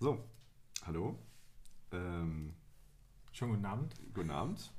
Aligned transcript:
So, 0.00 0.24
hallo. 0.84 1.18
Ähm, 1.90 2.54
Schönen 3.32 3.54
guten 3.54 3.66
Abend. 3.66 3.94
guten 4.14 4.30
Abend. 4.30 4.72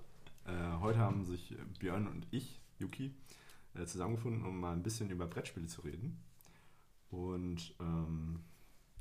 Äh, 0.46 0.80
heute 0.80 1.00
haben 1.00 1.26
sich 1.26 1.58
Björn 1.78 2.08
und 2.08 2.26
ich, 2.32 2.62
Yuki, 2.78 3.14
äh, 3.74 3.86
zusammengefunden, 3.86 4.46
um 4.46 4.58
mal 4.62 4.72
ein 4.72 4.82
bisschen 4.82 5.10
über 5.10 5.28
Brettspiele 5.28 5.68
zu 5.68 5.82
reden. 5.82 6.24
Und 7.10 7.76
ähm, 7.82 8.46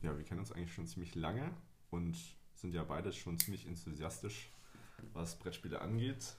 ja, 0.03 0.17
wir 0.19 0.25
kennen 0.25 0.41
uns 0.41 0.51
eigentlich 0.51 0.75
schon 0.75 0.89
ziemlich 0.89 1.15
lange 1.15 1.53
und 1.91 2.17
sind 2.53 2.75
ja 2.75 2.83
beide 2.83 3.13
schon 3.13 3.39
ziemlich 3.39 3.69
enthusiastisch, 3.69 4.51
was 5.13 5.39
Brettspiele 5.39 5.81
angeht. 5.81 6.35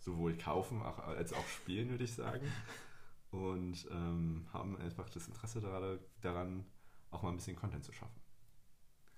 Sowohl 0.00 0.36
kaufen 0.38 0.82
als 0.82 1.32
auch 1.34 1.46
spielen, 1.46 1.90
würde 1.90 2.02
ich 2.02 2.14
sagen. 2.14 2.48
Und 3.30 3.86
ähm, 3.92 4.44
haben 4.52 4.76
einfach 4.78 5.08
das 5.08 5.28
Interesse 5.28 5.60
daran, 6.20 6.64
auch 7.12 7.22
mal 7.22 7.28
ein 7.28 7.36
bisschen 7.36 7.54
Content 7.54 7.84
zu 7.84 7.92
schaffen. 7.92 8.19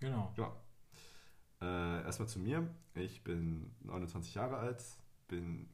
Genau. 0.03 0.35
Ja. 0.37 0.53
Äh, 1.61 2.05
erstmal 2.05 2.29
zu 2.29 2.41
mir. 2.41 2.69
Ich 2.95 3.23
bin 3.23 3.73
29 3.83 4.35
Jahre 4.35 4.57
alt, 4.57 4.83
bin, 5.29 5.69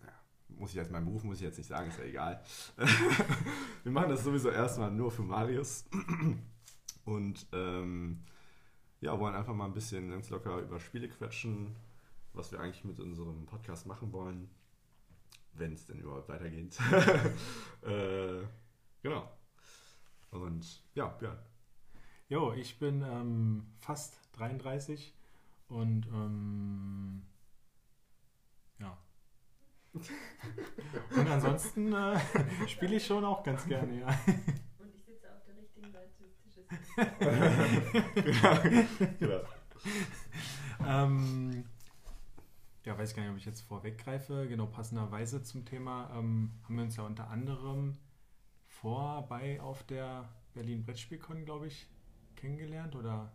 ja, 0.00 0.12
muss 0.48 0.70
ich 0.70 0.76
jetzt, 0.76 0.90
meinen 0.90 1.06
Beruf 1.06 1.22
muss 1.22 1.36
ich 1.36 1.44
jetzt 1.44 1.58
nicht 1.58 1.68
sagen, 1.68 1.88
ist 1.88 1.98
ja 1.98 2.04
egal. 2.04 2.42
Wir 3.84 3.92
machen 3.92 4.10
das 4.10 4.24
sowieso 4.24 4.50
erstmal 4.50 4.90
nur 4.90 5.12
für 5.12 5.22
Marius. 5.22 5.84
Und 7.04 7.46
ähm, 7.52 8.24
ja, 9.00 9.18
wollen 9.18 9.36
einfach 9.36 9.54
mal 9.54 9.66
ein 9.66 9.72
bisschen 9.72 10.10
ganz 10.10 10.28
locker 10.30 10.58
über 10.58 10.80
Spiele 10.80 11.08
quetschen, 11.08 11.76
was 12.32 12.50
wir 12.52 12.60
eigentlich 12.60 12.84
mit 12.84 13.00
unserem 13.00 13.46
Podcast 13.46 13.86
machen 13.86 14.12
wollen, 14.12 14.48
wenn 15.54 15.74
es 15.74 15.86
denn 15.86 16.00
überhaupt 16.00 16.28
weitergeht. 16.28 16.76
äh, 17.82 18.42
genau. 19.02 19.28
Und 20.30 20.84
ja, 20.94 21.06
Björn. 21.06 21.38
Jo, 22.32 22.54
ich 22.54 22.78
bin 22.78 23.02
ähm, 23.02 23.66
fast 23.76 24.18
33 24.38 25.12
und 25.68 26.06
ähm, 26.06 27.26
ja. 28.78 28.96
Und 31.14 31.28
ansonsten 31.28 31.92
äh, 31.92 32.18
spiele 32.66 32.96
ich 32.96 33.04
schon 33.04 33.22
auch 33.26 33.42
ganz 33.42 33.66
gerne, 33.66 34.00
ja. 34.00 34.06
Und 34.78 34.94
ich 34.94 35.04
sitze 35.04 35.30
auf 35.30 35.44
der 35.44 35.58
richtigen 35.58 35.92
Seite 35.92 36.08
des 36.22 36.38
Tisches. 36.40 36.66
genau. 38.14 39.10
genau. 39.20 39.40
ähm, 40.88 41.64
ja, 42.84 42.96
weiß 42.96 43.14
gar 43.14 43.24
nicht, 43.24 43.32
ob 43.32 43.36
ich 43.36 43.44
jetzt 43.44 43.60
vorweggreife. 43.60 44.48
Genau, 44.48 44.64
passenderweise 44.68 45.42
zum 45.42 45.66
Thema 45.66 46.08
ähm, 46.16 46.52
haben 46.64 46.76
wir 46.76 46.84
uns 46.84 46.96
ja 46.96 47.02
unter 47.02 47.28
anderem 47.28 47.98
vorbei 48.68 49.60
auf 49.60 49.82
der 49.82 50.30
Berlin 50.54 50.82
Brettspielcon, 50.82 51.44
glaube 51.44 51.66
ich, 51.66 51.91
kennengelernt 52.42 52.94
oder 52.96 53.32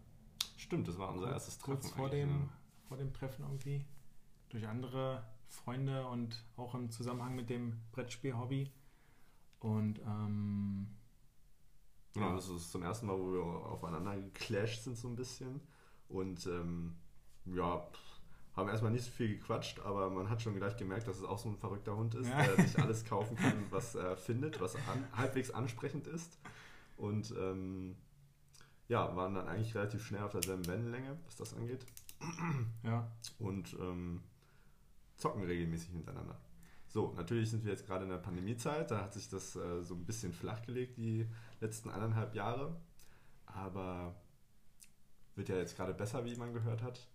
Stimmt, 0.57 0.87
das 0.87 0.97
war 0.97 1.09
unser 1.09 1.25
kurz, 1.27 1.33
erstes 1.33 1.57
Treffen. 1.57 1.71
kurz 1.81 1.89
vor 1.91 2.09
dem, 2.09 2.29
ne? 2.29 2.49
vor 2.87 2.97
dem 2.97 3.13
Treffen 3.13 3.43
irgendwie. 3.43 3.85
Durch 4.49 4.67
andere 4.67 5.23
Freunde 5.47 6.05
und 6.07 6.43
auch 6.57 6.75
im 6.75 6.89
Zusammenhang 6.91 7.35
mit 7.35 7.49
dem 7.49 7.79
Brettspiel-Hobby. 7.93 8.71
Und 9.59 9.99
ähm, 9.99 10.87
Genau, 12.13 12.29
ja. 12.29 12.35
das 12.35 12.49
ist 12.49 12.71
zum 12.71 12.83
ersten 12.83 13.05
Mal, 13.07 13.17
wo 13.17 13.31
wir 13.33 13.41
aufeinander 13.43 14.15
geclasht 14.17 14.83
sind 14.83 14.97
so 14.97 15.07
ein 15.07 15.15
bisschen. 15.15 15.61
Und 16.09 16.45
ähm, 16.47 16.95
ja, 17.45 17.85
haben 18.55 18.69
erstmal 18.69 18.91
nicht 18.91 19.05
so 19.05 19.11
viel 19.11 19.37
gequatscht, 19.37 19.79
aber 19.81 20.09
man 20.09 20.29
hat 20.29 20.41
schon 20.41 20.55
gleich 20.55 20.75
gemerkt, 20.77 21.07
dass 21.07 21.17
es 21.17 21.23
auch 21.23 21.37
so 21.37 21.47
ein 21.49 21.57
verrückter 21.57 21.95
Hund 21.95 22.15
ist, 22.15 22.27
Ja. 22.29 22.43
der 22.43 22.65
sich 22.67 22.79
alles 22.79 23.05
kaufen 23.09 23.35
kann, 23.37 23.65
was 23.69 23.93
er 23.95 24.17
findet, 24.17 24.59
was 24.59 24.75
an, 24.75 25.07
halbwegs 25.15 25.51
ansprechend 25.51 26.07
ist. 26.07 26.39
Und 26.97 27.31
ähm, 27.39 27.95
ja, 28.87 29.15
waren 29.15 29.35
dann 29.35 29.47
eigentlich 29.47 29.75
relativ 29.75 30.05
schnell 30.05 30.23
auf 30.23 30.31
derselben 30.31 30.65
Wellenlänge, 30.67 31.17
was 31.25 31.35
das 31.35 31.53
angeht. 31.53 31.85
ja, 32.83 33.11
und 33.39 33.75
ähm, 33.79 34.23
zocken 35.15 35.43
regelmäßig 35.43 35.93
miteinander. 35.93 36.39
So, 36.87 37.13
natürlich 37.13 37.49
sind 37.49 37.65
wir 37.65 37.71
jetzt 37.71 37.85
gerade 37.85 38.05
in 38.05 38.09
der 38.09 38.17
Pandemiezeit, 38.17 38.89
da 38.91 39.01
hat 39.01 39.13
sich 39.13 39.29
das 39.29 39.55
äh, 39.55 39.83
so 39.83 39.93
ein 39.93 40.05
bisschen 40.05 40.31
flachgelegt, 40.33 40.97
die 40.97 41.27
letzten 41.59 41.89
eineinhalb 41.89 42.33
Jahre. 42.33 42.75
Aber 43.45 44.15
wird 45.35 45.49
ja 45.49 45.57
jetzt 45.57 45.75
gerade 45.75 45.93
besser, 45.93 46.25
wie 46.25 46.35
man 46.35 46.53
gehört 46.53 46.81
hat. 46.81 47.07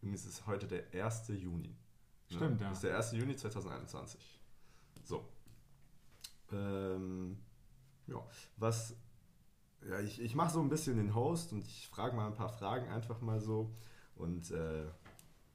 Übrigens 0.00 0.24
ist 0.24 0.46
heute 0.46 0.66
der 0.66 0.84
1. 0.92 1.28
Juni. 1.28 1.76
Stimmt, 2.30 2.60
ja. 2.60 2.68
Das 2.68 2.78
ist 2.78 2.84
der 2.84 2.96
1. 2.96 3.12
Juni 3.12 3.36
2021. 3.36 4.40
So. 5.04 5.28
Ähm, 6.52 7.38
ja, 8.06 8.24
was. 8.56 8.96
Ja, 9.88 10.00
ich, 10.00 10.20
ich 10.20 10.34
mache 10.34 10.52
so 10.52 10.60
ein 10.60 10.68
bisschen 10.68 10.96
den 10.96 11.14
Host 11.14 11.52
und 11.52 11.64
ich 11.66 11.88
frage 11.88 12.16
mal 12.16 12.26
ein 12.26 12.34
paar 12.34 12.48
Fragen 12.48 12.88
einfach 12.88 13.20
mal 13.20 13.40
so. 13.40 13.74
Und 14.16 14.50
äh, 14.50 14.86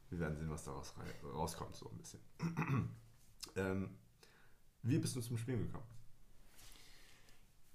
wir 0.10 0.20
werden 0.20 0.38
sehen, 0.38 0.50
was 0.50 0.64
daraus 0.64 0.94
rauskommt, 1.24 1.76
so 1.76 1.90
ein 1.90 1.98
bisschen. 1.98 2.20
ähm, 3.56 3.98
wie 4.84 5.00
bist 5.00 5.16
du 5.16 5.22
zum 5.22 5.38
Spielen 5.38 5.64
gekommen? 5.64 5.86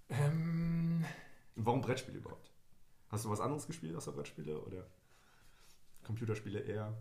ähm, 0.08 1.04
warum 1.56 1.80
Brettspiele 1.80 2.18
überhaupt? 2.18 2.52
Hast 3.08 3.24
du 3.24 3.30
was 3.30 3.40
anderes 3.40 3.66
gespielt 3.66 3.96
außer 3.96 4.12
Brettspiele 4.12 4.60
oder 4.60 4.86
Computerspiele 6.04 6.60
eher? 6.60 6.96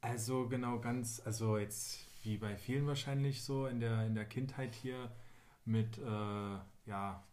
Also 0.00 0.48
genau 0.48 0.80
ganz, 0.80 1.20
also 1.24 1.58
jetzt 1.58 2.06
wie 2.22 2.36
bei 2.36 2.56
vielen 2.56 2.86
wahrscheinlich 2.86 3.42
so 3.42 3.66
in 3.66 3.80
der, 3.80 4.06
in 4.06 4.14
der 4.14 4.26
Kindheit 4.26 4.74
hier 4.74 5.10
mit, 5.64 5.98
äh, 5.98 6.58
ja, 6.86 7.24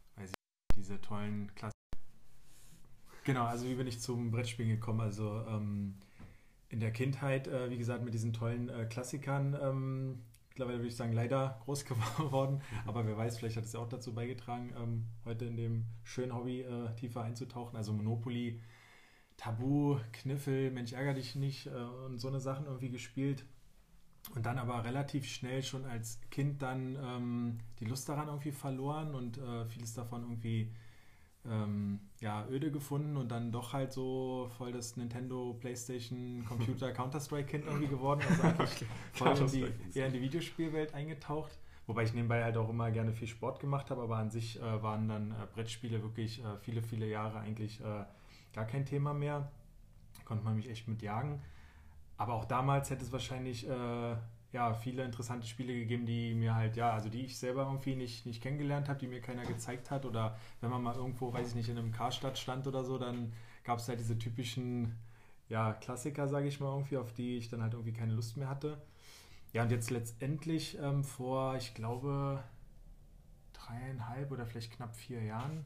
diese 0.81 0.99
tollen 0.99 1.53
Klassen. 1.53 1.77
Genau, 3.23 3.45
also 3.45 3.67
wie 3.67 3.75
bin 3.75 3.85
ich 3.85 3.99
zum 3.99 4.31
Brettspielen 4.31 4.71
gekommen? 4.71 4.99
Also 4.99 5.45
ähm, 5.47 5.95
in 6.69 6.79
der 6.79 6.91
Kindheit, 6.91 7.47
äh, 7.47 7.69
wie 7.69 7.77
gesagt, 7.77 8.03
mit 8.03 8.15
diesen 8.15 8.33
tollen 8.33 8.67
äh, 8.69 8.85
Klassikern, 8.85 9.55
ähm, 9.61 10.23
mittlerweile 10.49 10.79
würde 10.79 10.87
ich 10.87 10.95
sagen, 10.95 11.13
leider 11.13 11.59
groß 11.65 11.85
geworden. 11.85 12.61
Aber 12.87 13.05
wer 13.05 13.15
weiß, 13.15 13.37
vielleicht 13.37 13.57
hat 13.57 13.65
es 13.65 13.73
ja 13.73 13.79
auch 13.79 13.89
dazu 13.89 14.13
beigetragen, 14.13 14.73
ähm, 14.75 15.05
heute 15.23 15.45
in 15.45 15.55
dem 15.55 15.85
schönen 16.03 16.33
Hobby 16.33 16.61
äh, 16.61 16.95
tiefer 16.95 17.21
einzutauchen. 17.21 17.77
Also 17.77 17.93
Monopoly, 17.93 18.59
Tabu, 19.37 19.99
Kniffel, 20.13 20.71
Mensch 20.71 20.93
ärger 20.93 21.13
dich 21.13 21.35
nicht 21.35 21.67
äh, 21.67 21.69
und 22.07 22.17
so 22.17 22.27
eine 22.27 22.39
Sachen 22.39 22.65
irgendwie 22.65 22.89
gespielt. 22.89 23.45
Und 24.35 24.45
dann 24.45 24.57
aber 24.59 24.83
relativ 24.85 25.27
schnell 25.27 25.63
schon 25.63 25.85
als 25.85 26.19
Kind 26.29 26.61
dann 26.61 26.95
ähm, 27.03 27.57
die 27.79 27.85
Lust 27.85 28.07
daran 28.07 28.27
irgendwie 28.27 28.51
verloren 28.51 29.13
und 29.15 29.37
äh, 29.37 29.65
vieles 29.65 29.93
davon 29.93 30.21
irgendwie 30.21 30.71
ähm, 31.49 31.99
ja, 32.19 32.45
öde 32.49 32.71
gefunden 32.71 33.17
und 33.17 33.29
dann 33.29 33.51
doch 33.51 33.73
halt 33.73 33.91
so 33.91 34.49
voll 34.57 34.71
das 34.71 34.95
Nintendo, 34.95 35.55
Playstation, 35.59 36.45
Computer, 36.47 36.91
Counter-Strike-Kind 36.93 37.65
irgendwie 37.65 37.87
geworden. 37.87 38.21
Also 38.29 38.43
eigentlich 38.47 38.85
voll 39.13 39.37
in 39.37 39.47
die, 39.47 39.99
eher 39.99 40.07
in 40.07 40.13
die 40.13 40.21
Videospielwelt 40.21 40.93
eingetaucht. 40.93 41.57
Wobei 41.87 42.03
ich 42.03 42.13
nebenbei 42.13 42.43
halt 42.43 42.57
auch 42.57 42.69
immer 42.69 42.91
gerne 42.91 43.11
viel 43.11 43.27
Sport 43.27 43.59
gemacht 43.59 43.89
habe, 43.89 44.01
aber 44.01 44.17
an 44.17 44.29
sich 44.29 44.61
äh, 44.61 44.83
waren 44.83 45.07
dann 45.07 45.31
äh, 45.31 45.47
Brettspiele 45.53 46.01
wirklich 46.03 46.43
äh, 46.43 46.57
viele, 46.61 46.83
viele 46.83 47.07
Jahre 47.07 47.39
eigentlich 47.39 47.81
äh, 47.81 48.05
gar 48.53 48.65
kein 48.65 48.85
Thema 48.85 49.13
mehr. 49.13 49.51
Konnte 50.23 50.43
man 50.43 50.55
mich 50.55 50.69
echt 50.69 50.87
mit 50.87 51.01
jagen. 51.01 51.41
Aber 52.21 52.35
auch 52.35 52.45
damals 52.45 52.91
hätte 52.91 53.03
es 53.03 53.11
wahrscheinlich 53.11 53.67
äh, 53.67 54.15
ja, 54.51 54.73
viele 54.75 55.03
interessante 55.03 55.47
Spiele 55.47 55.73
gegeben, 55.73 56.05
die 56.05 56.35
mir 56.35 56.53
halt, 56.53 56.75
ja, 56.75 56.91
also 56.91 57.09
die 57.09 57.25
ich 57.25 57.39
selber 57.39 57.63
irgendwie 57.63 57.95
nicht, 57.95 58.27
nicht 58.27 58.43
kennengelernt 58.43 58.89
habe, 58.89 58.99
die 58.99 59.07
mir 59.07 59.21
keiner 59.21 59.43
gezeigt 59.43 59.89
hat. 59.89 60.05
Oder 60.05 60.37
wenn 60.59 60.69
man 60.69 60.83
mal 60.83 60.95
irgendwo, 60.95 61.33
weiß 61.33 61.47
ich 61.47 61.55
nicht, 61.55 61.69
in 61.69 61.79
einem 61.79 61.91
Karstadt 61.91 62.37
stand 62.37 62.67
oder 62.67 62.83
so, 62.83 62.99
dann 62.99 63.33
gab 63.63 63.79
es 63.79 63.87
halt 63.87 63.99
diese 63.99 64.19
typischen 64.19 64.99
ja, 65.49 65.73
Klassiker, 65.73 66.27
sage 66.27 66.47
ich 66.47 66.59
mal, 66.59 66.71
irgendwie, 66.71 66.97
auf 66.97 67.11
die 67.11 67.37
ich 67.37 67.49
dann 67.49 67.63
halt 67.63 67.73
irgendwie 67.73 67.93
keine 67.93 68.13
Lust 68.13 68.37
mehr 68.37 68.49
hatte. 68.49 68.79
Ja, 69.51 69.63
und 69.63 69.71
jetzt 69.71 69.89
letztendlich 69.89 70.77
ähm, 70.77 71.03
vor, 71.03 71.55
ich 71.55 71.73
glaube, 71.73 72.43
dreieinhalb 73.53 74.31
oder 74.31 74.45
vielleicht 74.45 74.73
knapp 74.73 74.95
vier 74.95 75.23
Jahren 75.23 75.65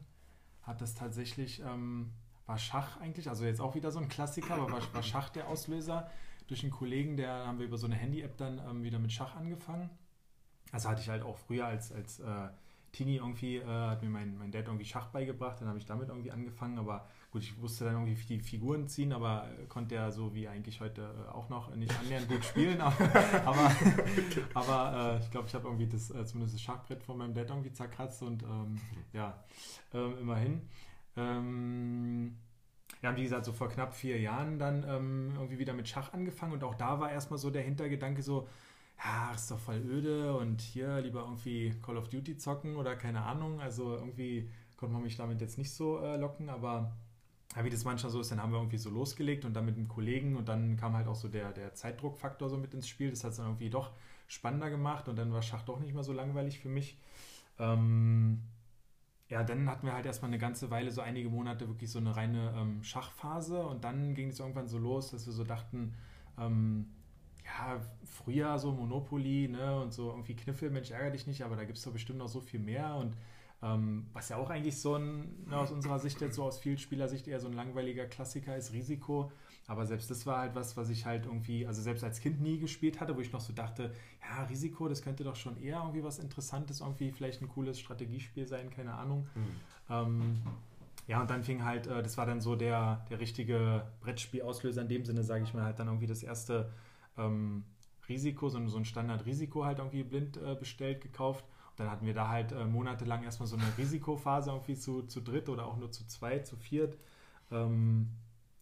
hat 0.62 0.80
das 0.80 0.94
tatsächlich, 0.94 1.60
ähm, 1.60 2.14
war 2.46 2.56
Schach 2.56 2.98
eigentlich, 2.98 3.28
also 3.28 3.44
jetzt 3.44 3.60
auch 3.60 3.74
wieder 3.74 3.90
so 3.90 3.98
ein 3.98 4.08
Klassiker, 4.08 4.54
aber 4.54 4.72
war, 4.72 4.94
war 4.94 5.02
Schach 5.02 5.28
der 5.28 5.48
Auslöser 5.48 6.08
durch 6.46 6.62
einen 6.62 6.72
Kollegen, 6.72 7.16
der 7.16 7.46
haben 7.46 7.58
wir 7.58 7.66
über 7.66 7.78
so 7.78 7.86
eine 7.86 7.96
Handy-App 7.96 8.36
dann 8.36 8.60
ähm, 8.68 8.82
wieder 8.82 8.98
mit 8.98 9.12
Schach 9.12 9.36
angefangen. 9.36 9.90
Also 10.72 10.88
hatte 10.88 11.00
ich 11.00 11.08
halt 11.08 11.22
auch 11.22 11.36
früher 11.36 11.66
als, 11.66 11.92
als 11.92 12.20
äh, 12.20 12.48
Teenie 12.92 13.16
irgendwie, 13.16 13.56
äh, 13.56 13.66
hat 13.66 14.02
mir 14.02 14.08
mein, 14.08 14.38
mein 14.38 14.50
Dad 14.50 14.66
irgendwie 14.66 14.84
Schach 14.84 15.08
beigebracht, 15.08 15.60
dann 15.60 15.68
habe 15.68 15.78
ich 15.78 15.84
damit 15.84 16.08
irgendwie 16.08 16.30
angefangen, 16.30 16.78
aber 16.78 17.06
gut, 17.30 17.42
ich 17.42 17.60
wusste 17.60 17.84
dann 17.84 17.94
irgendwie 17.94 18.14
die 18.14 18.40
Figuren 18.40 18.88
ziehen, 18.88 19.12
aber 19.12 19.48
äh, 19.50 19.66
konnte 19.66 19.96
ja 19.96 20.10
so 20.10 20.34
wie 20.34 20.48
eigentlich 20.48 20.80
heute 20.80 21.02
äh, 21.02 21.30
auch 21.30 21.50
noch 21.50 21.74
nicht 21.76 21.94
annähernd 21.98 22.28
gut 22.28 22.44
spielen, 22.44 22.80
aber, 22.80 22.96
aber, 23.44 23.70
aber 24.54 25.14
äh, 25.14 25.22
ich 25.22 25.30
glaube, 25.30 25.46
ich 25.46 25.54
habe 25.54 25.66
irgendwie 25.66 25.86
das, 25.86 26.10
äh, 26.10 26.24
zumindest 26.24 26.54
das 26.54 26.62
Schachbrett 26.62 27.02
von 27.02 27.18
meinem 27.18 27.34
Dad 27.34 27.50
irgendwie 27.50 27.72
zerkratzt 27.72 28.22
und 28.22 28.42
ähm, 28.42 28.80
ja, 29.12 29.44
ähm, 29.92 30.18
immerhin. 30.18 30.62
Ähm, 31.16 32.36
ja, 33.02 33.10
und 33.10 33.16
wie 33.16 33.22
gesagt, 33.22 33.44
so 33.44 33.52
vor 33.52 33.68
knapp 33.68 33.94
vier 33.94 34.20
Jahren 34.20 34.58
dann 34.58 34.84
ähm, 34.88 35.32
irgendwie 35.34 35.58
wieder 35.58 35.74
mit 35.74 35.88
Schach 35.88 36.12
angefangen 36.12 36.52
und 36.52 36.64
auch 36.64 36.74
da 36.74 36.98
war 37.00 37.10
erstmal 37.10 37.38
so 37.38 37.50
der 37.50 37.62
Hintergedanke 37.62 38.22
so, 38.22 38.48
ja, 39.04 39.32
ist 39.34 39.50
doch 39.50 39.58
voll 39.58 39.82
öde 39.86 40.36
und 40.36 40.60
hier 40.60 41.00
lieber 41.00 41.20
irgendwie 41.20 41.74
Call 41.82 41.98
of 41.98 42.08
Duty 42.08 42.36
zocken 42.38 42.76
oder 42.76 42.96
keine 42.96 43.22
Ahnung. 43.22 43.60
Also 43.60 43.94
irgendwie 43.94 44.48
konnte 44.76 44.94
man 44.94 45.02
mich 45.02 45.16
damit 45.16 45.40
jetzt 45.40 45.58
nicht 45.58 45.72
so 45.72 45.98
äh, 46.00 46.16
locken, 46.16 46.48
aber 46.48 46.96
ja, 47.54 47.64
wie 47.64 47.70
das 47.70 47.84
manchmal 47.84 48.10
so 48.10 48.20
ist, 48.20 48.30
dann 48.30 48.42
haben 48.42 48.52
wir 48.52 48.58
irgendwie 48.58 48.78
so 48.78 48.90
losgelegt 48.90 49.44
und 49.44 49.54
dann 49.54 49.64
mit 49.64 49.76
einem 49.76 49.88
Kollegen 49.88 50.36
und 50.36 50.48
dann 50.48 50.76
kam 50.76 50.94
halt 50.94 51.06
auch 51.06 51.14
so 51.14 51.28
der, 51.28 51.52
der 51.52 51.74
Zeitdruckfaktor 51.74 52.48
so 52.50 52.56
mit 52.56 52.74
ins 52.74 52.88
Spiel. 52.88 53.10
Das 53.10 53.24
hat 53.24 53.32
es 53.32 53.36
dann 53.38 53.46
irgendwie 53.46 53.70
doch 53.70 53.92
spannender 54.28 54.70
gemacht 54.70 55.08
und 55.08 55.16
dann 55.16 55.32
war 55.32 55.42
Schach 55.42 55.62
doch 55.62 55.80
nicht 55.80 55.94
mehr 55.94 56.02
so 56.02 56.12
langweilig 56.12 56.58
für 56.58 56.68
mich. 56.68 56.98
Ähm, 57.58 58.42
ja, 59.28 59.42
dann 59.42 59.68
hatten 59.68 59.86
wir 59.86 59.94
halt 59.94 60.06
erstmal 60.06 60.30
eine 60.30 60.38
ganze 60.38 60.70
Weile, 60.70 60.90
so 60.90 61.00
einige 61.00 61.28
Monate, 61.28 61.66
wirklich 61.68 61.90
so 61.90 61.98
eine 61.98 62.16
reine 62.16 62.54
ähm, 62.56 62.82
Schachphase 62.82 63.60
und 63.60 63.82
dann 63.84 64.14
ging 64.14 64.28
es 64.28 64.38
irgendwann 64.38 64.68
so 64.68 64.78
los, 64.78 65.10
dass 65.10 65.26
wir 65.26 65.32
so 65.32 65.44
dachten, 65.44 65.94
ähm, 66.38 66.86
ja, 67.44 67.80
früher 68.04 68.58
so 68.58 68.72
Monopoly, 68.72 69.48
ne, 69.48 69.80
und 69.80 69.92
so 69.92 70.10
irgendwie 70.10 70.34
Kniffel, 70.36 70.70
Mensch, 70.70 70.90
ärgere 70.90 71.12
dich 71.12 71.26
nicht, 71.26 71.42
aber 71.42 71.56
da 71.56 71.64
gibt 71.64 71.78
es 71.78 71.84
doch 71.84 71.92
bestimmt 71.92 72.18
noch 72.18 72.28
so 72.28 72.40
viel 72.40 72.60
mehr 72.60 72.94
und 72.96 73.16
ähm, 73.62 74.06
was 74.12 74.28
ja 74.28 74.36
auch 74.36 74.50
eigentlich 74.50 74.78
so 74.78 74.96
ein, 74.96 75.44
ne, 75.46 75.56
aus 75.56 75.70
unserer 75.72 75.98
Sicht 75.98 76.20
jetzt 76.20 76.36
so 76.36 76.44
aus 76.44 76.58
Vielspielersicht 76.58 77.26
eher 77.26 77.40
so 77.40 77.48
ein 77.48 77.54
langweiliger 77.54 78.04
Klassiker 78.06 78.56
ist, 78.56 78.72
Risiko. 78.72 79.32
Aber 79.68 79.84
selbst 79.84 80.10
das 80.10 80.26
war 80.26 80.38
halt 80.38 80.54
was, 80.54 80.76
was 80.76 80.90
ich 80.90 81.06
halt 81.06 81.26
irgendwie, 81.26 81.66
also 81.66 81.82
selbst 81.82 82.04
als 82.04 82.20
Kind 82.20 82.40
nie 82.40 82.58
gespielt 82.58 83.00
hatte, 83.00 83.16
wo 83.16 83.20
ich 83.20 83.32
noch 83.32 83.40
so 83.40 83.52
dachte, 83.52 83.92
ja, 84.22 84.44
Risiko, 84.44 84.88
das 84.88 85.02
könnte 85.02 85.24
doch 85.24 85.34
schon 85.34 85.60
eher 85.60 85.78
irgendwie 85.78 86.04
was 86.04 86.18
Interessantes, 86.18 86.80
irgendwie 86.80 87.10
vielleicht 87.10 87.42
ein 87.42 87.48
cooles 87.48 87.80
Strategiespiel 87.80 88.46
sein, 88.46 88.70
keine 88.70 88.94
Ahnung. 88.94 89.26
Mhm. 89.34 89.46
Ähm, 89.90 90.42
ja, 91.08 91.20
und 91.20 91.30
dann 91.30 91.42
fing 91.42 91.64
halt, 91.64 91.88
äh, 91.88 92.02
das 92.02 92.16
war 92.16 92.26
dann 92.26 92.40
so 92.40 92.54
der, 92.54 93.04
der 93.10 93.18
richtige 93.18 93.86
Brettspielauslöser 94.00 94.82
in 94.82 94.88
dem 94.88 95.04
Sinne, 95.04 95.24
sage 95.24 95.44
ich 95.44 95.52
mal, 95.52 95.64
halt 95.64 95.78
dann 95.78 95.88
irgendwie 95.88 96.06
das 96.06 96.22
erste 96.22 96.70
ähm, 97.18 97.64
Risiko, 98.08 98.48
so, 98.48 98.64
so 98.68 98.76
ein 98.76 98.84
Standard-Risiko 98.84 99.64
halt 99.64 99.78
irgendwie 99.78 100.04
blind 100.04 100.36
äh, 100.36 100.54
bestellt, 100.54 101.00
gekauft. 101.00 101.44
Und 101.70 101.80
dann 101.80 101.90
hatten 101.90 102.06
wir 102.06 102.14
da 102.14 102.28
halt 102.28 102.52
äh, 102.52 102.64
monatelang 102.64 103.24
erstmal 103.24 103.46
so 103.48 103.56
eine 103.56 103.66
Risikophase 103.76 104.50
irgendwie 104.50 104.76
zu, 104.76 105.02
zu 105.02 105.20
dritt 105.20 105.48
oder 105.48 105.66
auch 105.66 105.76
nur 105.76 105.90
zu 105.90 106.06
zweit, 106.06 106.46
zu 106.46 106.56
viert. 106.56 106.96
Ähm, 107.50 108.10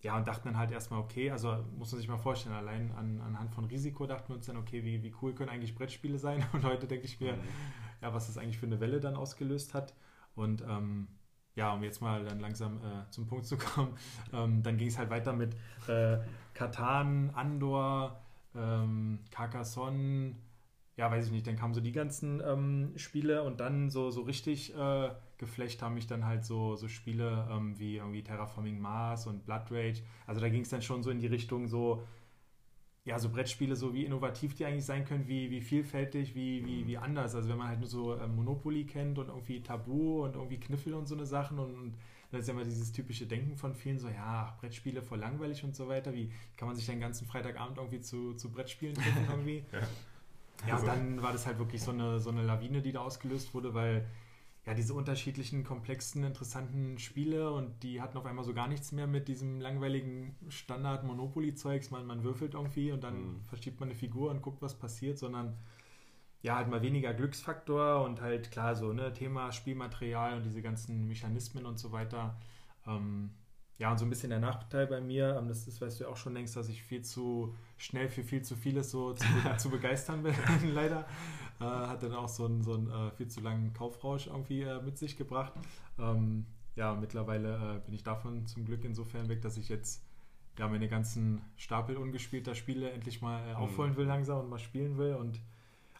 ja, 0.05 0.19
und 0.19 0.29
dachten 0.29 0.49
dann 0.49 0.59
halt 0.59 0.71
erstmal, 0.71 1.01
okay, 1.01 1.31
also 1.31 1.65
muss 1.79 1.91
man 1.91 1.99
sich 1.99 2.09
mal 2.09 2.19
vorstellen, 2.19 2.55
allein 2.55 2.93
an, 2.93 3.23
anhand 3.23 3.51
von 3.55 3.65
Risiko 3.65 4.07
dachten 4.07 4.29
wir 4.29 4.37
uns 4.37 4.45
dann, 4.45 4.59
okay, 4.59 4.85
wie, 4.85 5.03
wie 5.03 5.15
cool 5.23 5.35
können 5.35 5.49
eigentlich 5.49 5.75
Brettspiele 5.75 6.19
sein? 6.19 6.45
Und 6.53 6.63
heute 6.63 6.87
denke 6.87 7.07
ich 7.07 7.21
mir, 7.21 7.33
mhm. 7.33 7.41
ja, 8.03 8.13
was 8.13 8.27
das 8.27 8.37
eigentlich 8.37 8.59
für 8.59 8.67
eine 8.67 8.81
Welle 8.81 9.01
dann 9.01 9.17
ausgelöst 9.17 9.73
hat. 9.73 9.95
Und 10.35 10.61
ähm, 10.61 11.09
ja, 11.55 11.73
um 11.73 11.83
jetzt 11.83 12.03
mal 12.03 12.23
dann 12.23 12.39
langsam 12.39 12.81
äh, 12.85 13.11
zum 13.11 13.27
Punkt 13.27 13.47
zu 13.47 13.57
kommen, 13.57 13.97
ähm, 14.35 14.63
dann 14.63 14.77
ging 14.77 14.89
es 14.89 14.99
halt 14.99 15.09
weiter 15.09 15.33
mit 15.33 15.57
äh, 15.89 16.19
Katan, 16.53 17.31
Andor, 17.31 18.21
ähm, 18.55 19.21
Carcassonne, 19.31 20.37
ja, 20.97 21.11
weiß 21.11 21.27
ich 21.27 21.33
nicht, 21.33 21.47
dann 21.47 21.57
kamen 21.57 21.75
so 21.75 21.81
die 21.81 21.93
ganzen 21.93 22.41
ähm, 22.47 22.93
Spiele 22.97 23.43
und 23.43 23.59
dann 23.61 23.91
so, 23.91 24.11
so 24.11 24.23
richtig 24.23 24.75
äh, 24.77 25.11
geflecht 25.39 25.83
haben 25.83 25.95
mich 25.95 26.07
dann 26.07 26.25
halt 26.25 26.45
so, 26.45 26.77
so 26.77 26.87
Spiele 26.87 27.49
ähm, 27.51 27.79
wie 27.79 27.97
irgendwie 27.97 28.23
Terraforming 28.23 28.79
Mars 28.81 29.27
und 29.27 29.45
Blood 29.45 29.71
Rage. 29.71 30.03
Also 30.27 30.41
da 30.41 30.49
ging 30.49 30.63
es 30.63 30.69
dann 30.69 30.83
schon 30.83 31.03
so 31.03 31.11
in 31.11 31.19
die 31.19 31.27
Richtung 31.27 31.67
so, 31.67 32.05
ja, 33.05 33.19
so 33.19 33.29
Brettspiele, 33.29 33.75
so 33.75 33.93
wie 33.93 34.05
innovativ 34.05 34.55
die 34.55 34.65
eigentlich 34.65 34.85
sein 34.85 35.05
können, 35.05 35.27
wie, 35.27 35.51
wie 35.51 35.61
vielfältig, 35.61 36.37
wie, 36.37 36.65
wie, 36.65 36.87
wie 36.87 36.97
anders. 36.97 37.35
Also 37.35 37.49
wenn 37.49 37.59
man 37.59 37.69
halt 37.69 37.81
nur 37.81 37.89
so 37.89 38.17
ähm, 38.17 38.37
Monopoly 38.37 38.85
kennt 38.85 39.19
und 39.19 39.29
irgendwie 39.29 39.63
Tabu 39.63 40.23
und 40.25 40.37
irgendwie 40.37 40.61
Kniffel 40.61 40.95
und 40.95 41.07
so 41.07 41.17
eine 41.17 41.27
Sachen 41.27 41.59
und, 41.59 41.75
und 41.75 41.95
das 42.31 42.43
ist 42.43 42.49
ja 42.49 42.55
immer 42.55 42.65
dieses 42.65 42.93
typische 42.93 43.27
Denken 43.27 43.57
von 43.57 43.75
vielen, 43.75 43.99
so, 43.99 44.09
ja, 44.09 44.57
Brettspiele 44.61 45.03
voll 45.03 45.19
langweilig 45.19 45.65
und 45.65 45.75
so 45.75 45.89
weiter. 45.89 46.15
Wie 46.15 46.31
kann 46.57 46.69
man 46.69 46.77
sich 46.77 46.87
den 46.87 47.01
ganzen 47.01 47.27
Freitagabend 47.27 47.79
irgendwie 47.79 48.01
zu, 48.01 48.35
zu 48.35 48.51
Brettspielen 48.51 48.95
treffen 48.95 49.27
irgendwie? 49.31 49.65
ja. 49.73 49.81
Ja, 50.67 50.79
und 50.79 50.87
dann 50.87 51.23
war 51.23 51.33
das 51.33 51.47
halt 51.47 51.59
wirklich 51.59 51.83
so 51.83 51.91
eine, 51.91 52.21
so 52.21 52.31
eine 52.31 52.43
Lawine, 52.43 52.81
die 52.81 52.93
da 52.93 53.01
ausgelöst 53.01 53.55
wurde, 53.55 53.75
weil 53.75 54.07
ja, 54.67 54.73
diese 54.73 54.95
unterschiedlichen, 54.95 55.63
komplexen, 55.63 56.25
interessanten 56.25 56.99
Spiele 56.99 57.53
und 57.53 57.83
die 57.83 58.01
hatten 58.01 58.17
auf 58.17 58.25
einmal 58.25 58.45
so 58.45 58.55
gar 58.55 58.67
nichts 58.67 58.93
mehr 58.93 59.07
mit 59.07 59.29
diesem 59.29 59.61
langweiligen 59.61 60.35
Standard-Monopoly-Zeugs. 60.49 61.91
Man, 61.91 62.07
man 62.07 62.25
würfelt 62.25 62.55
irgendwie 62.55 62.91
und 62.91 63.05
dann 63.05 63.15
mhm. 63.15 63.41
verschiebt 63.43 63.81
man 63.81 63.91
eine 63.91 63.99
Figur 63.99 64.31
und 64.31 64.41
guckt, 64.41 64.63
was 64.63 64.79
passiert, 64.79 65.19
sondern 65.19 65.59
ja, 66.41 66.57
halt 66.57 66.69
mal 66.69 66.83
weniger 66.83 67.13
Glücksfaktor 67.13 68.05
und 68.05 68.23
halt 68.23 68.51
klar 68.51 68.75
so, 68.75 68.93
ne, 68.93 69.13
Thema 69.13 69.53
Spielmaterial 69.53 70.37
und 70.37 70.45
diese 70.45 70.63
ganzen 70.63 71.09
Mechanismen 71.09 71.67
und 71.67 71.79
so 71.79 71.93
weiter. 71.93 72.37
Ähm, 72.87 73.31
ja, 73.79 73.91
und 73.91 73.99
so 73.99 74.05
ein 74.07 74.11
bisschen 74.11 74.31
der 74.31 74.39
Nachteil 74.39 74.87
bei 74.87 75.01
mir, 75.01 75.37
ähm, 75.37 75.49
das 75.49 75.67
ist, 75.67 75.81
weißt 75.81 75.99
du 75.99 76.05
ja 76.05 76.11
auch 76.11 76.17
schon 76.17 76.35
längst, 76.35 76.57
dass 76.57 76.69
ich 76.69 76.83
viel 76.83 77.03
zu 77.03 77.55
schnell 77.77 78.09
für 78.09 78.23
viel 78.23 78.43
zu 78.43 78.55
vieles 78.55 78.91
so 78.91 79.15
zu, 79.15 79.27
zu 79.59 79.71
begeistern 79.71 80.23
bin, 80.23 80.35
leider. 80.73 81.07
Äh, 81.61 81.65
hat 81.65 82.03
dann 82.03 82.15
auch 82.15 82.29
so 82.29 82.47
einen, 82.47 82.63
so 82.63 82.75
einen 82.75 82.91
äh, 82.91 83.11
viel 83.13 83.29
zu 83.29 83.41
langen 83.41 83.73
Kaufrausch 83.73 84.27
irgendwie 84.27 84.63
äh, 84.63 84.81
mit 84.83 84.99
sich 84.99 85.17
gebracht. 85.17 85.53
Ähm, 85.99 86.47
ja, 86.77 86.95
mittlerweile 86.95 87.77
äh, 87.77 87.81
bin 87.85 87.95
ich 87.95 88.03
davon 88.03 88.47
zum 88.47 88.65
Glück 88.65 88.85
insofern 88.85 89.29
weg, 89.29 89.43
dass 89.43 89.57
ich 89.57 89.69
jetzt 89.69 90.05
ja, 90.59 90.69
meine 90.69 90.89
ganzen 90.89 91.41
Stapel 91.57 91.97
ungespielter 91.97 92.55
Spiele 92.55 92.91
endlich 92.91 93.23
mal 93.23 93.49
äh, 93.49 93.55
aufholen 93.55 93.97
will 93.97 94.07
langsam 94.07 94.41
und 94.41 94.51
mal 94.51 94.59
spielen 94.59 94.99
will. 94.99 95.15
Und 95.15 95.41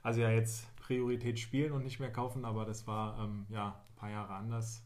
also 0.03 0.21
ja, 0.21 0.31
jetzt 0.31 0.75
Priorität 0.77 1.39
spielen 1.39 1.73
und 1.73 1.85
nicht 1.85 2.01
mehr 2.01 2.13
kaufen, 2.13 2.45
aber 2.45 2.65
das 2.65 2.87
war 2.87 3.19
ähm, 3.19 3.47
ja 3.49 3.69
ein 3.69 3.97
paar 3.97 4.11
Jahre 4.11 4.35
anders. 4.35 4.85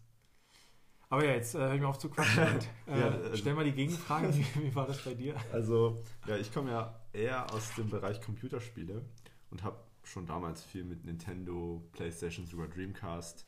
Aber 1.10 1.25
ja, 1.25 1.32
jetzt 1.32 1.55
äh, 1.55 1.58
hör 1.58 1.75
ich 1.75 1.81
mir 1.81 1.88
auf 1.88 1.99
zu 1.99 2.10
quatschen. 2.10 2.44
Und, 2.44 2.69
äh, 2.87 3.00
ja, 3.00 3.06
also, 3.08 3.37
stell 3.37 3.55
mal 3.55 3.64
die 3.64 3.72
Gegenfrage, 3.72 4.34
wie, 4.34 4.44
wie, 4.62 4.75
war 4.75 4.87
das 4.87 5.02
bei 5.05 5.14
dir? 5.14 5.34
Also, 5.52 6.02
ja, 6.26 6.37
ich 6.37 6.52
komme 6.52 6.70
ja 6.70 7.00
eher 7.12 7.52
aus 7.52 7.75
dem 7.76 7.88
Bereich 7.88 8.20
Computerspiele 8.20 9.02
und 9.50 9.62
habe 9.62 9.78
schon 10.05 10.26
damals 10.26 10.62
viel 10.62 10.84
mit 10.84 11.05
Nintendo, 11.05 11.82
PlayStation, 11.93 12.46
sogar 12.46 12.69
Dreamcast, 12.69 13.46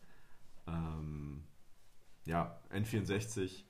ähm, 0.67 1.45
ja, 2.25 2.61
N64, 2.71 3.65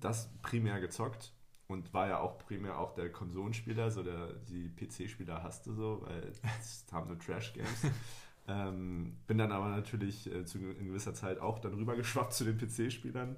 das 0.00 0.30
primär 0.42 0.80
gezockt 0.80 1.32
und 1.66 1.92
war 1.92 2.08
ja 2.08 2.20
auch 2.20 2.38
primär 2.38 2.78
auch 2.78 2.94
der 2.94 3.10
Konsolenspieler, 3.10 3.90
so 3.90 4.02
der, 4.02 4.34
die 4.48 4.68
PC-Spieler 4.68 5.42
hasste 5.42 5.72
so, 5.72 6.02
weil 6.02 6.32
es 6.60 6.84
haben 6.92 7.08
nur 7.08 7.18
Trash-Games. 7.18 7.86
Ähm, 8.48 9.16
bin 9.26 9.38
dann 9.38 9.50
aber 9.50 9.68
natürlich 9.68 10.32
äh, 10.32 10.44
zu, 10.44 10.58
in 10.58 10.86
gewisser 10.86 11.14
Zeit 11.14 11.40
auch 11.40 11.58
dann 11.58 11.74
rübergeschwappt 11.74 12.32
zu 12.32 12.44
den 12.44 12.58
PC-Spielern, 12.58 13.36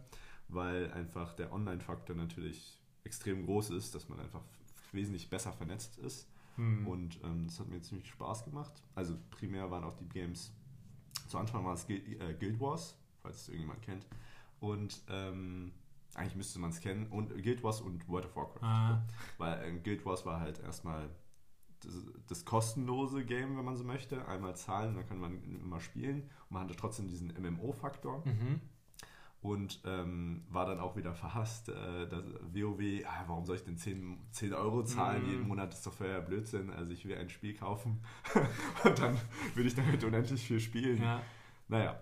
weil 0.49 0.91
einfach 0.93 1.35
der 1.35 1.53
Online-Faktor 1.53 2.15
natürlich 2.15 2.79
extrem 3.05 3.47
groß 3.47 3.71
ist, 3.71 3.95
dass 3.95 4.09
man 4.09 4.21
einfach 4.21 4.43
wesentlich 4.93 5.31
besser 5.31 5.53
vernetzt 5.53 5.99
ist. 5.99 6.29
Mhm. 6.57 6.87
Und 6.87 7.21
ähm, 7.25 7.47
das 7.47 7.61
hat 7.61 7.69
mir 7.69 7.81
ziemlich 7.81 8.09
Spaß 8.09 8.45
gemacht. 8.45 8.83
Also 8.95 9.17
primär 9.31 9.71
waren 9.71 9.85
auch 9.85 9.97
die 9.97 10.09
Games, 10.09 10.53
zu 11.29 11.39
Anfang 11.39 11.65
war 11.65 11.75
es 11.75 11.87
Guild, 11.87 12.21
äh, 12.21 12.35
Guild 12.35 12.61
Wars, 12.61 12.97
falls 13.23 13.43
es 13.43 13.49
irgendjemand 13.49 13.83
kennt. 13.83 14.07
Und 14.61 15.01
ähm, 15.09 15.73
eigentlich 16.15 16.37
müsste 16.37 16.59
man 16.59 16.71
es 16.71 16.81
kennen. 16.81 17.07
Und 17.07 17.31
Guild 17.43 17.63
Wars 17.63 17.81
und 17.81 18.09
World 18.09 18.27
of 18.27 18.37
Warcraft. 18.37 18.63
Ah. 18.63 19.03
Weil 19.39 19.65
äh, 19.65 19.79
Guild 19.79 20.05
Wars 20.05 20.27
war 20.27 20.41
halt 20.41 20.59
erstmal 20.61 21.09
das, 21.81 21.95
das, 22.27 22.45
kostenlose 22.45 23.25
Game, 23.25 23.57
wenn 23.57 23.65
man 23.65 23.77
so 23.77 23.85
möchte. 23.85 24.27
Einmal 24.27 24.57
zahlen, 24.57 24.95
dann 24.95 25.07
kann 25.07 25.19
man 25.19 25.43
immer 25.43 25.81
spielen. 25.81 26.23
Und 26.23 26.51
man 26.51 26.65
hatte 26.65 26.77
trotzdem 26.77 27.09
diesen 27.09 27.29
MMO-Faktor. 27.29 28.25
Mhm. 28.27 28.61
Und 29.41 29.81
ähm, 29.85 30.45
war 30.51 30.67
dann 30.67 30.81
auch 30.81 30.97
wieder 30.97 31.15
verhasst. 31.15 31.69
Äh, 31.69 32.09
das 32.09 32.25
WoW, 32.53 33.05
ah, 33.07 33.25
warum 33.29 33.47
soll 33.47 33.57
ich 33.57 33.65
denn 33.65 33.77
10, 33.77 34.19
10 34.31 34.53
Euro 34.55 34.83
zahlen 34.83 35.23
mhm. 35.25 35.31
jeden 35.31 35.49
Monat? 35.49 35.71
Das 35.71 35.79
ist 35.79 35.87
doch 35.87 35.93
völliger 35.93 36.23
Blödsinn. 36.23 36.71
Also 36.71 36.91
ich 36.93 37.07
will 37.07 37.17
ein 37.17 37.31
Spiel 37.31 37.55
kaufen 37.55 38.03
und 38.85 38.99
dann 38.99 39.17
will 39.55 39.67
ich 39.67 39.75
damit 39.75 40.03
unendlich 40.03 40.45
viel 40.45 40.61
spielen. 40.61 41.01
Ja. 41.01 41.23
Naja, 41.69 42.01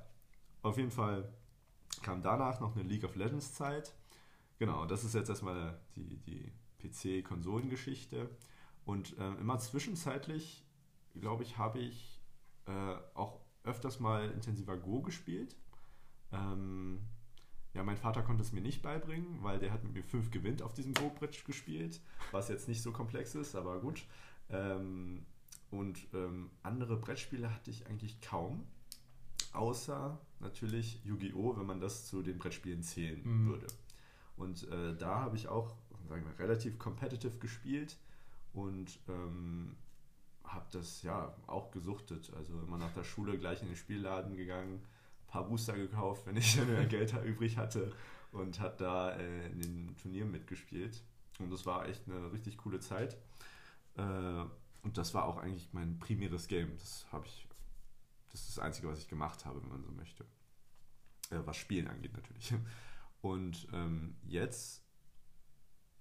auf 0.63 0.79
jeden 0.79 0.91
Fall 0.91 1.29
kam 2.03 2.23
danach 2.23 2.61
noch 2.61 2.75
eine 2.75 2.85
League 2.85 3.05
of 3.05 3.17
Legends 3.17 3.53
Zeit. 3.53 3.93
Genau, 4.59 4.87
das 4.87 5.05
ist 5.05 5.15
jetzt 5.15 5.29
erstmal 5.29 5.79
die, 5.95 6.17
die 6.19 6.53
PC-Konsolengeschichte. 6.81 8.31
Und 8.87 9.19
äh, 9.19 9.35
immer 9.35 9.59
zwischenzeitlich, 9.59 10.65
glaube 11.21 11.43
ich, 11.43 11.59
habe 11.59 11.81
ich 11.81 12.23
äh, 12.67 12.95
auch 13.15 13.41
öfters 13.65 13.99
mal 14.01 14.31
intensiver 14.31 14.77
Go 14.77 15.03
gespielt. 15.03 15.57
Ähm, 16.33 17.01
ja, 17.75 17.83
mein 17.83 17.97
Vater 17.97 18.23
konnte 18.23 18.43
es 18.43 18.53
mir 18.53 18.63
nicht 18.63 18.83
beibringen, 18.83 19.43
weil 19.43 19.59
der 19.59 19.73
hat 19.73 19.83
mit 19.83 19.93
mir 19.93 20.05
fünf 20.05 20.31
gewinnt 20.31 20.63
auf 20.63 20.73
diesem 20.73 20.95
Go-Bridge 20.95 21.43
gespielt, 21.45 22.01
was 22.31 22.49
jetzt 22.49 22.69
nicht 22.69 22.81
so 22.81 22.93
komplex 22.93 23.35
ist, 23.35 23.57
aber 23.57 23.81
gut. 23.81 24.05
Ähm, 24.49 25.27
und 25.71 26.07
ähm, 26.15 26.51
andere 26.63 26.97
Brettspiele 26.97 27.53
hatte 27.53 27.73
ich 27.73 27.89
eigentlich 27.89 28.21
kaum, 28.21 28.67
außer 29.53 30.19
natürlich 30.39 31.05
Yu-Gi-Oh!, 31.05 31.57
wenn 31.59 31.67
man 31.67 31.81
das 31.81 32.07
zu 32.07 32.23
den 32.23 32.39
Brettspielen 32.39 32.83
zählen 32.83 33.21
mhm. 33.25 33.49
würde. 33.49 33.67
Und 34.37 34.69
äh, 34.69 34.97
da 34.97 35.21
habe 35.23 35.37
ich 35.37 35.49
auch 35.49 35.75
sagen 36.09 36.25
wir, 36.25 36.39
relativ 36.39 36.79
competitive 36.79 37.39
gespielt 37.39 37.99
und 38.57 38.99
ähm, 39.07 39.77
habe 40.43 40.67
das 40.73 41.03
ja 41.03 41.37
auch 41.47 41.71
gesuchtet. 41.71 42.33
Also 42.35 42.59
immer 42.61 42.79
nach 42.79 42.93
der 42.93 43.05
Schule 43.05 43.39
gleich 43.39 43.61
in 43.61 43.69
den 43.69 43.77
Spielladen 43.77 44.35
gegangen, 44.35 44.77
ein 44.77 45.27
paar 45.27 45.45
Booster 45.45 45.77
gekauft, 45.77 46.27
wenn 46.27 46.37
ich 46.37 46.57
mehr 46.67 46.87
Geld 46.87 47.15
übrig 47.25 47.59
hatte 47.59 47.93
und 48.33 48.59
hat 48.59 48.81
da 48.81 49.11
äh, 49.11 49.47
in 49.49 49.61
den 49.61 49.97
Turnieren 49.97 50.31
mitgespielt. 50.31 51.03
Und 51.39 51.51
das 51.51 51.67
war 51.67 51.87
echt 51.87 52.09
eine 52.09 52.33
richtig 52.33 52.57
coole 52.57 52.81
Zeit. 52.81 53.19
Äh, 53.97 54.45
und 54.83 54.97
das 54.97 55.13
war 55.13 55.27
auch 55.27 55.37
eigentlich 55.37 55.69
mein 55.73 55.99
primäres 55.99 56.49
Game. 56.49 56.79
Das 56.79 57.07
habe 57.13 57.27
ich, 57.27 57.47
das 58.31 58.41
ist 58.41 58.57
das 58.57 58.65
Einzige, 58.65 58.89
was 58.89 59.01
ich 59.01 59.09
gemacht 59.09 59.45
habe, 59.45 59.61
wenn 59.63 59.69
man 59.69 59.83
so 59.83 59.93
möchte. 59.93 60.25
Äh, 61.31 61.41
was 61.45 61.59
Spielen 61.59 61.89
angeht 61.89 62.15
natürlich. 62.15 62.55
Und 63.21 63.69
ähm, 63.73 64.17
jetzt, 64.23 64.86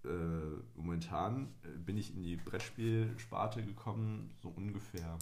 äh, 0.05 0.61
momentan, 0.75 1.53
äh, 1.63 1.77
bin 1.77 1.97
ich 1.97 2.15
in 2.15 2.21
die 2.23 2.37
Brettspielsparte 2.37 3.63
gekommen, 3.63 4.33
so 4.41 4.49
ungefähr. 4.49 5.17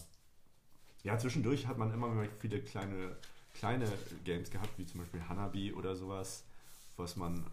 Ja, 1.03 1.17
zwischendurch 1.17 1.67
hat 1.67 1.77
man 1.77 1.91
immer 1.93 2.25
viele 2.39 2.61
kleine, 2.61 3.17
kleine 3.53 3.87
Games 4.23 4.49
gehabt, 4.51 4.77
wie 4.77 4.85
zum 4.85 5.01
Beispiel 5.01 5.27
Hanabi 5.27 5.73
oder 5.73 5.95
sowas, 5.95 6.45
was 6.97 7.15
man, 7.15 7.45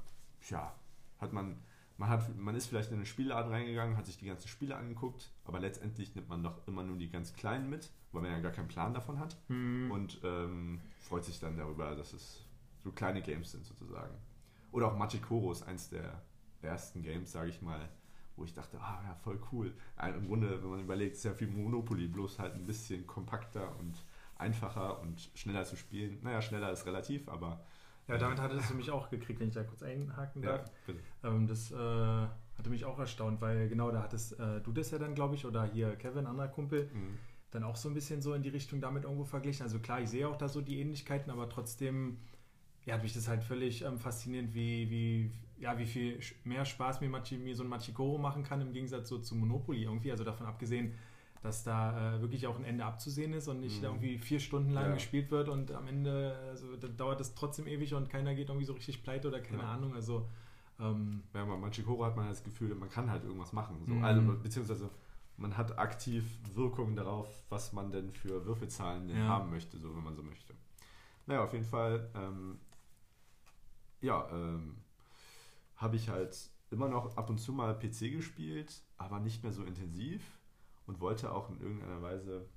ja, 0.49 0.73
hat 1.19 1.33
man, 1.33 1.57
man 1.97 2.09
hat, 2.09 2.37
man 2.37 2.55
ist 2.55 2.67
vielleicht 2.67 2.91
in 2.91 2.97
einen 2.97 3.07
Spielladen 3.07 3.51
reingegangen, 3.53 3.97
hat 3.97 4.07
sich 4.07 4.19
die 4.19 4.27
ganzen 4.27 4.49
Spiele 4.49 4.77
angeguckt, 4.77 5.31
aber 5.45 5.59
letztendlich 5.61 6.15
nimmt 6.15 6.29
man 6.29 6.43
doch 6.43 6.67
immer 6.67 6.85
nur 6.85 6.97
die 6.97 7.11
ganz 7.11 7.35
kleinen 7.35 7.69
mit, 7.69 7.91
weil 8.13 8.23
man 8.23 8.31
ja 8.31 8.41
gar 8.41 8.53
keinen 8.53 8.69
Plan 8.69 8.95
davon 8.95 9.19
hat 9.19 9.37
Hm. 9.49 9.91
und 9.91 10.21
ähm, 10.25 10.81
freut 11.01 11.25
sich 11.25 11.41
dann 11.41 11.57
darüber, 11.57 11.95
dass 11.97 12.13
es 12.13 12.45
so 12.83 12.93
kleine 12.93 13.21
Games 13.21 13.51
sind 13.51 13.67
sozusagen. 13.67 14.15
Oder 14.73 14.87
auch 14.87 14.97
Machikoro 14.97 15.51
ist 15.53 15.65
eins 15.65 15.91
der 15.91 16.23
ersten 16.63 17.03
Games, 17.03 17.33
sage 17.33 17.51
ich 17.51 17.63
mal, 17.63 17.89
wo 18.37 18.45
ich 18.45 18.53
dachte, 18.55 18.79
ah 18.81 19.01
ja, 19.07 19.15
voll 19.15 19.41
cool. 19.53 19.75
Im 20.03 20.27
Grunde, 20.27 20.63
wenn 20.63 20.71
man 20.71 20.81
überlegt, 20.81 21.17
ist 21.17 21.25
ja 21.25 21.39
wie 21.41 21.47
Monopoly, 21.47 22.09
bloß 22.09 22.39
halt 22.39 22.55
ein 22.55 22.67
bisschen 22.67 23.07
kompakter 23.07 23.77
und 23.79 24.05
einfacher 24.37 25.01
und 25.01 25.31
schneller 25.35 25.65
zu 25.65 25.77
spielen. 25.77 26.19
Naja, 26.23 26.41
schneller 26.43 26.73
ist 26.73 26.87
relativ, 26.87 27.29
aber 27.29 27.65
Ja, 28.09 28.19
damit 28.19 28.41
hattest 28.41 28.71
du 28.71 28.75
mich 28.75 28.91
auch 28.91 29.09
gekriegt, 29.11 29.41
wenn 29.41 29.49
ich 29.49 29.55
da 29.55 29.63
kurz 29.63 29.83
einhaken 29.83 30.43
ja, 30.43 30.59
darf. 30.59 30.71
bitte. 30.87 31.03
Ähm, 31.23 31.47
das 31.47 31.71
äh, 31.71 31.77
hatte 31.77 32.71
mich 32.71 32.85
auch 32.85 32.99
erstaunt, 32.99 33.41
weil 33.41 33.69
genau 33.69 33.91
da 33.91 34.03
hattest 34.03 34.39
äh, 34.41 34.61
du 34.61 34.73
das 34.73 34.91
ja 34.91 34.99
dann, 34.99 35.15
glaube 35.15 35.35
ich, 35.37 35.47
oder 35.47 35.65
hier 35.65 35.95
Kevin, 35.97 36.27
anderer 36.27 36.49
Kumpel, 36.49 36.91
Mhm. 36.93 37.19
dann 37.53 37.65
auch 37.65 37.77
so 37.77 37.89
ein 37.89 37.95
bisschen 37.95 38.23
so 38.23 38.35
in 38.35 38.43
die 38.43 38.51
Richtung 38.51 38.81
damit 38.81 39.05
irgendwo 39.05 39.25
verglichen. 39.25 39.65
Also 39.65 39.81
klar, 39.81 40.01
ich 40.03 40.11
sehe 40.11 40.29
auch 40.29 40.37
da 40.37 40.49
so 40.49 40.61
die 40.63 40.81
Ähnlichkeiten, 40.81 41.31
aber 41.33 41.49
trotzdem 41.49 42.19
ja, 42.87 42.95
hat 42.95 43.03
mich 43.03 43.15
das 43.15 43.29
halt 43.29 43.45
völlig 43.45 43.83
ähm, 43.83 43.99
faszinierend, 43.99 44.55
wie, 44.55 44.91
wie, 44.91 45.33
ja, 45.61 45.79
wie 45.79 45.87
viel 45.87 46.19
mehr 46.45 46.65
Spaß 46.65 47.01
mir, 47.01 47.09
Machi, 47.09 47.37
mir 47.39 47.55
so 47.55 47.63
ein 47.63 47.69
Machikoro 47.69 48.19
machen 48.19 48.43
kann 48.43 48.61
im 48.61 48.73
Gegensatz 48.73 49.09
so 49.09 49.19
zu 49.19 49.37
Monopoly 49.37 49.85
irgendwie. 49.85 50.11
Also 50.11 50.25
davon 50.25 50.47
abgesehen, 50.47 50.95
dass 51.43 51.65
da 51.65 52.17
äh, 52.17 52.21
wirklich 52.21 52.47
auch 52.47 52.57
ein 52.59 52.65
Ende 52.65 52.85
abzusehen 52.85 53.33
ist 53.33 53.47
und 53.49 53.61
nicht 53.61 53.79
Mhm. 53.79 53.85
irgendwie 53.85 54.19
vier 54.19 54.41
Stunden 54.41 54.71
lang 54.71 54.87
Ja. 54.87 54.93
gespielt 54.95 55.31
wird 55.31 55.49
und 55.49 55.71
am 55.73 55.87
Ende 55.87 56.37
also, 56.49 56.77
da 56.77 56.89
dauert 56.89 57.21
es 57.21 57.35
trotzdem 57.35 57.67
ewig 57.67 57.95
und 57.95 58.09
keiner 58.11 58.35
geht 58.35 58.49
irgendwie 58.49 58.67
so 58.67 58.73
richtig 58.73 59.03
pleite 59.03 59.29
oder 59.29 59.41
keine 59.41 59.63
Ja. 59.63 59.73
Ahnung. 59.73 59.95
Also 59.95 60.29
ähm, 60.79 61.23
Ja, 61.35 61.45
bei 61.45 61.57
Machikoro 61.57 62.05
hat 62.07 62.17
man 62.17 62.25
halt 62.27 62.37
das 62.37 62.43
Gefühl, 62.45 62.75
man 62.75 62.89
kann 62.91 63.11
halt 63.11 63.23
irgendwas 63.25 63.53
machen. 63.53 63.77
So. 63.87 63.95
Mhm. 63.95 64.05
Also, 64.05 64.23
beziehungsweise 64.43 64.89
man 65.37 65.57
hat 65.57 65.79
aktiv 65.79 66.25
Wirkung 66.55 66.97
darauf, 66.97 67.29
was 67.51 67.73
man 67.75 67.91
denn 67.91 68.13
für 68.13 68.45
Würfelzahlen 68.47 69.09
denn 69.09 69.19
Ja. 69.19 69.27
haben 69.29 69.51
möchte, 69.51 69.79
so 69.79 69.95
wenn 69.95 70.05
man 70.05 70.17
so 70.17 70.23
möchte. 70.23 70.55
Naja, 71.27 71.45
auf 71.45 71.53
jeden 71.53 71.65
Fall, 71.67 72.09
ähm, 72.15 72.59
ja, 74.01 74.27
ähm, 74.33 74.77
habe 75.81 75.97
ich 75.97 76.09
halt 76.09 76.51
immer 76.71 76.89
noch 76.89 77.17
ab 77.17 77.31
und 77.31 77.39
zu 77.39 77.53
mal 77.53 77.75
PC 77.75 78.13
gespielt, 78.13 78.85
aber 78.99 79.19
nicht 79.19 79.43
mehr 79.43 79.53
so 79.53 79.65
intensiv 79.65 80.23
und 80.87 81.01
wollte 81.01 81.33
auch 81.33 81.49
in 81.51 81.61
irgendeiner 81.61 82.03
Weise 82.03 82.49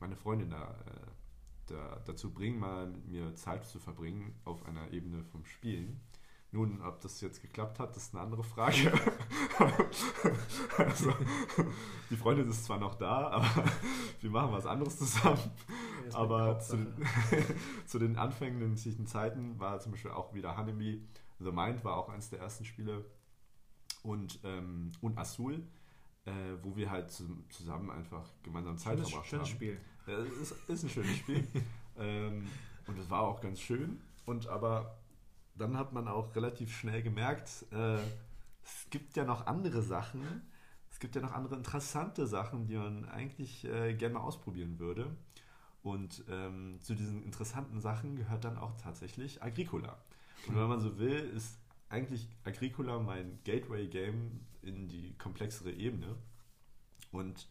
meine 0.00 0.16
Freundin 0.16 0.50
da, 0.50 0.72
äh, 0.86 1.72
da 1.72 2.02
dazu 2.04 2.32
bringen, 2.32 2.58
mal 2.58 2.88
mit 2.88 3.06
mir 3.06 3.34
Zeit 3.36 3.64
zu 3.64 3.78
verbringen 3.78 4.34
auf 4.44 4.66
einer 4.66 4.92
Ebene 4.92 5.22
vom 5.24 5.44
Spielen. 5.44 6.00
Nun, 6.50 6.82
ob 6.82 7.00
das 7.00 7.20
jetzt 7.20 7.42
geklappt 7.42 7.80
hat, 7.80 7.96
ist 7.96 8.14
eine 8.14 8.22
andere 8.22 8.44
Frage. 8.44 8.92
also, 10.78 11.12
die 12.10 12.16
Freundin 12.16 12.48
ist 12.48 12.64
zwar 12.64 12.78
noch 12.78 12.94
da, 12.94 13.28
aber 13.28 13.64
wir 14.20 14.30
machen 14.30 14.52
was 14.52 14.66
anderes 14.66 14.96
zusammen. 14.98 15.50
Aber 16.12 16.60
zu 16.60 16.76
den, 16.76 16.94
zu 17.86 17.98
den 17.98 18.16
anfänglichen 18.16 19.06
Zeiten 19.06 19.58
war 19.58 19.80
zum 19.80 19.92
Beispiel 19.92 20.12
auch 20.12 20.32
wieder 20.32 20.56
Hanemi. 20.56 21.02
The 21.44 21.52
Mind 21.52 21.84
war 21.84 21.96
auch 21.96 22.08
eines 22.08 22.30
der 22.30 22.40
ersten 22.40 22.64
Spiele. 22.64 23.04
Und, 24.02 24.40
ähm, 24.44 24.92
und 25.00 25.16
Azul, 25.18 25.62
äh, 26.24 26.32
wo 26.62 26.76
wir 26.76 26.90
halt 26.90 27.10
zu, 27.10 27.44
zusammen 27.48 27.90
einfach 27.90 28.28
gemeinsam 28.42 28.76
Zeit 28.76 28.94
schönes, 28.94 29.10
verbracht 29.10 29.28
schönes 29.28 29.48
haben. 29.48 29.54
Spiel. 29.54 29.80
Ja, 30.06 30.18
es 30.18 30.50
ist, 30.50 30.68
ist 30.68 30.82
ein 30.84 30.90
schönes 30.90 31.16
Spiel. 31.16 31.46
ähm, 31.98 32.46
und 32.86 32.98
es 32.98 33.08
war 33.08 33.22
auch 33.22 33.40
ganz 33.40 33.60
schön. 33.60 34.00
Und 34.26 34.46
aber 34.48 34.98
dann 35.54 35.76
hat 35.78 35.92
man 35.92 36.08
auch 36.08 36.34
relativ 36.34 36.74
schnell 36.76 37.02
gemerkt, 37.02 37.64
äh, 37.72 37.98
es 38.62 38.88
gibt 38.90 39.16
ja 39.16 39.24
noch 39.24 39.46
andere 39.46 39.82
Sachen. 39.82 40.22
Es 40.90 40.98
gibt 40.98 41.16
ja 41.16 41.22
noch 41.22 41.32
andere 41.32 41.56
interessante 41.56 42.26
Sachen, 42.26 42.66
die 42.66 42.76
man 42.76 43.04
eigentlich 43.06 43.64
äh, 43.64 43.94
gerne 43.94 44.14
mal 44.14 44.20
ausprobieren 44.20 44.78
würde. 44.78 45.14
Und 45.82 46.24
ähm, 46.30 46.78
zu 46.80 46.94
diesen 46.94 47.22
interessanten 47.22 47.80
Sachen 47.80 48.16
gehört 48.16 48.44
dann 48.44 48.56
auch 48.56 48.74
tatsächlich 48.76 49.42
Agricola. 49.42 49.98
Und 50.46 50.56
wenn 50.56 50.68
man 50.68 50.80
so 50.80 50.98
will, 50.98 51.30
ist 51.34 51.58
eigentlich 51.88 52.28
Agricola 52.44 52.98
mein 52.98 53.38
Gateway-Game 53.44 54.40
in 54.62 54.88
die 54.88 55.16
komplexere 55.18 55.72
Ebene. 55.72 56.16
Und 57.12 57.48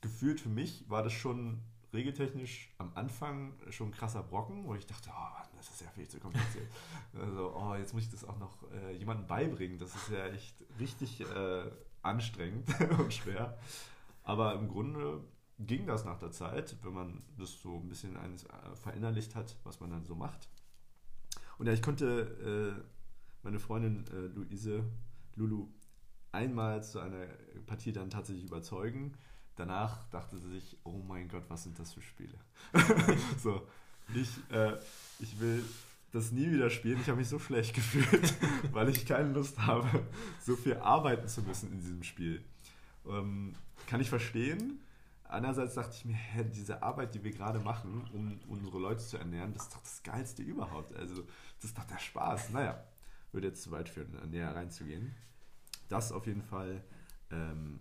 gefühlt 0.00 0.40
für 0.40 0.48
mich 0.48 0.88
war 0.88 1.02
das 1.02 1.12
schon 1.12 1.62
regeltechnisch 1.92 2.70
am 2.78 2.92
Anfang 2.94 3.54
schon 3.70 3.88
ein 3.88 3.92
krasser 3.92 4.22
Brocken, 4.22 4.66
wo 4.66 4.74
ich 4.74 4.86
dachte, 4.86 5.10
oh, 5.10 5.38
Mann, 5.38 5.48
das 5.56 5.68
ist 5.70 5.82
ja 5.82 5.88
viel 5.90 6.08
zu 6.08 6.18
kompliziert. 6.20 6.66
also, 7.20 7.54
oh, 7.54 7.74
jetzt 7.74 7.92
muss 7.92 8.04
ich 8.04 8.10
das 8.10 8.24
auch 8.24 8.38
noch 8.38 8.70
äh, 8.72 8.96
jemandem 8.96 9.26
beibringen. 9.26 9.78
Das 9.78 9.94
ist 9.94 10.10
ja 10.10 10.26
echt 10.28 10.64
richtig 10.78 11.20
äh, 11.20 11.70
anstrengend 12.02 12.68
und 12.98 13.12
schwer. 13.12 13.58
Aber 14.24 14.54
im 14.54 14.68
Grunde 14.68 15.22
ging 15.58 15.86
das 15.86 16.04
nach 16.04 16.18
der 16.18 16.30
Zeit, 16.30 16.76
wenn 16.82 16.94
man 16.94 17.22
das 17.36 17.60
so 17.60 17.76
ein 17.76 17.88
bisschen 17.88 18.16
eines, 18.16 18.44
äh, 18.44 18.76
verinnerlicht 18.76 19.34
hat, 19.34 19.56
was 19.64 19.80
man 19.80 19.90
dann 19.90 20.04
so 20.04 20.14
macht. 20.14 20.48
Und 21.62 21.68
ja, 21.68 21.74
ich 21.74 21.82
konnte 21.82 22.74
äh, 22.74 22.82
meine 23.44 23.60
Freundin 23.60 24.04
äh, 24.12 24.36
Luise, 24.36 24.82
Lulu, 25.36 25.68
einmal 26.32 26.82
zu 26.82 26.98
einer 26.98 27.24
Partie 27.68 27.92
dann 27.92 28.10
tatsächlich 28.10 28.46
überzeugen. 28.46 29.12
Danach 29.54 30.02
dachte 30.10 30.38
sie 30.38 30.50
sich, 30.50 30.76
oh 30.82 30.98
mein 31.06 31.28
Gott, 31.28 31.44
was 31.46 31.62
sind 31.62 31.78
das 31.78 31.92
für 31.92 32.02
Spiele? 32.02 32.34
so, 33.38 33.64
ich, 34.12 34.28
äh, 34.50 34.72
ich 35.20 35.38
will 35.38 35.62
das 36.10 36.32
nie 36.32 36.50
wieder 36.50 36.68
spielen. 36.68 37.00
Ich 37.00 37.06
habe 37.06 37.18
mich 37.18 37.28
so 37.28 37.38
schlecht 37.38 37.74
gefühlt, 37.76 38.34
weil 38.72 38.88
ich 38.88 39.06
keine 39.06 39.32
Lust 39.32 39.60
habe, 39.60 40.02
so 40.40 40.56
viel 40.56 40.74
arbeiten 40.78 41.28
zu 41.28 41.42
müssen 41.42 41.70
in 41.70 41.78
diesem 41.78 42.02
Spiel. 42.02 42.42
Ähm, 43.06 43.52
kann 43.86 44.00
ich 44.00 44.08
verstehen. 44.08 44.80
Andererseits 45.32 45.74
dachte 45.74 45.94
ich 45.96 46.04
mir, 46.04 46.16
diese 46.54 46.82
Arbeit, 46.82 47.14
die 47.14 47.24
wir 47.24 47.30
gerade 47.32 47.58
machen, 47.60 48.08
um 48.12 48.38
unsere 48.48 48.78
Leute 48.78 49.02
zu 49.04 49.16
ernähren, 49.18 49.52
das 49.54 49.64
ist 49.64 49.74
doch 49.74 49.80
das 49.82 50.02
Geilste 50.02 50.42
überhaupt. 50.42 50.94
Also, 50.96 51.22
das 51.56 51.64
ist 51.70 51.78
doch 51.78 51.84
der 51.84 51.98
Spaß. 51.98 52.50
Naja, 52.50 52.82
würde 53.32 53.48
jetzt 53.48 53.62
zu 53.62 53.70
weit 53.70 53.88
führen, 53.88 54.16
näher 54.30 54.54
reinzugehen. 54.54 55.14
Das 55.88 56.12
auf 56.12 56.26
jeden 56.26 56.42
Fall 56.42 56.82
ähm, 57.30 57.80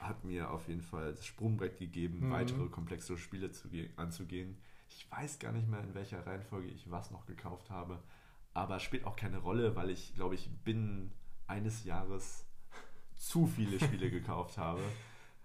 hat 0.00 0.24
mir 0.24 0.50
auf 0.50 0.66
jeden 0.68 0.82
Fall 0.82 1.12
das 1.12 1.24
Sprungbrett 1.26 1.78
gegeben, 1.78 2.26
Mhm. 2.28 2.32
weitere 2.32 2.68
komplexere 2.68 3.16
Spiele 3.18 3.50
zu 3.52 3.68
ge- 3.68 3.90
anzugehen. 3.96 4.56
Ich 4.88 5.10
weiß 5.10 5.38
gar 5.38 5.52
nicht 5.52 5.68
mehr, 5.68 5.80
in 5.80 5.94
welcher 5.94 6.26
Reihenfolge 6.26 6.68
ich 6.68 6.90
was 6.90 7.10
noch 7.10 7.26
gekauft 7.26 7.70
habe, 7.70 8.02
aber 8.54 8.78
spielt 8.80 9.04
auch 9.06 9.16
keine 9.16 9.38
Rolle, 9.38 9.74
weil 9.76 9.90
ich, 9.90 10.14
glaube 10.14 10.34
ich, 10.34 10.50
binnen 10.64 11.12
eines 11.46 11.84
Jahres 11.84 12.44
zu 13.16 13.46
viele 13.46 13.78
Spiele 13.80 14.10
gekauft 14.10 14.58
habe. 14.58 14.80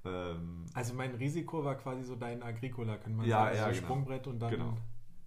Ähm, 0.07 0.65
Also 0.73 0.93
mein 0.93 1.15
Risiko 1.15 1.63
war 1.63 1.75
quasi 1.75 2.03
so 2.03 2.15
dein 2.15 2.41
Agricola, 2.43 2.97
kann 2.97 3.15
man 3.15 3.25
Ja, 3.25 3.45
sagen. 3.45 3.55
ja, 3.57 3.63
so 3.65 3.69
genau. 3.71 3.85
Sprungbrett 3.85 4.27
und 4.27 4.39
dann 4.39 4.51
Genau. 4.51 4.77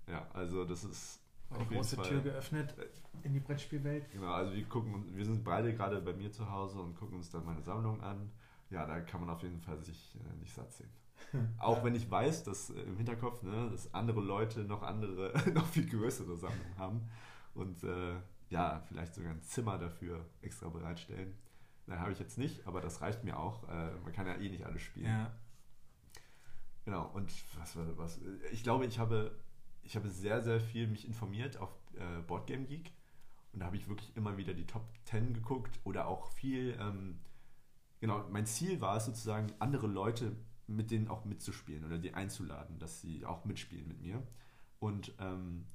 ja, 0.08 0.26
also 0.32 0.64
das 0.64 0.84
ist 0.84 1.20
eine 1.50 1.64
große 1.66 1.96
Tür 2.02 2.20
geöffnet 2.20 2.75
in 3.22 3.32
die 3.34 3.40
Brettspielwelt. 3.40 4.10
Genau, 4.12 4.32
also 4.32 4.54
wir 4.54 4.64
gucken, 4.64 5.04
wir 5.14 5.25
sind 5.25 5.42
beide 5.44 5.75
gerade 5.75 6.00
bei 6.00 6.12
mir 6.12 6.30
zu 6.30 6.49
Hause 6.50 6.80
und 6.80 6.94
gucken 6.96 7.16
uns 7.16 7.30
dann 7.30 7.44
meine 7.44 7.62
Sammlung 7.62 8.00
an. 8.00 8.30
Ja, 8.70 8.87
da 8.87 9.00
kann 9.00 9.20
man 9.20 9.30
auf 9.30 9.42
jeden 9.42 9.58
Fall 9.60 9.80
sich 9.82 10.14
äh, 10.16 10.38
nicht 10.38 10.54
satt 10.54 10.72
sehen. 10.72 10.90
Auch 11.58 11.82
wenn 11.84 11.94
ich 11.96 12.08
weiß, 12.10 12.44
dass 12.44 12.70
äh, 12.70 12.80
im 12.82 12.96
Hinterkopf, 12.96 13.42
ne, 13.42 13.68
dass 13.70 13.92
andere 13.92 14.20
Leute 14.20 14.60
noch 14.60 14.82
andere, 14.82 15.32
noch 15.54 15.66
viel 15.66 15.87
größere 15.88 16.37
Sammlungen 16.37 16.78
haben 16.78 17.00
und 17.54 17.82
äh, 17.82 18.14
ja, 18.49 18.80
vielleicht 18.87 19.14
sogar 19.14 19.32
ein 19.32 19.42
Zimmer 19.42 19.76
dafür 19.78 20.25
extra 20.40 20.68
bereitstellen. 20.68 21.34
Nein, 21.87 22.00
habe 22.00 22.12
ich 22.12 22.18
jetzt 22.18 22.38
nicht, 22.38 22.66
aber 22.66 22.80
das 22.80 23.00
reicht 23.00 23.25
mir 23.25 23.38
auch. 23.38 23.68
Äh, 23.68 23.92
man 24.04 24.12
kann 24.12 24.26
ja 24.26 24.37
eh 24.37 24.49
nicht 24.49 24.64
alles 24.64 24.82
spielen. 24.82 25.06
Ja. 25.06 25.32
Genau, 26.84 27.06
und 27.14 27.32
was 27.58 27.76
war 27.76 27.87
was? 27.99 28.20
Ich 28.52 28.62
glaube, 28.62 28.87
ich 28.87 28.99
habe, 28.99 29.38
ich 29.82 29.96
habe 29.96 30.08
sehr, 30.08 30.42
sehr 30.42 30.60
viel 30.60 30.87
mich 30.87 31.06
informiert 31.06 31.58
auf 31.58 31.70
äh, 31.94 32.22
Boardgame 32.22 32.64
Geek 32.64 32.92
und 33.52 33.60
da 33.60 33.66
habe 33.66 33.76
ich 33.76 33.88
wirklich 33.88 34.16
immer 34.16 34.37
wieder 34.37 34.54
die 34.54 34.66
Top 34.66 34.84
10 35.04 35.34
geguckt 35.34 35.80
oder 35.84 36.06
auch 36.06 36.26
viel, 36.32 36.76
ähm, 36.80 37.18
genau, 38.00 38.25
mein 38.30 38.46
Ziel 38.46 38.80
war 38.80 38.96
es 38.96 39.06
sozusagen, 39.06 39.52
andere 39.58 39.87
Leute 39.87 40.37
mit 40.66 40.90
denen 40.90 41.08
auch 41.08 41.25
mitzuspielen 41.25 41.84
oder 41.84 41.99
die 41.99 42.14
einzuladen, 42.14 42.78
dass 42.78 43.00
sie 43.00 43.25
auch 43.25 43.44
mitspielen 43.44 43.88
mit 43.88 44.00
mir. 44.00 44.22
Und 44.78 45.12
ähm, 45.18 45.66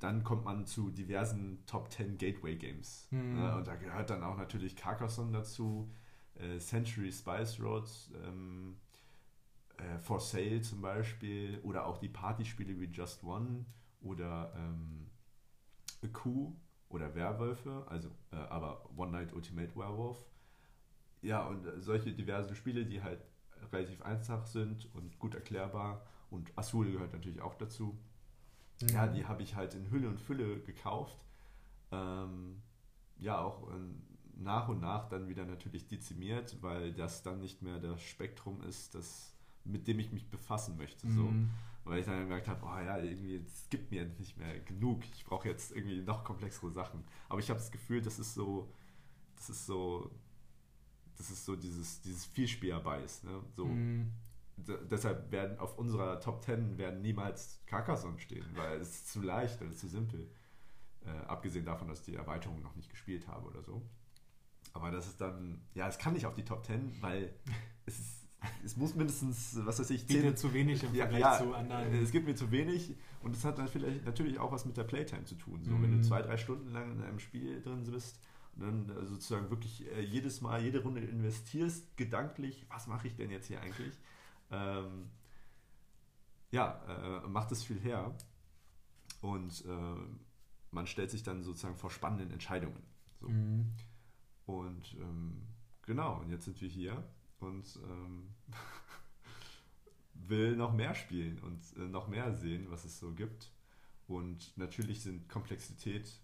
dann 0.00 0.24
kommt 0.24 0.44
man 0.44 0.66
zu 0.66 0.90
diversen 0.90 1.64
Top 1.66 1.90
10 1.90 2.18
Gateway 2.18 2.56
Games. 2.56 3.08
Mhm. 3.10 3.34
Ne? 3.34 3.56
Und 3.56 3.66
da 3.66 3.76
gehört 3.76 4.10
dann 4.10 4.22
auch 4.22 4.36
natürlich 4.36 4.76
Carcassonne 4.76 5.32
dazu, 5.32 5.90
äh, 6.34 6.58
Century 6.58 7.12
Spice 7.12 7.60
Roads, 7.60 8.12
ähm, 8.24 8.76
äh, 9.78 9.98
For 9.98 10.20
Sale 10.20 10.60
zum 10.62 10.80
Beispiel 10.80 11.60
oder 11.62 11.86
auch 11.86 11.98
die 11.98 12.08
Partyspiele 12.08 12.78
wie 12.80 12.86
Just 12.86 13.22
One 13.24 13.66
oder 14.00 14.52
ähm, 14.56 15.10
A 16.02 16.08
Coup 16.08 16.56
oder 16.88 17.14
Werwölfe, 17.14 17.84
also 17.88 18.10
äh, 18.32 18.36
aber 18.36 18.88
One 18.96 19.12
Night 19.12 19.32
Ultimate 19.32 19.74
Werewolf. 19.76 20.18
Ja, 21.22 21.46
und 21.46 21.66
äh, 21.66 21.80
solche 21.80 22.12
diversen 22.12 22.54
Spiele, 22.54 22.86
die 22.86 23.02
halt 23.02 23.20
relativ 23.72 24.02
einfach 24.02 24.46
sind 24.46 24.88
und 24.94 25.18
gut 25.18 25.34
erklärbar. 25.34 26.06
Und 26.30 26.52
Azul 26.56 26.90
gehört 26.90 27.12
natürlich 27.12 27.40
auch 27.40 27.54
dazu. 27.54 27.98
Mhm. 28.82 28.88
Ja, 28.88 29.06
die 29.06 29.24
habe 29.26 29.42
ich 29.42 29.54
halt 29.54 29.74
in 29.74 29.90
Hülle 29.90 30.08
und 30.08 30.20
Fülle 30.20 30.60
gekauft. 30.60 31.18
Ähm, 31.92 32.62
ja, 33.18 33.38
auch 33.40 33.70
ähm, 33.72 34.02
nach 34.36 34.68
und 34.68 34.80
nach 34.80 35.08
dann 35.08 35.28
wieder 35.28 35.44
natürlich 35.44 35.88
dezimiert, 35.88 36.56
weil 36.60 36.92
das 36.92 37.22
dann 37.22 37.40
nicht 37.40 37.62
mehr 37.62 37.78
das 37.78 38.02
Spektrum 38.02 38.62
ist, 38.62 38.94
das, 38.94 39.34
mit 39.64 39.88
dem 39.88 39.98
ich 39.98 40.12
mich 40.12 40.28
befassen 40.28 40.76
möchte. 40.76 41.08
So. 41.08 41.22
Mhm. 41.22 41.50
Weil 41.84 42.00
ich 42.00 42.06
dann 42.06 42.18
gemerkt 42.20 42.48
habe, 42.48 42.66
oh 42.66 42.78
ja, 42.84 42.98
irgendwie, 42.98 43.36
es 43.36 43.68
gibt 43.70 43.92
mir 43.92 44.04
nicht 44.18 44.36
mehr 44.36 44.58
genug. 44.60 45.04
Ich 45.14 45.24
brauche 45.24 45.48
jetzt 45.48 45.70
irgendwie 45.70 46.02
noch 46.02 46.24
komplexere 46.24 46.70
Sachen. 46.72 47.04
Aber 47.28 47.38
ich 47.38 47.48
habe 47.48 47.60
das 47.60 47.70
Gefühl, 47.70 48.02
das 48.02 48.18
ist 48.18 48.34
so, 48.34 48.68
das 49.36 49.50
ist 49.50 49.66
so, 49.66 50.10
das 51.16 51.30
ist 51.30 51.44
so 51.44 51.54
dieses, 51.54 52.00
dieses 52.00 52.26
Vielspielerbeis. 52.26 53.22
Ne? 53.22 53.40
So, 53.54 53.66
Mhm. 53.66 54.12
Deshalb 54.56 55.30
werden 55.30 55.58
auf 55.58 55.78
unserer 55.78 56.18
Top 56.20 56.42
10 56.42 56.78
werden 56.78 57.02
niemals 57.02 57.60
Carcassonne 57.66 58.18
stehen, 58.18 58.46
weil 58.54 58.80
es 58.80 58.88
ist 58.90 59.10
zu 59.12 59.20
leicht 59.22 59.60
oder 59.60 59.72
zu 59.72 59.86
simpel. 59.88 60.30
Äh, 61.04 61.10
abgesehen 61.26 61.64
davon, 61.64 61.88
dass 61.88 62.00
ich 62.00 62.06
die 62.06 62.14
Erweiterung 62.16 62.62
noch 62.62 62.74
nicht 62.74 62.90
gespielt 62.90 63.28
habe 63.28 63.46
oder 63.48 63.62
so. 63.62 63.82
Aber 64.72 64.90
das 64.90 65.06
ist 65.06 65.20
dann, 65.20 65.62
ja, 65.74 65.88
es 65.88 65.98
kann 65.98 66.14
nicht 66.14 66.26
auf 66.26 66.34
die 66.34 66.44
Top 66.44 66.64
10, 66.66 66.96
weil 67.00 67.34
es, 67.86 67.98
ist, 67.98 68.26
es 68.64 68.76
muss 68.76 68.94
mindestens, 68.94 69.58
was 69.64 69.78
weiß 69.78 69.90
ich, 69.90 70.06
10, 70.06 70.22
Bietet 70.22 70.38
zu 70.38 70.52
wenig 70.52 70.82
im 70.82 70.94
ja, 70.94 71.04
Vergleich 71.04 71.20
ja, 71.20 71.38
zu 71.38 71.54
anderen. 71.54 71.94
Es 72.02 72.10
gibt 72.10 72.26
mir 72.26 72.34
zu 72.34 72.50
wenig 72.50 72.96
und 73.22 73.36
es 73.36 73.44
hat 73.44 73.58
dann 73.58 73.68
vielleicht 73.68 74.04
natürlich 74.04 74.38
auch 74.38 74.52
was 74.52 74.64
mit 74.64 74.76
der 74.76 74.84
Playtime 74.84 75.24
zu 75.24 75.34
tun. 75.36 75.64
So, 75.64 75.70
Wenn 75.82 75.90
Mhm. 75.90 75.98
du 75.98 76.00
zwei, 76.02 76.22
drei 76.22 76.36
Stunden 76.36 76.70
lang 76.72 76.92
in 76.92 77.02
einem 77.02 77.18
Spiel 77.20 77.60
drin 77.62 77.84
bist 77.84 78.20
und 78.56 78.62
dann 78.62 78.96
äh, 78.96 79.06
sozusagen 79.06 79.50
wirklich 79.50 79.86
äh, 79.92 80.00
jedes 80.00 80.40
Mal, 80.40 80.62
jede 80.62 80.82
Runde 80.82 81.00
investierst, 81.02 81.96
gedanklich, 81.96 82.66
was 82.68 82.86
mache 82.86 83.06
ich 83.08 83.16
denn 83.16 83.30
jetzt 83.30 83.46
hier 83.46 83.60
eigentlich? 83.60 83.94
Ähm, 84.50 85.10
ja, 86.50 87.22
äh, 87.24 87.28
macht 87.28 87.52
es 87.52 87.64
viel 87.64 87.80
her 87.80 88.14
und 89.20 89.64
äh, 89.66 89.94
man 90.70 90.86
stellt 90.86 91.10
sich 91.10 91.22
dann 91.22 91.42
sozusagen 91.42 91.76
vor 91.76 91.90
spannenden 91.90 92.30
Entscheidungen. 92.30 92.82
So. 93.20 93.28
Mhm. 93.28 93.72
Und 94.46 94.94
ähm, 95.00 95.42
genau, 95.82 96.20
und 96.20 96.30
jetzt 96.30 96.44
sind 96.44 96.60
wir 96.60 96.68
hier 96.68 97.02
und 97.40 97.78
ähm, 97.82 98.28
will 100.14 100.56
noch 100.56 100.72
mehr 100.72 100.94
spielen 100.94 101.38
und 101.40 101.60
äh, 101.76 101.88
noch 101.88 102.08
mehr 102.08 102.32
sehen, 102.34 102.66
was 102.70 102.84
es 102.84 102.98
so 102.98 103.12
gibt. 103.12 103.50
Und 104.06 104.56
natürlich 104.56 105.02
sind 105.02 105.28
Komplexität 105.28 106.20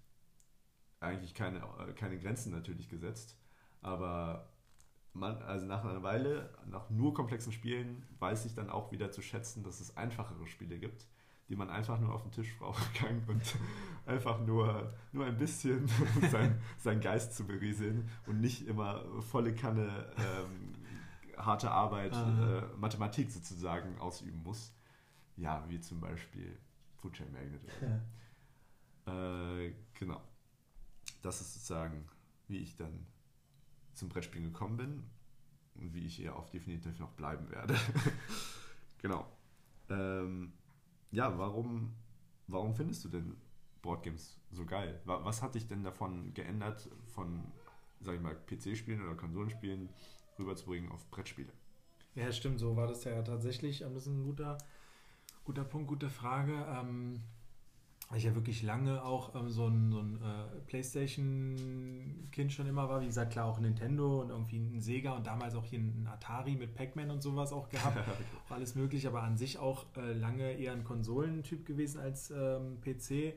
eigentlich 1.00 1.34
keine, 1.34 1.58
äh, 1.58 1.92
keine 1.94 2.18
Grenzen 2.18 2.52
natürlich 2.52 2.88
gesetzt, 2.88 3.36
aber 3.80 4.51
man, 5.14 5.42
also 5.42 5.66
nach 5.66 5.84
einer 5.84 6.02
Weile, 6.02 6.50
nach 6.66 6.88
nur 6.90 7.14
komplexen 7.14 7.52
Spielen, 7.52 8.04
weiß 8.18 8.46
ich 8.46 8.54
dann 8.54 8.70
auch 8.70 8.92
wieder 8.92 9.10
zu 9.10 9.22
schätzen, 9.22 9.62
dass 9.62 9.80
es 9.80 9.96
einfachere 9.96 10.46
Spiele 10.46 10.78
gibt, 10.78 11.06
die 11.48 11.56
man 11.56 11.70
einfach 11.70 12.00
nur 12.00 12.14
auf 12.14 12.22
den 12.22 12.32
Tisch 12.32 12.56
brauchen 12.58 12.84
kann 12.94 13.22
und 13.26 13.42
einfach 14.06 14.40
nur, 14.40 14.94
nur 15.12 15.26
ein 15.26 15.36
bisschen 15.36 15.88
sein, 16.30 16.60
seinen 16.78 17.00
Geist 17.00 17.34
zu 17.34 17.46
berieseln 17.46 18.08
und 18.26 18.40
nicht 18.40 18.66
immer 18.66 19.04
volle 19.22 19.54
Kanne 19.54 20.10
ähm, 20.16 20.74
harte 21.36 21.70
Arbeit, 21.70 22.14
äh, 22.14 22.62
Mathematik 22.78 23.30
sozusagen 23.30 23.98
ausüben 23.98 24.42
muss. 24.42 24.72
Ja, 25.36 25.64
wie 25.68 25.80
zum 25.80 26.00
Beispiel 26.00 26.58
Food 26.96 27.14
Chain 27.14 27.32
Magnet. 27.32 27.60
Oder 27.64 28.00
so. 29.04 29.10
Äh, 29.10 29.74
genau. 29.98 30.20
Das 31.22 31.40
ist 31.40 31.54
sozusagen, 31.54 32.06
wie 32.48 32.58
ich 32.58 32.76
dann 32.76 33.06
zum 33.94 34.08
Brettspielen 34.08 34.52
gekommen 34.52 34.76
bin 34.76 35.02
und 35.74 35.94
wie 35.94 36.06
ich 36.06 36.16
hier 36.16 36.36
auch 36.36 36.48
definitiv 36.50 36.98
noch 36.98 37.12
bleiben 37.12 37.50
werde. 37.50 37.76
genau. 38.98 39.26
Ähm, 39.88 40.52
ja, 41.10 41.36
warum, 41.38 41.92
warum 42.46 42.74
findest 42.74 43.04
du 43.04 43.08
denn 43.08 43.36
Boardgames 43.82 44.38
so 44.50 44.64
geil? 44.64 45.00
Wa- 45.04 45.24
Was 45.24 45.42
hat 45.42 45.54
dich 45.54 45.66
denn 45.66 45.84
davon 45.84 46.32
geändert, 46.34 46.88
von, 47.06 47.52
sag 48.00 48.14
ich 48.14 48.20
mal, 48.20 48.34
PC-Spielen 48.34 49.02
oder 49.02 49.14
Konsolenspielen 49.14 49.88
rüberzubringen 50.38 50.90
auf 50.90 51.10
Brettspiele? 51.10 51.52
Ja, 52.14 52.30
stimmt, 52.32 52.60
so 52.60 52.76
war 52.76 52.86
das 52.86 53.04
ja 53.04 53.22
tatsächlich. 53.22 53.80
Das 53.80 53.92
ist 53.92 54.06
ein 54.06 54.22
guter, 54.24 54.58
guter 55.44 55.64
Punkt, 55.64 55.88
gute 55.88 56.10
Frage. 56.10 56.54
Ähm, 56.68 57.22
ich 58.16 58.24
ja 58.24 58.34
wirklich 58.34 58.62
lange 58.62 59.02
auch 59.04 59.34
ähm, 59.34 59.48
so 59.48 59.66
ein, 59.66 59.90
so 59.90 60.00
ein 60.00 60.16
äh, 60.16 60.60
Playstation-Kind 60.66 62.52
schon 62.52 62.66
immer 62.66 62.88
war. 62.88 63.00
Wie 63.00 63.06
gesagt, 63.06 63.32
klar 63.32 63.46
auch 63.46 63.58
Nintendo 63.58 64.20
und 64.20 64.30
irgendwie 64.30 64.58
ein 64.58 64.80
Sega 64.80 65.12
und 65.12 65.26
damals 65.26 65.54
auch 65.54 65.64
hier 65.64 65.78
ein 65.78 66.06
Atari 66.10 66.56
mit 66.56 66.74
Pac-Man 66.74 67.10
und 67.10 67.22
sowas 67.22 67.52
auch 67.52 67.68
gehabt. 67.68 67.98
auch 68.46 68.50
alles 68.50 68.74
möglich, 68.74 69.06
aber 69.06 69.22
an 69.22 69.36
sich 69.36 69.58
auch 69.58 69.86
äh, 69.96 70.12
lange 70.12 70.52
eher 70.52 70.72
ein 70.72 70.84
Konsolentyp 70.84 71.64
gewesen 71.64 72.00
als 72.00 72.30
ähm, 72.30 72.80
PC. 72.82 73.34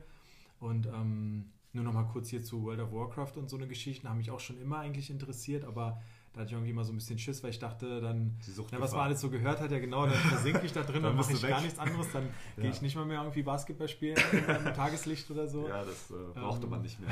Und 0.60 0.86
ähm, 0.86 1.46
nur 1.72 1.84
noch 1.84 1.92
mal 1.92 2.04
kurz 2.04 2.28
hier 2.28 2.42
zu 2.42 2.62
World 2.62 2.80
of 2.80 2.92
Warcraft 2.92 3.36
und 3.36 3.50
so 3.50 3.56
eine 3.56 3.68
Geschichten 3.68 4.08
haben 4.08 4.18
mich 4.18 4.30
auch 4.30 4.40
schon 4.40 4.58
immer 4.60 4.78
eigentlich 4.78 5.10
interessiert, 5.10 5.64
aber 5.64 6.00
da 6.36 6.42
hatte 6.42 6.48
ich 6.48 6.52
irgendwie 6.52 6.70
immer 6.70 6.84
so 6.84 6.92
ein 6.92 6.96
bisschen 6.96 7.18
Schiss, 7.18 7.42
weil 7.42 7.48
ich 7.50 7.58
dachte, 7.58 8.00
dann, 8.02 8.36
na, 8.70 8.78
was 8.80 8.92
man 8.92 9.00
alles 9.06 9.22
so 9.22 9.30
gehört 9.30 9.58
hat, 9.58 9.70
ja 9.72 9.78
genau, 9.78 10.04
dann 10.04 10.14
versinke 10.14 10.66
ich 10.66 10.72
da 10.72 10.82
drin, 10.82 11.02
Dann 11.02 11.16
mache 11.16 11.32
ich 11.32 11.40
gar 11.40 11.56
weg. 11.58 11.64
nichts 11.64 11.78
anderes, 11.78 12.12
dann 12.12 12.28
gehe 12.56 12.66
Ja. 12.66 12.70
ich 12.70 12.82
nicht 12.82 12.94
mal 12.94 13.06
mehr 13.06 13.20
irgendwie 13.20 13.42
Basketball 13.42 13.88
spielen 13.88 14.18
im 14.32 14.64
Tageslicht 14.74 15.30
oder 15.30 15.48
so. 15.48 15.66
Ja, 15.66 15.82
das 15.82 16.10
äh, 16.10 16.14
brauchte 16.38 16.64
Ähm, 16.64 16.70
man 16.70 16.82
nicht 16.82 17.00
mehr, 17.00 17.08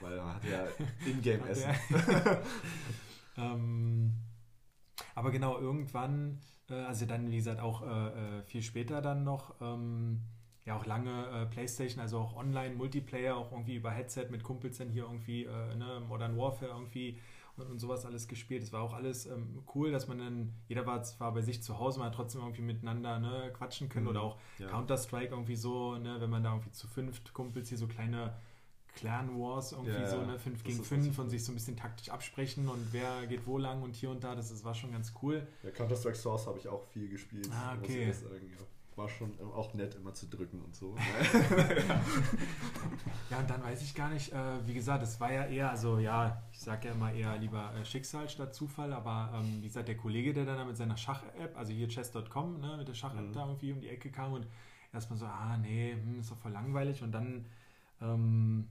weil 0.00 0.16
man 0.16 0.34
hat 0.36 0.44
ja 0.44 0.64
Ingame-Essen. 1.04 1.70
Ähm, 3.36 4.14
aber 5.14 5.30
genau, 5.30 5.58
irgendwann, 5.58 6.38
äh, 6.70 6.74
also 6.74 7.06
dann, 7.06 7.30
wie 7.30 7.36
gesagt, 7.36 7.60
auch 7.60 7.82
äh, 7.82 8.38
äh, 8.38 8.42
viel 8.44 8.62
später 8.62 9.00
dann 9.02 9.24
noch, 9.24 9.54
ähm, 9.60 10.20
ja 10.64 10.76
auch 10.76 10.86
lange 10.86 11.26
äh, 11.30 11.46
Playstation, 11.46 12.00
also 12.00 12.18
auch 12.18 12.36
online, 12.36 12.74
Multiplayer, 12.74 13.36
auch 13.36 13.52
irgendwie 13.52 13.76
über 13.76 13.90
Headset 13.90 14.26
mit 14.30 14.42
Kumpels 14.42 14.78
dann 14.78 14.90
hier 14.90 15.04
irgendwie, 15.04 15.44
äh, 15.44 15.74
ne, 15.76 16.00
Modern 16.06 16.36
Warfare 16.36 16.72
irgendwie 16.72 17.18
und, 17.60 17.78
sowas 17.78 18.04
alles 18.06 18.28
gespielt. 18.28 18.62
Das 18.62 18.72
war 18.72 18.82
auch 18.82 18.94
alles 18.94 19.26
ähm, 19.26 19.62
cool, 19.74 19.90
dass 19.90 20.08
man 20.08 20.18
dann, 20.18 20.52
jeder 20.68 20.86
war 20.86 21.02
zwar 21.02 21.32
bei 21.34 21.42
sich 21.42 21.62
zu 21.62 21.78
Hause, 21.78 21.98
man 21.98 22.08
hat 22.08 22.14
trotzdem 22.14 22.40
irgendwie 22.40 22.62
miteinander 22.62 23.18
ne, 23.18 23.52
quatschen 23.52 23.88
können 23.88 24.04
Mhm. 24.04 24.10
oder 24.10 24.22
auch 24.22 24.38
Ja. 24.58 24.68
Counter-Strike 24.68 25.30
irgendwie 25.32 25.56
so, 25.56 25.96
ne, 25.96 26.20
wenn 26.20 26.30
man 26.30 26.42
da 26.42 26.50
irgendwie 26.52 26.72
zu 26.72 26.86
fünft 26.86 27.32
Kumpels 27.32 27.68
hier 27.68 27.78
so 27.78 27.86
kleine 27.86 28.34
Clan 28.94 29.38
Wars 29.38 29.72
irgendwie 29.72 29.92
Ja, 29.92 30.08
so, 30.08 30.22
ne, 30.24 30.38
5 30.38 30.58
Das 30.58 30.64
gegen 30.64 30.80
ist 30.80 30.88
5 30.88 31.02
richtig 31.04 31.18
und 31.18 31.24
cool. 31.26 31.30
sich 31.30 31.44
so 31.44 31.52
ein 31.52 31.54
bisschen 31.54 31.76
taktisch 31.76 32.08
absprechen 32.08 32.68
und 32.68 32.92
wer 32.92 33.26
geht 33.26 33.46
wo 33.46 33.58
lang 33.58 33.82
und 33.82 33.94
hier 33.94 34.10
und 34.10 34.24
da, 34.24 34.34
das, 34.34 34.48
das 34.48 34.64
war 34.64 34.74
schon 34.74 34.90
ganz 34.92 35.12
cool. 35.22 35.46
Ja, 35.62 35.70
Counter-Strike 35.70 36.16
Source 36.16 36.46
habe 36.46 36.58
ich 36.58 36.68
auch 36.68 36.82
viel 36.84 37.08
gespielt. 37.08 37.48
Ah, 37.52 37.74
muss 37.76 37.84
okay. 37.84 38.12
Ja. 38.98 39.02
War 39.02 39.08
schon 39.08 39.38
auch 39.40 39.74
nett, 39.74 39.94
immer 39.94 40.14
zu 40.14 40.26
drücken 40.28 40.60
und 40.62 40.74
so. 40.74 40.96
Ja, 43.30 43.38
und 43.40 43.50
dann 43.50 43.62
weiß 43.62 43.82
ich 43.82 43.94
gar 43.94 44.08
nicht, 44.10 44.32
äh, 44.32 44.66
wie 44.66 44.74
gesagt, 44.74 45.02
es 45.02 45.20
war 45.20 45.30
ja 45.32 45.44
eher, 45.46 45.70
also 45.70 45.98
ja, 45.98 46.42
ich 46.50 46.60
sage 46.60 46.88
ja 46.88 46.94
immer 46.94 47.12
eher 47.12 47.36
lieber 47.38 47.74
äh, 47.74 47.84
Schicksal 47.84 48.28
statt 48.28 48.54
Zufall, 48.54 48.92
aber 48.92 49.32
ähm, 49.34 49.58
wie 49.62 49.66
gesagt, 49.66 49.88
der 49.88 49.96
Kollege, 49.96 50.32
der 50.32 50.46
dann 50.46 50.56
da 50.56 50.64
mit 50.64 50.76
seiner 50.76 50.96
Schach-App, 50.96 51.56
also 51.56 51.72
hier 51.72 51.88
chess.com, 51.88 52.60
ne, 52.60 52.76
mit 52.78 52.88
der 52.88 52.94
Schach-App 52.94 53.28
Mhm. 53.28 53.32
da 53.32 53.46
irgendwie 53.46 53.72
um 53.72 53.80
die 53.80 53.88
Ecke 53.88 54.10
kam 54.10 54.32
und 54.32 54.46
erstmal 54.92 55.18
so, 55.18 55.26
ah 55.26 55.56
nee, 55.58 55.92
hm, 55.92 56.20
ist 56.20 56.30
doch 56.30 56.36
voll 56.38 56.52
langweilig 56.52 57.02
und 57.02 57.12
dann, 57.12 57.46
ähm, 58.00 58.68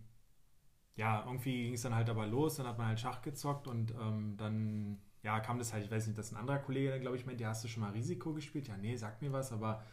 ja, 0.95 1.23
irgendwie 1.25 1.65
ging 1.65 1.73
es 1.73 1.81
dann 1.83 1.95
halt 1.95 2.09
aber 2.09 2.25
los, 2.27 2.55
dann 2.55 2.67
hat 2.67 2.77
man 2.77 2.87
halt 2.87 2.99
Schach 2.99 3.21
gezockt 3.21 3.67
und 3.67 3.93
ähm, 4.01 4.35
dann, 4.37 4.97
ja, 5.23 5.39
kam 5.39 5.59
das 5.59 5.73
halt, 5.73 5.85
ich 5.85 5.91
weiß 5.91 6.07
nicht, 6.07 6.17
dass 6.17 6.31
ein 6.31 6.37
anderer 6.37 6.59
Kollege 6.59 6.89
dann, 6.89 7.01
glaube 7.01 7.17
ich, 7.17 7.25
meinte, 7.25 7.43
ja, 7.43 7.49
hast 7.49 7.63
du 7.63 7.67
schon 7.67 7.81
mal 7.83 7.91
Risiko 7.91 8.33
gespielt? 8.33 8.67
Ja, 8.67 8.77
nee, 8.77 8.95
sag 8.95 9.21
mir 9.21 9.31
was, 9.31 9.51
aber 9.51 9.83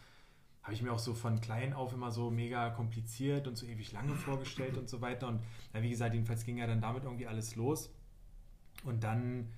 habe 0.65 0.75
ich 0.75 0.83
mir 0.83 0.93
auch 0.93 0.99
so 0.99 1.15
von 1.15 1.41
klein 1.41 1.73
auf 1.75 1.93
immer 1.93 2.11
so 2.11 2.31
mega 2.31 2.71
kompliziert 2.71 3.47
und 3.47 3.57
so 3.57 3.67
ewig 3.67 3.93
lange 3.93 4.15
vorgestellt 4.17 4.77
und 4.79 4.89
so 4.89 5.01
weiter. 5.01 5.29
Und 5.29 5.41
ja, 5.75 5.83
wie 5.83 5.91
gesagt, 5.91 6.15
jedenfalls 6.15 6.45
ging 6.45 6.59
ja 6.59 6.67
dann 6.67 6.81
damit 6.81 7.05
irgendwie 7.05 7.27
alles 7.27 7.55
los. 7.55 7.91
Und 8.85 9.05
dann, 9.05 9.49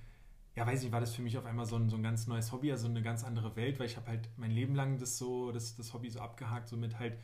ja, 0.55 0.65
weiß 0.67 0.83
ich, 0.83 0.91
war 0.91 0.99
das 0.99 1.15
für 1.15 1.21
mich 1.21 1.37
auf 1.37 1.45
einmal 1.45 1.65
so 1.65 1.77
ein, 1.77 1.89
so 1.89 1.95
ein 1.97 2.03
ganz 2.03 2.27
neues 2.27 2.51
Hobby, 2.51 2.71
also 2.71 2.87
eine 2.87 3.01
ganz 3.01 3.23
andere 3.23 3.55
Welt, 3.55 3.79
weil 3.79 3.87
ich 3.87 3.97
habe 3.97 4.07
halt 4.07 4.29
mein 4.37 4.51
Leben 4.51 4.75
lang 4.75 4.99
das 4.99 5.17
so, 5.17 5.51
das, 5.51 5.75
das 5.75 5.93
Hobby 5.93 6.09
so 6.09 6.19
abgehakt, 6.19 6.67
so 6.67 6.77
mit 6.77 6.99
halt, 6.99 7.17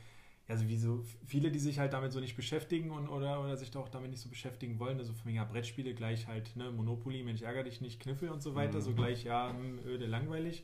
ja, 0.48 0.58
so 0.58 0.68
wie 0.68 0.78
so 0.78 1.04
viele, 1.26 1.52
die 1.52 1.60
sich 1.60 1.80
halt 1.80 1.94
damit 1.94 2.12
so 2.14 2.20
nicht 2.20 2.36
beschäftigen 2.36 2.92
und 2.92 3.08
oder, 3.10 3.42
oder 3.42 3.58
sich 3.58 3.72
da 3.72 3.80
auch 3.80 3.90
damit 3.90 4.12
nicht 4.12 4.22
so 4.22 4.30
beschäftigen 4.30 4.80
wollen. 4.80 4.98
Also 5.00 5.14
von 5.14 5.32
mir 5.32 5.38
ja, 5.38 5.44
Brettspiele 5.46 5.94
gleich 5.94 6.28
halt, 6.28 6.56
ne, 6.56 6.72
Monopoly, 6.72 7.24
Mensch, 7.24 7.42
ärger 7.42 7.64
dich 7.64 7.82
nicht, 7.82 8.00
Kniffel 8.00 8.30
und 8.30 8.42
so 8.42 8.56
weiter, 8.56 8.78
Mhm. 8.80 8.82
so 8.82 8.94
gleich, 8.94 9.24
ja, 9.24 9.50
hm, 9.50 9.80
öde, 9.86 10.06
langweilig. 10.06 10.64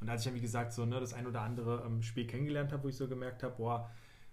Und 0.00 0.08
als 0.08 0.22
ich 0.22 0.26
dann, 0.26 0.34
wie 0.34 0.40
gesagt, 0.40 0.72
so 0.72 0.84
ne, 0.84 1.00
das 1.00 1.14
ein 1.14 1.26
oder 1.26 1.40
andere 1.42 1.84
ähm, 1.86 2.02
Spiel 2.02 2.26
kennengelernt 2.26 2.72
habe, 2.72 2.84
wo 2.84 2.88
ich 2.88 2.96
so 2.96 3.08
gemerkt 3.08 3.42
habe, 3.42 3.54
boah, 3.56 3.90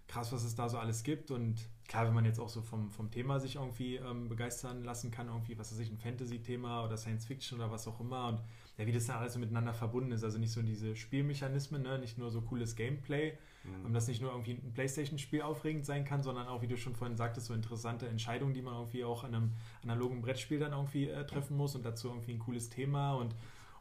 krass, 0.07 0.31
was 0.33 0.43
es 0.43 0.55
da 0.55 0.67
so 0.69 0.77
alles 0.77 1.03
gibt. 1.03 1.31
Und 1.31 1.67
klar, 1.87 2.05
wenn 2.05 2.13
man 2.13 2.25
jetzt 2.25 2.39
auch 2.39 2.49
so 2.49 2.61
vom, 2.61 2.91
vom 2.91 3.09
Thema 3.11 3.39
sich 3.39 3.55
irgendwie 3.55 3.95
ähm, 3.95 4.27
begeistern 4.27 4.83
lassen 4.83 5.11
kann, 5.11 5.27
irgendwie, 5.27 5.57
was 5.57 5.71
weiß 5.71 5.79
ich, 5.79 5.89
ein 5.89 5.97
Fantasy-Thema 5.97 6.85
oder 6.85 6.97
Science 6.97 7.25
Fiction 7.25 7.59
oder 7.59 7.71
was 7.71 7.87
auch 7.87 7.99
immer. 7.99 8.27
Und 8.27 8.41
ja, 8.77 8.85
wie 8.85 8.91
das 8.91 9.05
dann 9.07 9.17
alles 9.17 9.33
so 9.33 9.39
miteinander 9.39 9.73
verbunden 9.73 10.11
ist. 10.11 10.23
Also 10.23 10.39
nicht 10.39 10.51
so 10.51 10.61
diese 10.61 10.95
Spielmechanismen, 10.95 11.81
ne? 11.81 11.99
nicht 11.99 12.17
nur 12.17 12.31
so 12.31 12.41
cooles 12.41 12.75
Gameplay, 12.75 13.37
Mhm. 13.63 13.85
ähm, 13.87 13.93
dass 13.93 14.07
nicht 14.07 14.21
nur 14.21 14.31
irgendwie 14.31 14.53
ein 14.53 14.73
Playstation-Spiel 14.73 15.41
aufregend 15.41 15.85
sein 15.85 16.03
kann, 16.03 16.21
sondern 16.21 16.47
auch, 16.47 16.61
wie 16.61 16.67
du 16.67 16.77
schon 16.77 16.95
vorhin 16.95 17.15
sagtest, 17.17 17.47
so 17.47 17.53
interessante 17.53 18.07
Entscheidungen, 18.07 18.53
die 18.53 18.61
man 18.61 18.73
irgendwie 18.75 19.05
auch 19.05 19.23
an 19.23 19.33
einem 19.33 19.51
analogen 19.83 20.21
Brettspiel 20.21 20.59
dann 20.59 20.73
irgendwie 20.73 21.07
äh, 21.09 21.25
treffen 21.25 21.55
muss 21.55 21.75
und 21.75 21.85
dazu 21.85 22.09
irgendwie 22.09 22.33
ein 22.33 22.39
cooles 22.39 22.69
Thema 22.69 23.13
und 23.13 23.33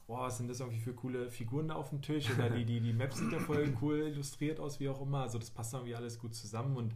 oh, 0.08 0.18
was 0.18 0.38
sind 0.38 0.48
das 0.48 0.60
irgendwie 0.60 0.80
für 0.80 0.94
coole 0.94 1.30
Figuren 1.30 1.68
da 1.68 1.74
auf 1.74 1.90
dem 1.90 2.02
Tisch 2.02 2.30
oder 2.30 2.50
die, 2.50 2.64
die, 2.64 2.80
die 2.80 2.92
Maps 2.92 3.18
sieht 3.18 3.32
ja 3.32 3.38
voll 3.38 3.72
cool 3.80 3.98
illustriert 4.00 4.60
aus, 4.60 4.80
wie 4.80 4.88
auch 4.88 5.00
immer. 5.00 5.22
Also 5.22 5.38
das 5.38 5.50
passt 5.50 5.72
irgendwie 5.74 5.94
alles 5.94 6.18
gut 6.18 6.34
zusammen 6.34 6.76
und 6.76 6.94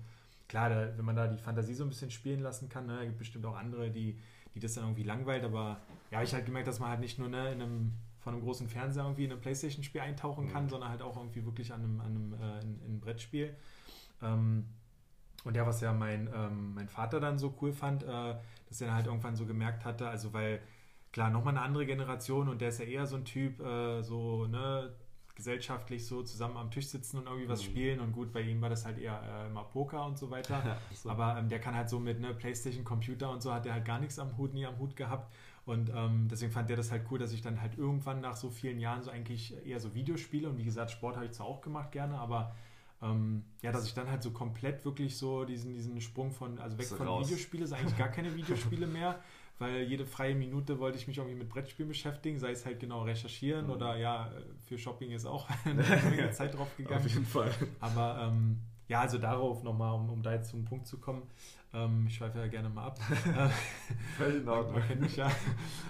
klar, 0.48 0.68
da, 0.68 0.96
wenn 0.96 1.04
man 1.04 1.16
da 1.16 1.26
die 1.26 1.38
Fantasie 1.38 1.74
so 1.74 1.84
ein 1.84 1.88
bisschen 1.88 2.10
spielen 2.10 2.40
lassen 2.40 2.68
kann, 2.68 2.86
ne, 2.86 3.04
gibt 3.04 3.18
bestimmt 3.18 3.46
auch 3.46 3.56
andere, 3.56 3.90
die, 3.90 4.18
die 4.54 4.60
das 4.60 4.74
dann 4.74 4.84
irgendwie 4.84 5.02
langweilt, 5.02 5.44
aber 5.44 5.80
ja, 6.10 6.22
ich 6.22 6.32
halt 6.34 6.46
gemerkt, 6.46 6.68
dass 6.68 6.78
man 6.80 6.90
halt 6.90 7.00
nicht 7.00 7.18
nur 7.18 7.28
ne, 7.28 7.52
in 7.52 7.62
einem 7.62 7.92
von 8.18 8.34
einem 8.34 8.42
großen 8.42 8.68
Fernseher 8.68 9.04
irgendwie 9.04 9.24
in 9.24 9.32
ein 9.32 9.40
Playstation-Spiel 9.40 10.00
eintauchen 10.00 10.48
kann, 10.48 10.64
Mhm. 10.64 10.68
sondern 10.70 10.90
halt 10.90 11.00
auch 11.00 11.16
irgendwie 11.16 11.44
wirklich 11.44 11.72
an 11.72 11.84
einem, 11.84 12.00
an 12.00 12.06
einem 12.06 12.32
äh, 12.34 12.60
in, 12.60 12.80
in 12.86 12.94
ein 12.96 13.00
Brettspiel. 13.00 13.54
Ähm, 14.20 14.66
und 15.44 15.54
ja, 15.56 15.64
was 15.64 15.80
ja 15.80 15.92
mein, 15.92 16.28
ähm, 16.34 16.74
mein 16.74 16.88
Vater 16.88 17.20
dann 17.20 17.38
so 17.38 17.54
cool 17.62 17.72
fand, 17.72 18.02
äh, 18.02 18.34
dass 18.68 18.80
er 18.80 18.92
halt 18.92 19.06
irgendwann 19.06 19.36
so 19.36 19.46
gemerkt 19.46 19.84
hatte, 19.84 20.08
also 20.08 20.32
weil, 20.32 20.60
klar, 21.16 21.30
nochmal 21.30 21.56
eine 21.56 21.64
andere 21.64 21.86
Generation 21.86 22.46
und 22.50 22.60
der 22.60 22.68
ist 22.68 22.78
ja 22.78 22.84
eher 22.84 23.06
so 23.06 23.16
ein 23.16 23.24
Typ, 23.24 23.58
äh, 23.60 24.02
so, 24.02 24.46
ne, 24.48 24.92
gesellschaftlich 25.34 26.04
so 26.06 26.22
zusammen 26.22 26.58
am 26.58 26.70
Tisch 26.70 26.88
sitzen 26.88 27.16
und 27.16 27.24
irgendwie 27.26 27.48
was 27.48 27.62
Mhm. 27.62 27.64
spielen 27.64 28.00
und 28.00 28.12
gut, 28.12 28.34
bei 28.34 28.42
ihm 28.42 28.60
war 28.60 28.68
das 28.68 28.84
halt 28.84 28.98
eher 28.98 29.18
äh, 29.22 29.46
immer 29.46 29.64
Poker 29.64 30.04
und 30.04 30.18
so 30.18 30.30
weiter. 30.30 30.60
Ja, 30.66 30.76
so. 30.94 31.08
Aber 31.08 31.38
ähm, 31.38 31.48
der 31.48 31.58
kann 31.58 31.74
halt 31.74 31.88
so 31.88 31.98
mit 31.98 32.20
ne, 32.20 32.34
Playstation, 32.34 32.84
Computer 32.84 33.30
und 33.30 33.40
so 33.42 33.50
hat 33.50 33.64
er 33.64 33.72
halt 33.72 33.86
gar 33.86 33.98
nichts 33.98 34.18
am 34.18 34.36
Hut, 34.36 34.52
nie 34.52 34.66
am 34.66 34.78
Hut 34.78 34.94
gehabt. 34.94 35.32
Und 35.64 35.88
ähm, 35.94 36.28
deswegen 36.30 36.52
fand 36.52 36.68
der 36.68 36.76
das 36.76 36.90
halt 36.90 37.06
cool, 37.10 37.18
dass 37.18 37.32
ich 37.32 37.40
dann 37.40 37.62
halt 37.62 37.78
irgendwann 37.78 38.20
nach 38.20 38.36
so 38.36 38.50
vielen 38.50 38.78
Jahren 38.78 39.02
so 39.02 39.10
eigentlich 39.10 39.54
eher 39.66 39.80
so 39.80 39.94
Videospiele 39.94 40.50
und 40.50 40.58
wie 40.58 40.64
gesagt, 40.64 40.90
Sport 40.90 41.16
habe 41.16 41.24
ich 41.24 41.32
zwar 41.32 41.46
auch 41.46 41.62
gemacht 41.62 41.92
gerne, 41.92 42.18
aber 42.18 42.54
ähm, 43.02 43.42
ja, 43.62 43.72
dass 43.72 43.86
ich 43.86 43.94
dann 43.94 44.10
halt 44.10 44.22
so 44.22 44.30
komplett 44.32 44.84
wirklich 44.84 45.16
so 45.16 45.44
diesen, 45.46 45.72
diesen 45.74 45.98
Sprung 46.02 46.30
von, 46.30 46.58
also 46.58 46.76
weg 46.78 46.86
So 46.86 46.96
von 46.96 47.06
raus. 47.08 47.26
Videospiele, 47.26 47.64
ist 47.64 47.72
eigentlich 47.72 47.96
gar 47.96 48.08
keine 48.08 48.34
Videospiele 48.36 48.86
mehr, 48.86 49.18
weil 49.58 49.82
jede 49.82 50.04
freie 50.06 50.34
Minute 50.34 50.78
wollte 50.78 50.98
ich 50.98 51.06
mich 51.08 51.18
irgendwie 51.18 51.36
mit 51.36 51.48
Brettspielen 51.48 51.88
beschäftigen, 51.88 52.38
sei 52.38 52.50
es 52.52 52.66
halt 52.66 52.78
genau 52.80 53.02
recherchieren 53.02 53.66
Mhm. 53.66 53.72
oder 53.72 53.96
ja, 53.96 54.30
für 54.66 54.76
Shopping 54.78 55.10
ist 55.12 55.24
auch 55.26 55.48
eine 55.64 55.82
Menge 55.82 56.30
Zeit 56.32 56.54
drauf 56.56 56.68
gegangen. 56.76 57.04
Auf 57.04 57.10
jeden 57.10 57.26
Fall. 57.26 57.50
Aber 57.80 58.20
ähm, 58.22 58.58
ja, 58.88 59.00
also 59.00 59.18
darauf 59.18 59.62
nochmal, 59.62 59.94
um, 59.94 60.10
um 60.10 60.22
da 60.22 60.32
jetzt 60.32 60.50
zum 60.50 60.64
Punkt 60.64 60.86
zu 60.86 60.98
kommen. 60.98 61.22
Ähm, 61.74 62.06
ich 62.06 62.14
schweife 62.16 62.38
ja 62.38 62.46
gerne 62.46 62.68
mal 62.68 62.86
ab. 62.86 62.98
Völlig 64.16 64.42
in 64.42 64.48
Ordnung. 64.48 64.78
Man 64.78 64.86
kennt 64.88 65.00
mich 65.00 65.16
ja. 65.16 65.30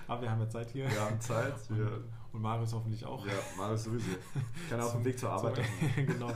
Aber 0.09 0.23
wir 0.23 0.31
haben 0.31 0.41
ja 0.41 0.49
Zeit 0.49 0.71
hier. 0.71 0.91
Wir 0.91 1.01
haben 1.01 1.21
Zeit. 1.21 1.55
Wir, 1.71 2.03
Und 2.33 2.41
Marius 2.41 2.73
hoffentlich 2.73 3.05
auch. 3.05 3.27
ja, 3.27 3.33
Marius 3.59 3.85
sowieso. 3.85 4.11
Kann 4.71 4.81
auf 4.81 4.93
dem 4.93 5.05
Weg 5.05 5.19
zur 5.19 5.31
Arbeit. 5.31 5.61
Genau. 5.97 6.31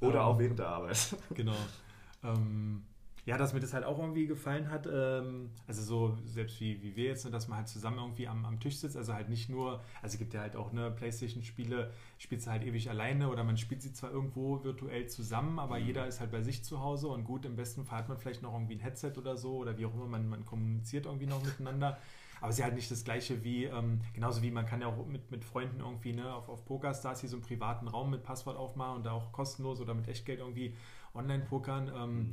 Oder 0.00 0.14
Ähm, 0.20 0.20
auch 0.20 0.38
während 0.38 0.58
der 0.58 0.68
Arbeit. 0.68 1.16
Genau. 1.34 1.56
Ähm, 2.22 2.82
ja, 3.26 3.36
dass 3.36 3.52
mir 3.52 3.60
das 3.60 3.74
halt 3.74 3.84
auch 3.84 3.98
irgendwie 3.98 4.26
gefallen 4.26 4.70
hat. 4.70 4.86
Ähm, 4.90 5.50
also 5.66 5.82
so, 5.82 6.18
selbst 6.24 6.60
wie, 6.60 6.82
wie 6.82 6.96
wir 6.96 7.04
jetzt, 7.06 7.24
ne, 7.24 7.30
dass 7.30 7.48
man 7.48 7.58
halt 7.58 7.68
zusammen 7.68 7.98
irgendwie 7.98 8.28
am, 8.28 8.44
am 8.44 8.60
Tisch 8.60 8.78
sitzt. 8.78 8.96
Also 8.96 9.14
halt 9.14 9.28
nicht 9.28 9.48
nur, 9.48 9.82
also 10.02 10.14
es 10.14 10.18
gibt 10.18 10.34
ja 10.34 10.40
halt 10.40 10.56
auch 10.56 10.72
ne, 10.72 10.90
Playstation-Spiele, 10.90 11.92
spielt 12.18 12.42
sie 12.42 12.50
halt 12.50 12.64
ewig 12.64 12.88
alleine 12.90 13.28
oder 13.28 13.44
man 13.44 13.56
spielt 13.56 13.82
sie 13.82 13.92
zwar 13.92 14.10
irgendwo 14.10 14.64
virtuell 14.64 15.06
zusammen, 15.06 15.58
aber 15.58 15.78
Mhm. 15.78 15.86
jeder 15.86 16.06
ist 16.06 16.20
halt 16.20 16.30
bei 16.30 16.42
sich 16.42 16.64
zu 16.64 16.80
Hause 16.80 17.08
und 17.08 17.24
gut, 17.24 17.44
im 17.44 17.56
besten 17.56 17.84
Fall 17.84 17.98
hat 17.98 18.08
man 18.08 18.18
vielleicht 18.18 18.42
noch 18.42 18.52
irgendwie 18.54 18.74
ein 18.76 18.80
Headset 18.80 19.12
oder 19.16 19.36
so 19.36 19.56
oder 19.56 19.76
wie 19.78 19.86
auch 19.86 19.94
immer, 19.94 20.06
man, 20.06 20.28
man 20.28 20.44
kommuniziert 20.44 21.06
irgendwie 21.06 21.26
noch 21.26 21.42
miteinander. 21.44 21.98
Aber 22.40 22.48
es 22.48 22.54
ist 22.54 22.60
ja 22.60 22.64
halt 22.66 22.74
nicht 22.74 22.90
das 22.90 23.04
gleiche 23.04 23.44
wie, 23.44 23.64
ähm, 23.64 24.00
genauso 24.14 24.42
wie 24.42 24.50
man 24.50 24.64
kann 24.64 24.80
ja 24.80 24.86
auch 24.86 25.06
mit, 25.06 25.30
mit 25.30 25.44
Freunden 25.44 25.80
irgendwie 25.80 26.14
ne, 26.14 26.32
auf, 26.34 26.48
auf 26.48 26.64
Pokerstars 26.64 27.20
hier 27.20 27.28
so 27.28 27.36
einen 27.36 27.42
privaten 27.44 27.86
Raum 27.86 28.10
mit 28.10 28.22
Passwort 28.22 28.56
aufmachen 28.56 28.96
und 28.96 29.06
da 29.06 29.12
auch 29.12 29.30
kostenlos 29.32 29.80
oder 29.80 29.92
mit 29.94 30.08
Echtgeld 30.08 30.38
irgendwie 30.40 30.74
online 31.14 31.44
pokern. 31.44 31.88
Ähm, 31.94 32.32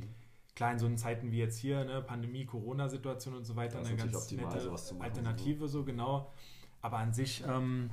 Klar, 0.58 0.72
in 0.72 0.80
so 0.80 0.92
Zeiten 0.96 1.30
wie 1.30 1.38
jetzt 1.38 1.56
hier, 1.56 1.84
ne, 1.84 2.02
Pandemie, 2.02 2.44
Corona-Situation 2.44 3.32
und 3.36 3.44
so 3.44 3.54
weiter, 3.54 3.78
eine 3.78 3.94
ganz 3.94 4.16
optimal, 4.16 4.52
nette 4.52 4.68
machen, 4.68 5.00
Alternative, 5.00 5.68
so 5.68 5.84
genau. 5.84 6.32
Aber 6.82 6.98
an 6.98 7.12
sich, 7.12 7.44
ähm, 7.46 7.90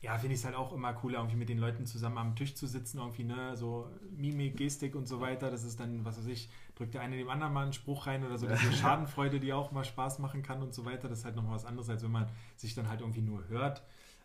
ja, 0.00 0.16
finde 0.16 0.32
ich 0.32 0.40
es 0.40 0.46
halt 0.46 0.56
auch 0.56 0.72
immer 0.72 0.98
cool, 1.02 1.12
irgendwie 1.12 1.36
mit 1.36 1.50
den 1.50 1.58
Leuten 1.58 1.84
zusammen 1.84 2.16
am 2.16 2.34
Tisch 2.36 2.54
zu 2.54 2.66
sitzen, 2.66 3.00
irgendwie, 3.00 3.24
ne, 3.24 3.54
so 3.54 3.86
Mimik, 4.16 4.56
Gestik 4.56 4.94
und 4.94 5.06
so 5.06 5.20
weiter. 5.20 5.50
Das 5.50 5.62
ist 5.62 5.78
dann, 5.78 6.06
was 6.06 6.16
weiß 6.16 6.28
ich, 6.28 6.48
drückt 6.74 6.94
der 6.94 7.02
eine 7.02 7.18
dem 7.18 7.28
anderen 7.28 7.52
mal 7.52 7.64
einen 7.64 7.74
Spruch 7.74 8.06
rein 8.06 8.24
oder 8.24 8.38
so 8.38 8.46
diese 8.46 8.72
Schadenfreude, 8.72 9.38
die 9.38 9.52
auch 9.52 9.70
mal 9.70 9.84
Spaß 9.84 10.20
machen 10.20 10.42
kann 10.42 10.62
und 10.62 10.72
so 10.72 10.86
weiter. 10.86 11.10
Das 11.10 11.18
ist 11.18 11.24
halt 11.26 11.36
nochmal 11.36 11.56
was 11.56 11.66
anderes, 11.66 11.90
als 11.90 12.02
wenn 12.02 12.12
man 12.12 12.30
sich 12.56 12.74
dann 12.74 12.88
halt 12.88 13.02
irgendwie 13.02 13.20
nur 13.20 13.46
hört. 13.48 13.82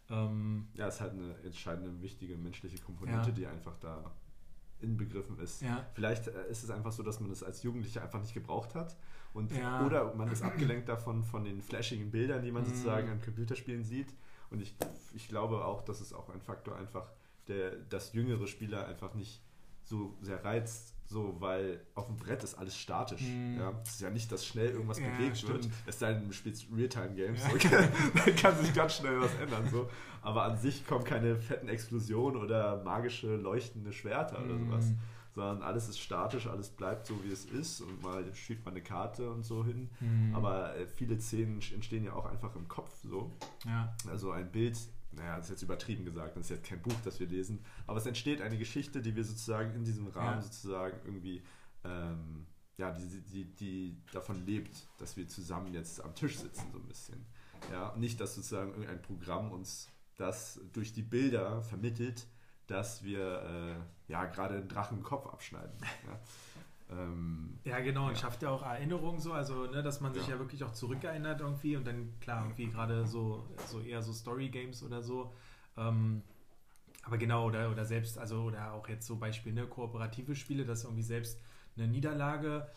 Ähm, 0.10 0.70
Ja, 0.76 0.88
ist 0.88 1.02
halt 1.02 1.12
eine 1.12 1.36
entscheidende, 1.44 2.02
wichtige 2.02 2.38
menschliche 2.38 2.78
Komponente, 2.78 3.32
Ja. 3.32 3.36
die 3.36 3.48
einfach 3.48 3.76
da 3.82 4.14
inbegriffen 4.84 5.40
ist. 5.40 5.62
ja, 5.62 5.86
Vielleicht 5.94 6.28
äh, 6.28 6.48
ist 6.50 6.64
es 6.64 6.70
einfach 6.70 6.92
so, 6.92 7.02
dass 7.04 7.20
man 7.20 7.30
das 7.30 7.42
als 7.44 7.64
Jugendlicher 7.64 8.02
einfach 8.04 8.20
nicht 8.22 8.34
gebraucht 8.34 8.76
hat. 8.76 8.96
Und, 9.34 9.52
Ja. 9.52 9.86
Oder 9.86 10.14
man 10.14 10.32
ist 10.32 10.44
abgelenkt 10.44 10.88
davon 10.90 11.24
von 11.24 11.44
den 11.46 11.62
flashigen 11.62 12.12
Bildern, 12.12 12.44
die 12.44 12.52
man 12.52 12.64
Mhm. 12.64 12.68
sozusagen 12.68 13.10
an 13.10 13.22
Computerspielen 13.22 13.84
sieht. 13.84 14.14
Und 14.52 14.62
ich, 14.62 14.76
ich 15.16 15.28
glaube 15.28 15.66
auch, 15.66 15.82
dass 15.82 16.02
es 16.02 16.14
auch 16.14 16.30
ein 16.30 16.42
Faktor 16.42 16.76
einfach, 16.76 17.10
der 17.48 17.72
das 17.90 18.14
jüngere 18.14 18.46
Spieler 18.46 18.86
einfach 18.88 19.16
nicht 19.16 19.42
so 19.84 20.16
sehr 20.22 20.44
reizt, 20.46 20.93
so 21.14 21.36
weil 21.40 21.80
auf 21.96 22.08
dem 22.08 22.18
Brett 22.18 22.44
ist 22.44 22.56
alles 22.56 22.76
statisch. 22.78 23.22
Mhm. 23.22 23.58
Ja? 23.60 23.72
Es 23.86 23.92
ist 23.92 24.02
ja 24.02 24.10
nicht, 24.10 24.32
dass 24.32 24.46
schnell 24.46 24.72
irgendwas 24.72 25.00
Ja, 25.00 25.06
bewegt 25.10 25.48
wird. 25.48 25.64
stimmt. 25.64 25.76
Es 25.86 26.00
sei 26.00 26.14
denn, 26.14 26.28
du 26.28 26.34
spielst 26.34 26.66
Realtime-Games. 26.76 27.42
Ja. 27.44 27.50
So, 27.52 27.58
dann 28.26 28.36
kann 28.36 28.58
sich 28.58 28.74
ganz 28.74 28.96
schnell 28.96 29.20
was 29.22 29.34
ändern. 29.36 29.70
So. 29.72 29.88
Aber 30.22 30.44
an 30.44 30.58
sich 30.58 30.86
kommen 30.88 31.04
keine 31.06 31.36
fetten 31.38 31.70
Explosionen 31.70 32.42
oder 32.42 32.84
magische 32.84 33.36
leuchtende 33.36 33.94
Schwerter 33.94 34.44
oder 34.44 34.58
sowas 34.58 34.86
Mm, 34.86 34.98
sondern 35.36 35.64
alles 35.64 35.90
ist 35.90 36.00
statisch, 36.00 36.46
alles 36.46 36.70
bleibt 36.70 37.08
so, 37.08 37.16
wie 37.24 37.32
es 37.32 37.46
ist 37.46 37.82
und 37.82 38.04
mal 38.04 38.24
schiebt 38.36 38.64
man 38.66 38.76
eine 38.76 38.84
Karte 38.84 39.32
und 39.32 39.44
so 39.44 39.66
hin. 39.66 39.90
mm, 40.00 40.36
Aber 40.36 40.76
äh, 40.76 40.86
viele 40.86 41.20
Szenen 41.20 41.60
entstehen 41.74 42.04
ja 42.04 42.14
auch 42.14 42.26
einfach 42.26 42.56
im 42.56 42.68
Kopf 42.68 42.92
so. 43.04 43.32
ja, 43.66 43.96
Also 44.10 44.30
ein 44.32 44.52
Bild, 44.52 44.78
naja, 45.16 45.38
das 45.38 45.46
ist 45.46 45.52
jetzt 45.52 45.62
übertrieben 45.64 46.06
gesagt, 46.06 46.36
das 46.36 46.46
ist 46.46 46.50
jetzt 46.50 46.66
kein 46.66 46.82
Buch, 46.82 46.96
das 47.04 47.20
wir 47.20 47.28
lesen, 47.28 47.64
aber 47.88 47.98
es 47.98 48.06
entsteht 48.06 48.42
eine 48.42 48.58
Geschichte, 48.58 49.02
die 49.02 49.16
wir 49.16 49.24
sozusagen 49.24 49.74
in 49.76 49.84
diesem 49.84 50.08
Rahmen 50.08 50.38
Ja. 50.38 50.42
sozusagen 50.42 50.98
irgendwie, 51.06 51.44
ähm, 51.84 52.46
ja, 52.78 52.92
die, 52.92 53.22
die, 53.22 53.46
die 53.56 53.98
davon 54.12 54.46
lebt, 54.46 54.88
dass 54.98 55.16
wir 55.18 55.28
zusammen 55.28 55.74
jetzt 55.74 56.04
am 56.04 56.16
Tisch 56.16 56.38
sitzen, 56.38 56.66
so 56.72 56.80
ein 56.80 56.88
bisschen. 56.88 57.26
Ja, 57.72 57.96
nicht, 57.98 58.20
dass 58.20 58.36
sozusagen 58.36 58.72
irgendein 58.72 59.02
Programm 59.02 59.52
uns 59.52 59.90
das 60.18 60.60
durch 60.74 60.94
die 60.94 61.02
Bilder 61.04 61.62
vermittelt, 61.62 62.28
dass 62.68 63.04
wir 63.04 63.42
äh, 63.44 64.12
ja 64.12 64.26
gerade 64.26 64.56
einen 64.56 64.68
Drachen 64.70 64.98
im 64.98 65.04
Kopf 65.04 65.28
abschneiden. 65.28 65.78
Ja, 66.08 66.20
ähm, 66.92 67.58
Ja, 67.64 67.80
genau, 67.80 68.08
und 68.08 68.14
Ja. 68.14 68.20
schafft 68.20 68.42
ja 68.44 68.50
auch 68.50 68.64
Erinnerungen 68.64 69.20
so, 69.20 69.34
also 69.34 69.66
ne, 69.68 69.82
dass 69.84 70.02
man 70.02 70.14
sich 70.14 70.28
Ja. 70.28 70.34
ja. 70.36 70.40
wirklich 70.40 70.64
auch 70.64 70.74
zurückerinnert 70.74 71.42
irgendwie 71.42 71.76
und 71.76 71.86
dann 71.86 72.14
klar 72.20 72.44
irgendwie 72.44 72.68
gerade 72.68 73.06
so, 73.08 73.46
so 73.68 73.80
eher 73.82 74.02
so 74.02 74.12
Story-Games 74.14 74.84
oder 74.84 75.02
so. 75.02 75.34
Ähm, 75.78 76.22
aber 77.06 77.18
genau, 77.18 77.48
oder, 77.48 77.70
oder 77.70 77.86
selbst, 77.86 78.18
also 78.18 78.44
oder 78.44 78.74
auch 78.74 78.88
jetzt 78.88 79.06
so 79.08 79.18
Beispiel, 79.18 79.54
ne, 79.54 79.66
kooperative 79.68 80.36
Spiele, 80.36 80.66
dass 80.66 80.84
irgendwie 80.84 81.04
selbst 81.04 81.40
eine 81.76 81.88
Niederlage 81.88 82.68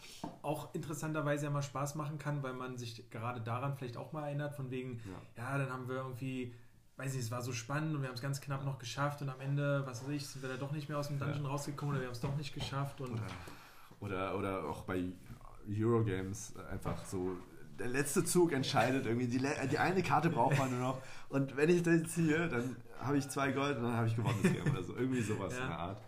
auch 0.43 0.75
interessanterweise 0.75 1.45
ja 1.45 1.51
mal 1.51 1.63
Spaß 1.63 1.97
machen 1.97 2.19
kann, 2.19 2.43
weil 2.43 2.55
man 2.55 2.79
sich 2.79 3.09
gerade 3.11 3.41
daran 3.41 3.77
vielleicht 3.77 3.97
auch 3.99 4.13
mal 4.13 4.27
erinnert, 4.27 4.55
von 4.55 4.71
wegen, 4.71 5.01
ja. 5.37 5.43
ja, 5.45 5.59
dann 5.59 5.71
haben 5.71 5.87
wir 5.87 5.97
irgendwie, 5.97 6.55
weiß 6.97 7.13
nicht, 7.13 7.25
es 7.25 7.31
war 7.31 7.43
so 7.43 7.53
spannend 7.53 7.95
und 7.95 8.01
wir 8.01 8.09
haben 8.09 8.15
es 8.15 8.23
ganz 8.23 8.41
knapp 8.41 8.65
noch 8.65 8.79
geschafft 8.79 9.21
und 9.21 9.29
am 9.29 9.41
Ende, 9.41 9.87
was 9.87 10.03
weiß 10.03 10.09
ich, 10.11 10.27
sind 10.27 10.43
wir 10.43 10.49
da 10.49 10.57
doch 10.57 10.73
nicht 10.73 10.89
mehr 10.89 10.99
aus 10.99 11.09
dem 11.09 11.19
Dungeon 11.19 11.45
rausgekommen 11.45 11.95
oder 11.95 12.01
wir 12.01 12.07
haben 12.09 12.15
es 12.15 12.21
doch 12.21 12.37
nicht 12.37 12.55
geschafft 12.55 13.01
und 13.03 13.21
Oder, 14.01 14.37
oder 14.39 14.65
auch 14.69 14.83
bei 14.83 15.05
Eurogames 15.69 16.55
einfach 16.71 17.05
so, 17.07 17.37
der 17.79 17.89
letzte 17.89 18.25
Zug 18.25 18.53
entscheidet 18.53 19.07
irgendwie, 19.07 19.27
die, 19.27 19.39
die 19.71 19.79
eine 19.79 20.03
Karte 20.03 20.31
braucht 20.31 20.59
man 20.59 20.71
nur 20.71 20.81
noch 20.81 21.03
und 21.29 21.57
wenn 21.57 21.69
ich 21.71 21.83
das 21.83 22.05
ziehe, 22.15 22.49
dann 22.49 22.77
habe 23.01 23.19
ich 23.19 23.29
zwei 23.29 23.53
Gold 23.53 23.77
und 23.79 23.85
dann 23.85 23.95
habe 23.97 24.07
ich 24.07 24.17
gewonnen 24.17 24.39
das 24.43 24.53
Game 24.53 24.71
oder 24.71 24.83
so. 24.83 24.97
Irgendwie 24.97 25.21
sowas 25.23 25.55
Ja. 25.55 25.63
in 25.63 25.69
der 25.69 25.79
Art. 25.79 26.03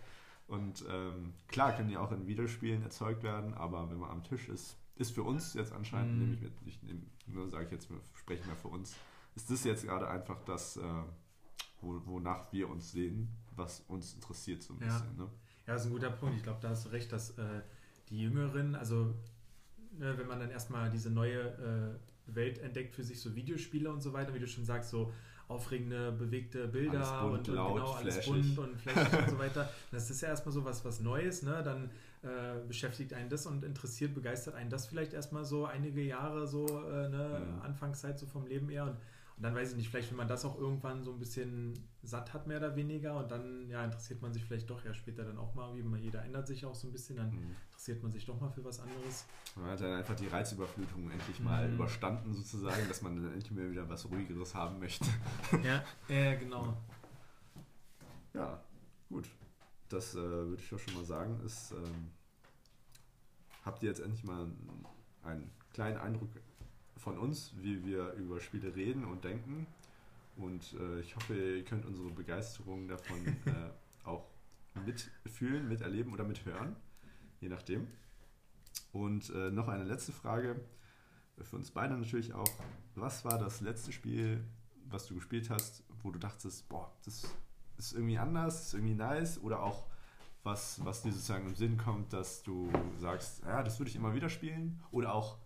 Und 0.47 0.83
ähm, 0.89 1.33
klar 1.47 1.73
können 1.73 1.89
die 1.89 1.97
auch 1.97 2.11
in 2.11 2.25
Videospielen 2.25 2.81
erzeugt 2.81 3.21
werden, 3.21 3.53
aber 3.53 3.89
wenn 3.91 3.97
man 3.99 4.09
am 4.09 4.23
Tisch 4.23 4.49
ist, 4.49 4.77
ist 4.95 5.11
für 5.13 5.21
uns 5.23 5.53
jetzt 5.53 5.71
anscheinend, 5.73 6.13
Mhm. 6.13 6.19
nehme 6.19 6.33
ich 6.33 6.41
mit, 6.41 6.53
ich 6.65 6.81
nehme, 6.83 7.01
nur 7.27 7.47
sage 7.49 7.65
ich 7.65 7.71
jetzt, 7.71 7.87
spreche 8.15 8.47
mal 8.47 8.55
für 8.55 8.69
uns, 8.69 8.95
ist 9.35 9.51
das 9.51 9.63
jetzt 9.63 9.85
gerade 9.85 10.07
einfach 10.09 10.43
das, 10.45 10.77
äh, 10.77 10.81
wo, 11.81 12.01
wonach 12.05 12.51
wir 12.51 12.67
uns 12.69 12.91
sehen, 12.91 13.29
was 13.55 13.81
uns 13.87 14.15
interessiert 14.15 14.63
so 14.63 14.73
ein 14.73 14.79
Ja. 14.79 14.87
bisschen. 14.87 15.15
Ne? 15.17 15.29
Ja, 15.67 15.73
das 15.73 15.81
ist 15.83 15.87
ein 15.89 15.93
guter 15.93 16.09
Punkt. 16.09 16.37
Ich 16.37 16.43
glaube, 16.43 16.59
da 16.61 16.69
hast 16.69 16.85
du 16.85 16.89
recht, 16.89 17.11
dass 17.11 17.37
äh, 17.37 17.61
die 18.09 18.21
Jüngeren, 18.21 18.75
also 18.75 19.13
ne, 19.97 20.17
wenn 20.17 20.27
man 20.27 20.39
dann 20.39 20.49
erstmal 20.51 20.89
diese 20.89 21.09
neue 21.09 21.39
äh, 22.27 22.35
Welt 22.35 22.59
entdeckt 22.59 22.95
für 22.95 23.03
sich, 23.03 23.19
so 23.21 23.35
Videospiele 23.35 23.91
und 23.91 24.01
so 24.01 24.13
weiter, 24.13 24.33
wie 24.33 24.39
du 24.39 24.47
schon 24.47 24.65
sagst, 24.65 24.89
so 24.89 25.11
aufregende, 25.47 26.11
bewegte 26.11 26.67
Bilder 26.67 27.21
bunt, 27.23 27.33
und, 27.33 27.49
und 27.49 27.55
laut, 27.55 27.75
genau 27.75 27.91
alles 27.93 28.15
flashig. 28.17 28.55
bunt 28.55 28.69
und 28.69 28.81
flashig 28.81 29.19
und 29.19 29.29
so 29.31 29.39
weiter. 29.45 29.71
Das 29.91 30.09
ist 30.11 30.21
ja 30.21 30.27
erstmal 30.29 30.53
so 30.53 30.63
was, 30.63 30.85
was 30.85 30.99
Neues, 30.99 31.41
ne? 31.41 31.63
Dann 31.63 31.89
äh, 32.21 32.59
beschäftigt 32.67 33.13
einen 33.13 33.29
das 33.29 33.47
und 33.47 33.63
interessiert, 33.63 34.13
begeistert 34.13 34.53
einen 34.53 34.69
das 34.69 34.85
vielleicht 34.85 35.13
erstmal 35.13 35.45
so 35.45 35.65
einige 35.65 36.01
Jahre 36.01 36.47
so, 36.47 36.65
äh, 36.67 37.09
ne, 37.09 37.41
Mhm. 37.55 37.61
Anfangszeit 37.63 38.19
so 38.19 38.27
vom 38.27 38.45
Leben 38.45 38.69
eher. 38.69 38.85
Und, 38.85 38.97
und 39.39 39.43
dann 39.43 39.55
weiß 39.55 39.71
ich 39.71 39.77
nicht, 39.77 39.87
vielleicht 39.89 40.09
wenn 40.09 40.17
man 40.17 40.27
das 40.27 40.43
auch 40.43 40.59
irgendwann 40.59 41.01
so 41.01 41.13
ein 41.13 41.17
bisschen 41.19 41.73
satt 42.03 42.33
hat, 42.33 42.45
mehr 42.45 42.57
oder 42.57 42.75
weniger, 42.75 43.15
und 43.15 43.31
dann 43.31 43.69
ja, 43.69 43.85
interessiert 43.85 44.21
man 44.21 44.33
sich 44.33 44.43
vielleicht 44.43 44.69
doch 44.69 44.83
ja 44.83 44.93
später 44.93 45.23
dann 45.23 45.37
auch 45.37 45.55
mal, 45.55 45.73
wie 45.77 45.81
man, 45.81 46.01
jeder 46.01 46.25
ändert 46.25 46.45
sich 46.45 46.65
auch 46.65 46.75
so 46.75 46.89
ein 46.89 46.91
bisschen, 46.91 47.15
dann 47.15 47.29
Mhm. 47.31 47.55
interessiert 47.69 48.03
man 48.03 48.11
sich 48.11 48.25
doch 48.25 48.37
mal 48.41 48.49
für 48.49 48.65
was 48.65 48.81
anderes. 48.81 49.25
Man 49.55 49.67
hat 49.67 49.79
dann 49.79 49.93
einfach 49.93 50.15
die 50.17 50.27
Reizüberflutung 50.27 51.09
endlich 51.09 51.39
mal 51.39 51.69
Mhm. 51.69 51.75
überstanden 51.75 52.33
sozusagen, 52.33 52.85
dass 52.89 53.01
man 53.01 53.15
dann 53.15 53.31
endlich 53.31 53.51
mal 53.51 53.71
wieder 53.71 53.87
was 53.87 54.09
Ruhigeres 54.11 54.53
haben 54.55 54.77
möchte. 54.79 55.05
Ja, 55.63 55.85
äh, 56.09 56.35
genau. 56.35 56.75
Ja, 58.33 58.61
gut. 59.07 59.29
Das 59.87 60.15
äh, 60.15 60.17
würde 60.17 60.61
ich 60.61 60.69
doch 60.69 60.79
schon 60.79 60.95
mal 60.95 61.05
sagen. 61.05 61.39
Ist, 61.45 61.71
ähm, 61.71 62.11
habt 63.63 63.83
ihr 63.83 63.89
jetzt 63.89 64.01
endlich 64.01 64.25
mal 64.25 64.43
einen, 64.43 64.85
einen 65.23 65.51
kleinen 65.71 65.97
Eindruck 65.97 66.29
von 66.99 67.17
uns, 67.17 67.53
wie 67.57 67.85
wir 67.85 68.13
über 68.13 68.39
Spiele 68.39 68.75
reden 68.75 69.05
und 69.05 69.23
denken. 69.23 69.65
Und 70.37 70.73
äh, 70.79 70.99
ich 71.01 71.15
hoffe, 71.15 71.33
ihr 71.33 71.65
könnt 71.65 71.85
unsere 71.85 72.09
Begeisterung 72.09 72.87
davon 72.87 73.25
äh, 73.45 73.51
auch 74.03 74.25
mitfühlen, 74.85 75.67
miterleben 75.67 76.13
oder 76.13 76.23
mithören. 76.23 76.75
Je 77.41 77.49
nachdem. 77.49 77.87
Und 78.91 79.29
äh, 79.31 79.51
noch 79.51 79.67
eine 79.67 79.83
letzte 79.83 80.11
Frage. 80.11 80.59
Für 81.41 81.55
uns 81.55 81.71
beide 81.71 81.95
natürlich 81.95 82.33
auch. 82.33 82.51
Was 82.95 83.23
war 83.23 83.37
das 83.37 83.61
letzte 83.61 83.91
Spiel, 83.93 84.43
was 84.89 85.07
du 85.07 85.15
gespielt 85.15 85.49
hast, 85.49 85.83
wo 86.03 86.11
du 86.11 86.19
dachtest, 86.19 86.67
boah, 86.67 86.91
das 87.05 87.33
ist 87.77 87.93
irgendwie 87.93 88.17
anders, 88.17 88.67
ist 88.67 88.73
irgendwie 88.73 88.95
nice 88.95 89.41
oder 89.41 89.63
auch 89.63 89.87
was, 90.43 90.83
was 90.83 91.01
dir 91.01 91.11
sozusagen 91.11 91.47
im 91.47 91.55
Sinn 91.55 91.77
kommt, 91.77 92.13
dass 92.13 92.43
du 92.43 92.69
sagst, 92.97 93.43
ja, 93.43 93.63
das 93.63 93.79
würde 93.79 93.89
ich 93.89 93.95
immer 93.95 94.13
wieder 94.13 94.29
spielen 94.29 94.81
oder 94.91 95.13
auch, 95.13 95.37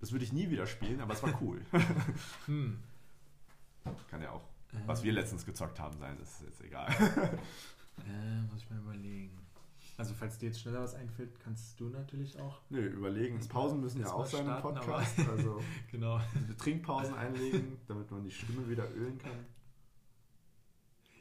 das 0.00 0.12
würde 0.12 0.24
ich 0.24 0.32
nie 0.32 0.50
wieder 0.50 0.66
spielen, 0.66 1.00
aber 1.00 1.14
es 1.14 1.22
war 1.22 1.40
cool. 1.42 1.60
Hm. 2.46 2.78
Kann 4.10 4.20
ja 4.22 4.30
auch, 4.32 4.42
Äh, 4.72 4.78
was 4.86 5.02
wir 5.04 5.12
letztens 5.12 5.46
gezockt 5.46 5.78
haben, 5.78 5.96
sein, 5.98 6.16
das 6.18 6.28
ist 6.40 6.42
jetzt 6.42 6.60
egal. 6.62 6.88
Äh, 8.06 8.42
muss 8.52 8.60
ich 8.62 8.68
mal 8.70 8.78
überlegen. 8.80 9.38
Also, 9.96 10.12
falls 10.12 10.36
dir 10.36 10.46
jetzt 10.48 10.60
schneller 10.60 10.82
was 10.82 10.94
einfällt, 10.94 11.40
kannst 11.40 11.80
du 11.80 11.88
natürlich 11.88 12.38
auch. 12.38 12.60
Nö, 12.68 12.84
überlegen. 12.86 13.40
Pausen 13.48 13.80
müssen 13.80 14.02
ja 14.02 14.12
auch 14.12 14.26
sein 14.26 14.46
im 14.46 14.60
Podcast. 14.60 15.18
Also 15.20 15.62
Genau. 15.90 16.20
Trinkpausen 16.58 17.14
einlegen, 17.14 17.78
damit 17.88 18.10
man 18.10 18.22
die 18.22 18.30
Stimme 18.30 18.68
wieder 18.68 18.90
ölen 18.94 19.16
kann. 19.18 19.46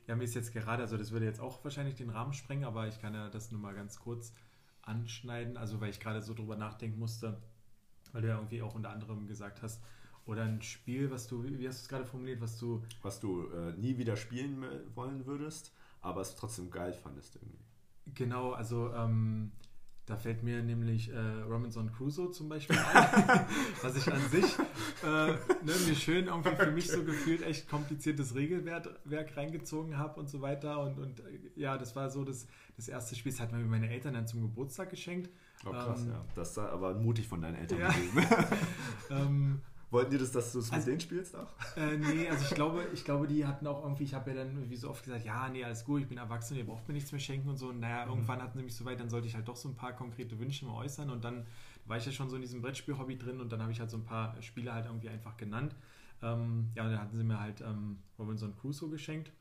Ja, 0.08 0.16
mir 0.18 0.26
ist 0.26 0.36
jetzt 0.36 0.52
gerade, 0.52 0.84
also 0.84 0.98
das 0.98 1.12
würde 1.12 1.26
jetzt 1.26 1.40
auch 1.40 1.64
wahrscheinlich 1.64 1.96
den 1.96 2.10
Rahmen 2.10 2.34
sprengen, 2.34 2.66
aber 2.66 2.88
ich 2.90 3.00
kann 3.00 3.14
ja 3.14 3.30
das 3.30 3.50
nur 3.52 3.62
mal 3.62 3.74
ganz 3.74 3.98
kurz 4.00 4.34
anschneiden. 4.82 5.56
Also, 5.56 5.80
weil 5.80 5.90
ich 5.92 6.02
gerade 6.02 6.22
so 6.22 6.34
drüber 6.34 6.58
nachdenken 6.58 7.00
musste, 7.00 7.42
weil 8.16 8.22
du 8.22 8.30
ja 8.30 8.36
irgendwie 8.36 8.62
auch 8.62 8.74
unter 8.74 8.90
anderem 8.90 9.28
gesagt 9.28 9.62
hast, 9.62 9.82
oder 10.26 10.44
ein 10.44 10.62
Spiel, 10.62 11.12
was 11.12 11.28
du, 11.28 11.44
wie 11.44 11.68
hast 11.68 11.82
du 11.82 11.84
es 11.84 11.90
gerade 11.90 12.06
formuliert, 12.06 12.42
was 12.42 12.58
du 12.58 12.82
Was 13.04 13.20
du 13.20 13.48
äh, 13.50 13.74
nie 13.74 13.98
wieder 13.98 14.16
spielen 14.16 14.66
wollen 14.96 15.26
würdest, 15.26 15.72
aber 16.02 16.22
es 16.22 16.36
trotzdem 16.36 16.72
geil 16.72 16.94
fandest 16.94 17.36
irgendwie. 17.36 17.60
Genau, 18.16 18.54
also 18.54 18.94
ähm, 18.94 19.52
da 20.06 20.16
fällt 20.16 20.44
mir 20.44 20.62
nämlich 20.62 21.12
äh, 21.12 21.20
Robinson 21.50 21.92
Crusoe 21.92 22.32
zum 22.32 22.48
Beispiel 22.48 22.78
ein, 22.78 23.46
was 23.82 23.96
ich 23.98 24.12
an 24.12 24.22
sich 24.30 24.46
äh, 25.04 25.32
ne, 25.32 25.74
mir 25.88 25.96
schön 25.96 26.28
irgendwie 26.28 26.56
für 26.56 26.72
mich 26.72 26.88
so 26.88 27.04
gefühlt 27.04 27.42
echt 27.42 27.68
kompliziertes 27.68 28.36
Regelwerk 28.36 28.88
Werk 29.04 29.36
reingezogen 29.36 29.98
habe 29.98 30.20
und 30.20 30.30
so 30.30 30.42
weiter. 30.42 30.80
Und, 30.80 31.00
und 31.00 31.20
äh, 31.20 31.40
ja, 31.56 31.78
das 31.78 31.96
war 31.96 32.10
so 32.10 32.24
das, 32.24 32.48
das 32.78 32.88
erste 32.88 33.16
Spiel, 33.16 33.32
das 33.32 33.42
hat 33.42 33.52
mir 33.52 33.60
meine 33.60 33.90
Eltern 33.90 34.14
dann 34.14 34.28
zum 34.28 34.42
Geburtstag 34.42 34.92
geschenkt. 34.92 35.30
Oh, 35.66 35.72
krass, 35.72 36.02
Ähm, 36.04 36.10
ja. 36.12 36.26
Das 36.36 36.56
war 36.58 36.70
aber 36.70 36.94
mutig 36.96 37.28
von 37.28 37.42
deinen 37.42 37.56
Eltern 37.56 37.80
Ja. 37.80 37.90
gewesen. 37.90 38.24
Ähm, 39.10 39.62
Wollten 39.92 40.12
die 40.12 40.18
das, 40.18 40.32
dass 40.32 40.52
du 40.52 40.60
es 40.60 40.66
mit 40.66 40.74
Also- 40.74 40.88
denen 40.88 41.00
spielst 41.00 41.36
auch? 41.36 41.48
Äh, 41.78 41.98
nee, 41.98 42.28
also 42.28 42.44
ich 42.44 42.56
glaube, 42.56 42.86
ich 42.94 43.06
glaube, 43.06 43.28
die 43.28 43.46
hatten 43.46 43.66
auch 43.68 43.84
irgendwie, 43.84 44.04
ich 44.04 44.14
habe 44.14 44.32
ja 44.32 44.38
dann 44.38 44.70
wie 44.70 44.76
so 44.76 44.90
oft 44.90 45.04
gesagt, 45.06 45.24
ja, 45.24 45.48
nee, 45.48 45.64
alles 45.64 45.86
gut, 45.86 46.02
ich 46.02 46.08
bin 46.08 46.18
erwachsen, 46.18 46.58
ihr 46.58 46.66
braucht 46.66 46.88
mir 46.88 46.96
nichts 46.96 47.12
mehr 47.12 47.20
schenken 47.22 47.48
und 47.50 47.58
so. 47.58 47.70
Und 47.70 47.80
naja, 47.80 48.06
irgendwann 48.08 48.42
hatten 48.42 48.58
sie 48.58 48.64
mich 48.64 48.76
so 48.76 48.84
weit, 48.84 49.00
dann 49.00 49.10
sollte 49.10 49.28
ich 49.28 49.36
halt 49.36 49.48
doch 49.48 49.56
so 49.56 49.70
ein 49.70 49.76
paar 49.76 49.94
konkrete 49.94 50.38
Wünsche 50.40 50.66
mal 50.66 50.74
äußern 50.76 51.10
und 51.12 51.24
dann 51.24 51.46
war 51.86 51.98
ich 51.98 52.06
ja 52.06 52.12
schon 52.12 52.30
so 52.30 52.36
in 52.36 52.42
diesem 52.42 52.62
Brettspiel-Hobby 52.62 53.18
drin 53.18 53.40
und 53.40 53.52
dann 53.52 53.62
habe 53.62 53.72
ich 53.72 53.80
halt 53.80 53.92
so 53.92 53.98
ein 53.98 54.04
paar 54.04 54.42
Spiele 54.42 54.74
halt 54.74 54.86
irgendwie 54.88 55.08
einfach 55.10 55.38
genannt. 55.38 55.76
Ähm, 56.22 56.72
ja, 56.76 56.84
und 56.84 56.92
dann 56.92 57.00
hatten 57.00 57.18
sie 57.18 57.24
mir 57.24 57.40
halt 57.40 57.62
ähm, 57.62 58.00
Robinson 58.18 58.56
Crusoe 58.58 58.90
geschenkt. 58.90 59.32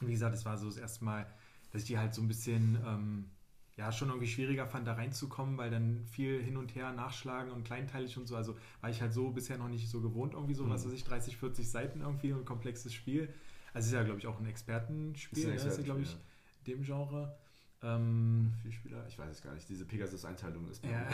Und 0.00 0.08
wie 0.08 0.12
gesagt, 0.12 0.34
es 0.34 0.44
war 0.46 0.56
so 0.56 0.66
das 0.66 0.78
erste 0.78 1.04
Mal, 1.04 1.26
dass 1.70 1.82
ich 1.82 1.88
die 1.88 1.98
halt 1.98 2.14
so 2.14 2.22
ein 2.22 2.28
bisschen, 2.28 2.78
ähm, 2.86 3.30
ja, 3.78 3.90
schon 3.92 4.08
irgendwie 4.08 4.26
schwieriger 4.26 4.66
fand, 4.66 4.86
da 4.86 4.94
reinzukommen, 4.94 5.56
weil 5.56 5.70
dann 5.70 6.04
viel 6.10 6.42
hin 6.42 6.56
und 6.56 6.74
her 6.74 6.92
nachschlagen 6.92 7.52
und 7.52 7.64
kleinteilig 7.64 8.18
und 8.18 8.26
so. 8.26 8.36
Also 8.36 8.56
war 8.80 8.90
ich 8.90 9.00
halt 9.00 9.12
so 9.14 9.30
bisher 9.30 9.56
noch 9.56 9.68
nicht 9.68 9.88
so 9.88 10.00
gewohnt, 10.00 10.34
irgendwie 10.34 10.54
so, 10.54 10.64
Mhm. 10.64 10.70
was 10.70 10.84
weiß 10.84 10.92
ich, 10.92 11.04
30, 11.04 11.36
40 11.36 11.70
Seiten 11.70 12.00
irgendwie 12.00 12.32
und 12.32 12.40
ein 12.40 12.44
komplexes 12.44 12.92
Spiel. 12.92 13.32
Also 13.72 13.86
ist 13.86 13.92
ja, 13.94 14.02
glaube 14.02 14.18
ich, 14.18 14.26
auch 14.26 14.38
ein 14.40 14.46
Expertenspiel, 14.46 15.46
ne? 15.46 15.54
Ist 15.54 15.62
ein 15.62 15.68
ist 15.68 15.76
ja, 15.78 15.82
glaube 15.84 16.00
ich, 16.00 16.08
Expertenspiel, 16.08 16.74
dem 16.76 16.82
Genre. 16.82 17.38
Ähm, 17.80 18.52
Vier 18.62 18.72
Spieler? 18.72 19.06
Ich 19.06 19.16
weiß 19.16 19.30
es 19.30 19.42
gar 19.42 19.54
nicht. 19.54 19.68
Diese 19.68 19.84
Pegasus-Einteilung 19.84 20.68
ist. 20.68 20.84
Ja. 20.84 21.06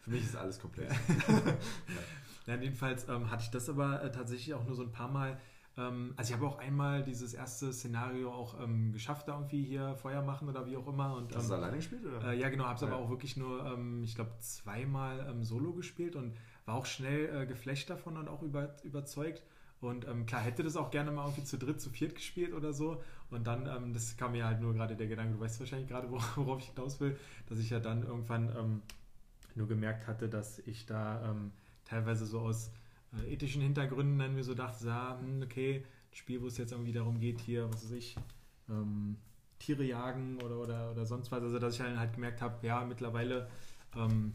Für 0.00 0.10
mich 0.10 0.24
ist 0.24 0.34
alles 0.34 0.58
komplex. 0.60 0.92
Ja, 2.46 2.56
jedenfalls 2.56 3.08
ähm, 3.08 3.30
hatte 3.30 3.44
ich 3.44 3.50
das 3.50 3.68
aber 3.68 4.02
äh, 4.02 4.10
tatsächlich 4.10 4.52
auch 4.54 4.64
nur 4.64 4.74
so 4.74 4.82
ein 4.82 4.90
paar 4.92 5.08
Mal. 5.10 5.38
Ähm, 5.80 6.12
also 6.16 6.30
ich 6.30 6.36
habe 6.36 6.46
auch 6.46 6.58
einmal 6.58 7.02
dieses 7.02 7.32
erste 7.34 7.72
Szenario 7.72 8.30
auch 8.32 8.60
ähm, 8.60 8.92
geschafft, 8.92 9.28
da 9.28 9.34
irgendwie 9.36 9.64
hier 9.64 9.94
Feuer 9.96 10.22
machen 10.22 10.48
oder 10.48 10.66
wie 10.66 10.76
auch 10.76 10.86
immer. 10.88 11.14
Und, 11.16 11.34
Hast 11.34 11.34
du 11.34 11.38
es 11.40 11.50
ähm, 11.50 11.56
alleine 11.56 11.76
gespielt? 11.76 12.04
Oder? 12.04 12.32
äh, 12.32 12.38
ja, 12.38 12.48
genau, 12.50 12.64
habe 12.64 12.74
es 12.74 12.80
Ja. 12.82 12.88
aber 12.88 12.96
auch 12.96 13.08
wirklich 13.10 13.36
nur, 13.36 13.64
ähm, 13.64 14.02
ich 14.04 14.14
glaube, 14.14 14.32
zweimal 14.40 15.26
ähm, 15.30 15.42
solo 15.44 15.72
gespielt 15.72 16.16
und 16.16 16.36
war 16.66 16.74
auch 16.74 16.86
schnell 16.86 17.42
äh, 17.42 17.46
geflasht 17.46 17.88
davon 17.88 18.16
und 18.16 18.28
auch 18.28 18.42
über, 18.42 18.76
überzeugt. 18.82 19.42
Und 19.80 20.06
ähm, 20.06 20.26
klar, 20.26 20.42
hätte 20.42 20.62
das 20.62 20.76
auch 20.76 20.90
gerne 20.90 21.10
mal 21.10 21.24
irgendwie 21.24 21.44
zu 21.44 21.56
dritt, 21.56 21.80
zu 21.80 21.88
viert 21.88 22.14
gespielt 22.14 22.52
oder 22.52 22.74
so. 22.74 23.02
Und 23.30 23.46
dann, 23.46 23.66
ähm, 23.66 23.94
das 23.94 24.16
kam 24.18 24.32
mir 24.32 24.44
halt 24.44 24.60
nur 24.60 24.74
gerade 24.74 24.94
der 24.94 25.06
Gedanke, 25.06 25.34
du 25.34 25.40
weißt 25.40 25.58
wahrscheinlich 25.60 25.88
gerade, 25.88 26.08
wor- 26.08 26.22
worauf 26.36 26.60
ich 26.60 26.66
hinaus 26.74 27.00
will, 27.00 27.16
dass 27.48 27.58
ich 27.58 27.70
ja 27.70 27.80
dann 27.80 28.02
irgendwann 28.02 28.54
ähm, 28.56 28.82
nur 29.54 29.66
gemerkt 29.68 30.06
hatte, 30.06 30.28
dass 30.28 30.58
ich 30.60 30.84
da 30.86 31.34
teilweise 31.84 32.24
so 32.24 32.38
aus 32.40 32.70
äh, 33.18 33.32
ethischen 33.32 33.62
Hintergründen 33.62 34.18
dann 34.18 34.34
mir 34.34 34.44
so 34.44 34.54
dachte, 34.54 34.86
ja, 34.86 35.18
hm, 35.20 35.42
okay, 35.42 35.84
ein 36.10 36.16
Spiel, 36.16 36.40
wo 36.42 36.46
es 36.46 36.58
jetzt 36.58 36.72
irgendwie 36.72 36.92
darum 36.92 37.20
geht, 37.20 37.40
hier, 37.40 37.68
was 37.72 37.84
weiß 37.84 37.92
ich, 37.92 38.16
ähm, 38.68 39.16
Tiere 39.58 39.84
jagen 39.84 40.40
oder, 40.42 40.58
oder, 40.58 40.90
oder 40.92 41.06
sonst 41.06 41.30
was. 41.30 41.42
Also, 41.42 41.58
dass 41.58 41.74
ich 41.74 41.80
dann 41.80 41.98
halt 41.98 42.14
gemerkt 42.14 42.40
habe, 42.40 42.66
ja, 42.66 42.84
mittlerweile 42.84 43.48
ähm, 43.96 44.34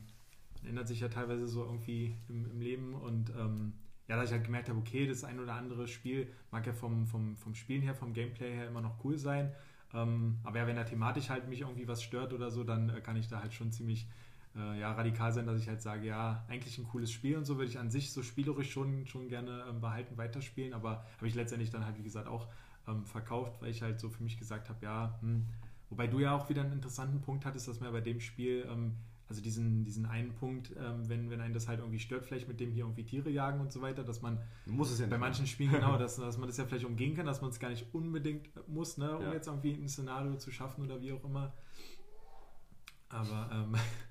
ändert 0.63 0.87
sich 0.87 0.99
ja 0.99 1.09
teilweise 1.09 1.47
so 1.47 1.63
irgendwie 1.63 2.15
im, 2.29 2.49
im 2.51 2.61
Leben 2.61 2.93
und 2.93 3.31
ähm, 3.31 3.73
ja, 4.07 4.17
dass 4.17 4.25
ich 4.25 4.33
halt 4.33 4.43
gemerkt 4.43 4.69
habe, 4.69 4.79
okay, 4.79 5.07
das 5.07 5.23
ein 5.23 5.39
oder 5.39 5.53
andere 5.53 5.87
Spiel 5.87 6.31
mag 6.51 6.65
ja 6.67 6.73
vom, 6.73 7.07
vom, 7.07 7.35
vom 7.37 7.55
Spielen 7.55 7.81
her, 7.81 7.95
vom 7.95 8.13
Gameplay 8.13 8.53
her 8.53 8.67
immer 8.67 8.81
noch 8.81 9.03
cool 9.03 9.17
sein. 9.17 9.51
Ähm, 9.93 10.37
aber 10.43 10.59
ja, 10.59 10.67
wenn 10.67 10.75
da 10.75 10.83
thematisch 10.83 11.29
halt 11.29 11.47
mich 11.47 11.61
irgendwie 11.61 11.87
was 11.87 12.03
stört 12.03 12.33
oder 12.33 12.51
so, 12.51 12.63
dann 12.63 12.89
äh, 12.89 13.01
kann 13.01 13.15
ich 13.15 13.27
da 13.27 13.41
halt 13.41 13.53
schon 13.53 13.71
ziemlich 13.71 14.07
äh, 14.55 14.79
ja, 14.79 14.91
radikal 14.93 15.31
sein, 15.33 15.45
dass 15.45 15.59
ich 15.59 15.67
halt 15.67 15.81
sage, 15.81 16.07
ja, 16.07 16.45
eigentlich 16.47 16.77
ein 16.77 16.87
cooles 16.87 17.11
Spiel 17.11 17.35
und 17.37 17.45
so 17.45 17.57
würde 17.57 17.69
ich 17.69 17.77
an 17.79 17.89
sich 17.89 18.11
so 18.11 18.23
spielerisch 18.23 18.71
schon, 18.71 19.05
schon 19.05 19.27
gerne 19.27 19.65
ähm, 19.69 19.81
behalten, 19.81 20.17
weiterspielen, 20.17 20.73
aber 20.73 21.05
habe 21.17 21.27
ich 21.27 21.35
letztendlich 21.35 21.69
dann 21.71 21.85
halt, 21.85 21.97
wie 21.97 22.03
gesagt, 22.03 22.27
auch 22.27 22.47
ähm, 22.87 23.03
verkauft, 23.05 23.61
weil 23.61 23.69
ich 23.69 23.81
halt 23.81 23.99
so 23.99 24.09
für 24.09 24.23
mich 24.23 24.37
gesagt 24.37 24.69
habe, 24.69 24.83
ja, 24.85 25.17
hm, 25.21 25.45
wobei 25.89 26.07
du 26.07 26.19
ja 26.19 26.35
auch 26.35 26.49
wieder 26.49 26.61
einen 26.63 26.73
interessanten 26.73 27.21
Punkt 27.21 27.45
hattest, 27.45 27.67
dass 27.67 27.79
man 27.79 27.91
bei 27.91 28.01
dem 28.01 28.19
Spiel, 28.19 28.65
ähm, 28.69 28.95
also 29.27 29.41
diesen, 29.41 29.83
diesen 29.85 30.05
einen 30.05 30.33
Punkt, 30.35 30.71
ähm, 30.79 31.09
wenn, 31.09 31.31
wenn 31.31 31.41
einen 31.41 31.53
das 31.55 31.67
halt 31.67 31.79
irgendwie 31.79 31.97
stört, 31.99 32.25
vielleicht 32.25 32.47
mit 32.47 32.59
dem 32.59 32.71
hier 32.71 32.83
irgendwie 32.85 33.03
Tiere 33.03 33.31
jagen 33.31 33.59
und 33.59 33.71
so 33.71 33.81
weiter, 33.81 34.03
dass 34.03 34.21
man 34.21 34.37
Muss 34.67 34.91
es 34.91 34.99
ja 34.99 35.07
bei 35.07 35.17
manchen 35.17 35.47
Spielen 35.47 35.71
genau, 35.71 35.97
dass, 35.97 36.15
dass 36.17 36.37
man 36.37 36.47
das 36.47 36.57
ja 36.57 36.65
vielleicht 36.65 36.85
umgehen 36.85 37.15
kann, 37.15 37.25
dass 37.25 37.41
man 37.41 37.49
es 37.49 37.59
gar 37.59 37.69
nicht 37.69 37.87
unbedingt 37.93 38.49
muss, 38.67 38.97
ne, 38.97 39.17
um 39.17 39.23
Ja. 39.23 39.33
jetzt 39.33 39.47
irgendwie 39.47 39.73
ein 39.73 39.89
Szenario 39.89 40.35
zu 40.37 40.51
schaffen 40.51 40.85
oder 40.85 41.01
wie 41.01 41.11
auch 41.11 41.23
immer. 41.23 41.53
Aber 43.09 43.49
ähm, 43.51 43.75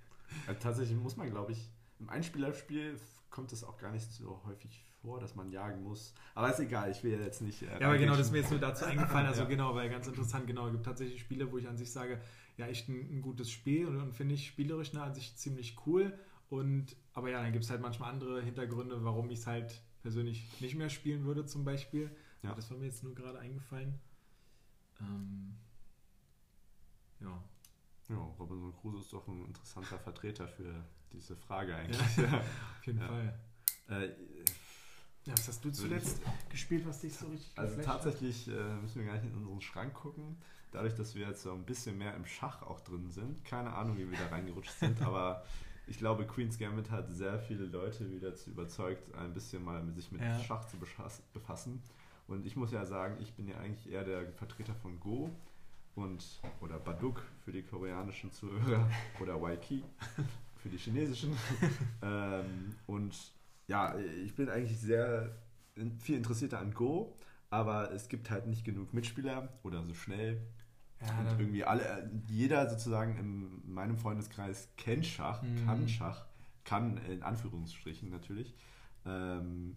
Ja, 0.46 0.54
tatsächlich 0.54 0.96
muss 0.98 1.16
man, 1.16 1.30
glaube 1.30 1.52
ich, 1.52 1.70
im 2.00 2.08
Einspielerspiel 2.08 2.98
kommt 3.30 3.52
es 3.52 3.64
auch 3.64 3.78
gar 3.78 3.90
nicht 3.92 4.10
so 4.10 4.40
häufig 4.44 4.84
vor, 5.02 5.18
dass 5.20 5.34
man 5.34 5.50
jagen 5.50 5.82
muss. 5.82 6.14
Aber 6.34 6.50
ist 6.50 6.60
egal, 6.60 6.90
ich 6.90 7.02
will 7.02 7.12
ja 7.12 7.18
jetzt 7.18 7.42
nicht. 7.42 7.62
äh, 7.62 7.80
Ja, 7.80 7.88
aber 7.88 7.98
genau, 7.98 8.12
das 8.16 8.26
ist 8.26 8.32
mir 8.32 8.38
jetzt 8.38 8.50
nur 8.50 8.60
dazu 8.60 8.84
eingefallen. 8.84 9.26
Also 9.26 9.40
Ja. 9.42 9.48
genau, 9.48 9.74
weil 9.74 9.90
ganz 9.90 10.06
interessant, 10.06 10.46
genau, 10.46 10.66
es 10.66 10.72
gibt 10.72 10.84
tatsächlich 10.84 11.20
Spiele, 11.20 11.50
wo 11.50 11.58
ich 11.58 11.68
an 11.68 11.76
sich 11.76 11.90
sage, 11.92 12.20
ja, 12.56 12.66
echt 12.66 12.88
ein, 12.88 13.16
ein 13.18 13.22
gutes 13.22 13.50
Spiel 13.50 13.86
und, 13.86 14.00
und 14.00 14.12
finde 14.14 14.34
ich 14.34 14.46
spielerisch 14.46 14.92
ne, 14.92 15.02
an 15.02 15.14
sich 15.14 15.36
ziemlich 15.36 15.76
cool. 15.86 16.16
Und 16.48 16.96
aber 17.12 17.30
ja, 17.30 17.42
dann 17.42 17.52
gibt 17.52 17.64
es 17.64 17.70
halt 17.70 17.80
manchmal 17.80 18.10
andere 18.12 18.40
Hintergründe, 18.42 19.02
warum 19.04 19.28
ich 19.30 19.40
es 19.40 19.46
halt 19.46 19.82
persönlich 20.02 20.60
nicht 20.60 20.76
mehr 20.76 20.88
spielen 20.90 21.24
würde, 21.24 21.44
zum 21.46 21.64
Beispiel. 21.64 22.14
Ja. 22.42 22.54
Das 22.54 22.70
war 22.70 22.76
mir 22.78 22.86
jetzt 22.86 23.02
nur 23.02 23.14
gerade 23.14 23.38
eingefallen. 23.38 23.98
Ähm, 25.00 25.56
ja. 27.20 27.42
Ja, 28.08 28.16
Robinson 28.38 28.74
Crusoe 28.80 29.00
ist 29.00 29.12
doch 29.12 29.26
ein 29.28 29.44
interessanter 29.46 29.98
Vertreter 29.98 30.46
für 30.48 30.84
diese 31.12 31.36
Frage 31.36 31.74
eigentlich. 31.74 32.00
Auf 32.80 32.86
jeden 32.86 33.00
Ja. 33.00 33.06
Fall. 33.08 33.38
Äh, 33.88 34.10
Was 35.26 35.48
hast 35.48 35.64
du 35.64 35.70
zuletzt 35.70 36.20
gespielt, 36.50 36.86
was 36.86 37.00
dich 37.00 37.14
so 37.16 37.26
richtig 37.28 37.52
Also 37.58 37.80
tatsächlich 37.82 38.48
äh, 38.48 38.74
müssen 38.82 39.00
wir 39.00 39.06
gar 39.06 39.14
nicht 39.14 39.24
in 39.24 39.34
unseren 39.34 39.60
Schrank 39.60 39.94
gucken. 39.94 40.36
Dadurch, 40.70 40.94
dass 40.94 41.14
wir 41.14 41.28
jetzt 41.28 41.42
so 41.42 41.52
ein 41.52 41.64
bisschen 41.64 41.96
mehr 41.98 42.14
im 42.14 42.26
Schach 42.26 42.62
auch 42.62 42.80
drin 42.80 43.10
sind. 43.10 43.44
Keine 43.44 43.72
Ahnung, 43.72 43.96
wie 43.96 44.10
wir 44.10 44.18
da 44.18 44.26
reingerutscht 44.26 44.72
sind, 44.78 45.00
aber 45.02 45.44
ich 45.86 45.98
glaube, 45.98 46.26
Queen's 46.26 46.58
Gambit 46.58 46.90
hat 46.90 47.14
sehr 47.14 47.38
viele 47.38 47.64
Leute 47.66 48.10
wieder 48.10 48.30
dazu 48.30 48.50
überzeugt, 48.50 49.14
ein 49.14 49.32
bisschen 49.34 49.62
mal 49.64 49.82
mit 49.82 49.94
sich 49.96 50.10
mit 50.12 50.20
Ja. 50.20 50.38
Schach 50.40 50.66
zu 50.66 50.76
befassen. 51.32 51.82
Und 52.26 52.44
ich 52.46 52.56
muss 52.56 52.72
ja 52.72 52.84
sagen, 52.86 53.16
ich 53.20 53.34
bin 53.34 53.46
ja 53.48 53.58
eigentlich 53.58 53.90
eher 53.92 54.02
der 54.04 54.32
Vertreter 54.32 54.74
von 54.74 54.98
Go 54.98 55.30
und 55.94 56.40
oder 56.60 56.78
Baduk 56.78 57.22
für 57.44 57.52
die 57.52 57.62
koreanischen 57.62 58.30
Zuhörer 58.32 58.88
oder 59.20 59.40
Waiki 59.40 59.82
für 60.56 60.68
die 60.68 60.78
chinesischen. 60.78 61.36
ähm, 62.02 62.74
und 62.86 63.14
ja, 63.68 63.96
ich 64.24 64.34
bin 64.34 64.48
eigentlich 64.48 64.78
sehr 64.78 65.36
viel 66.00 66.16
interessierter 66.16 66.58
an 66.58 66.72
Go, 66.74 67.16
aber 67.50 67.92
es 67.92 68.08
gibt 68.08 68.30
halt 68.30 68.46
nicht 68.46 68.64
genug 68.64 68.92
Mitspieler 68.94 69.48
oder 69.62 69.82
so 69.84 69.94
schnell. 69.94 70.40
Ja, 71.00 71.18
und 71.20 71.38
irgendwie 71.40 71.64
alle, 71.64 72.10
jeder 72.28 72.68
sozusagen 72.70 73.18
in 73.18 73.74
meinem 73.74 73.98
Freundeskreis 73.98 74.68
kennt 74.76 75.04
Schach, 75.06 75.42
Mhm. 75.42 75.66
kann 75.66 75.88
Schach, 75.88 76.24
kann 76.64 76.96
in 77.08 77.22
Anführungsstrichen 77.22 78.08
natürlich. 78.10 78.54
Ähm, 79.04 79.76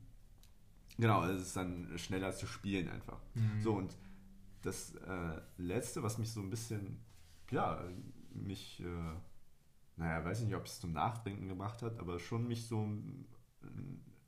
genau, 0.98 1.26
es 1.26 1.42
ist 1.42 1.58
dann 1.58 1.98
schneller 1.98 2.32
zu 2.34 2.46
spielen 2.48 2.88
einfach. 2.88 3.20
Mhm. 3.34 3.62
So, 3.62 3.74
und 3.74 3.98
das 4.62 4.96
äh, 4.96 5.42
Letzte, 5.58 6.04
was 6.04 6.18
mich 6.18 6.32
so 6.32 6.42
ein 6.42 6.50
bisschen, 6.50 7.00
ja, 7.52 7.84
mich, 8.34 8.80
äh, 8.82 8.86
naja, 9.96 10.24
weiß 10.24 10.42
nicht, 10.42 10.56
ob 10.56 10.66
es 10.66 10.80
zum 10.80 10.94
Nachdenken 10.94 11.48
gebracht 11.48 11.82
hat, 11.82 12.00
aber 12.00 12.20
schon 12.20 12.48
mich 12.48 12.68
so 12.68 12.82
ein, 12.84 13.26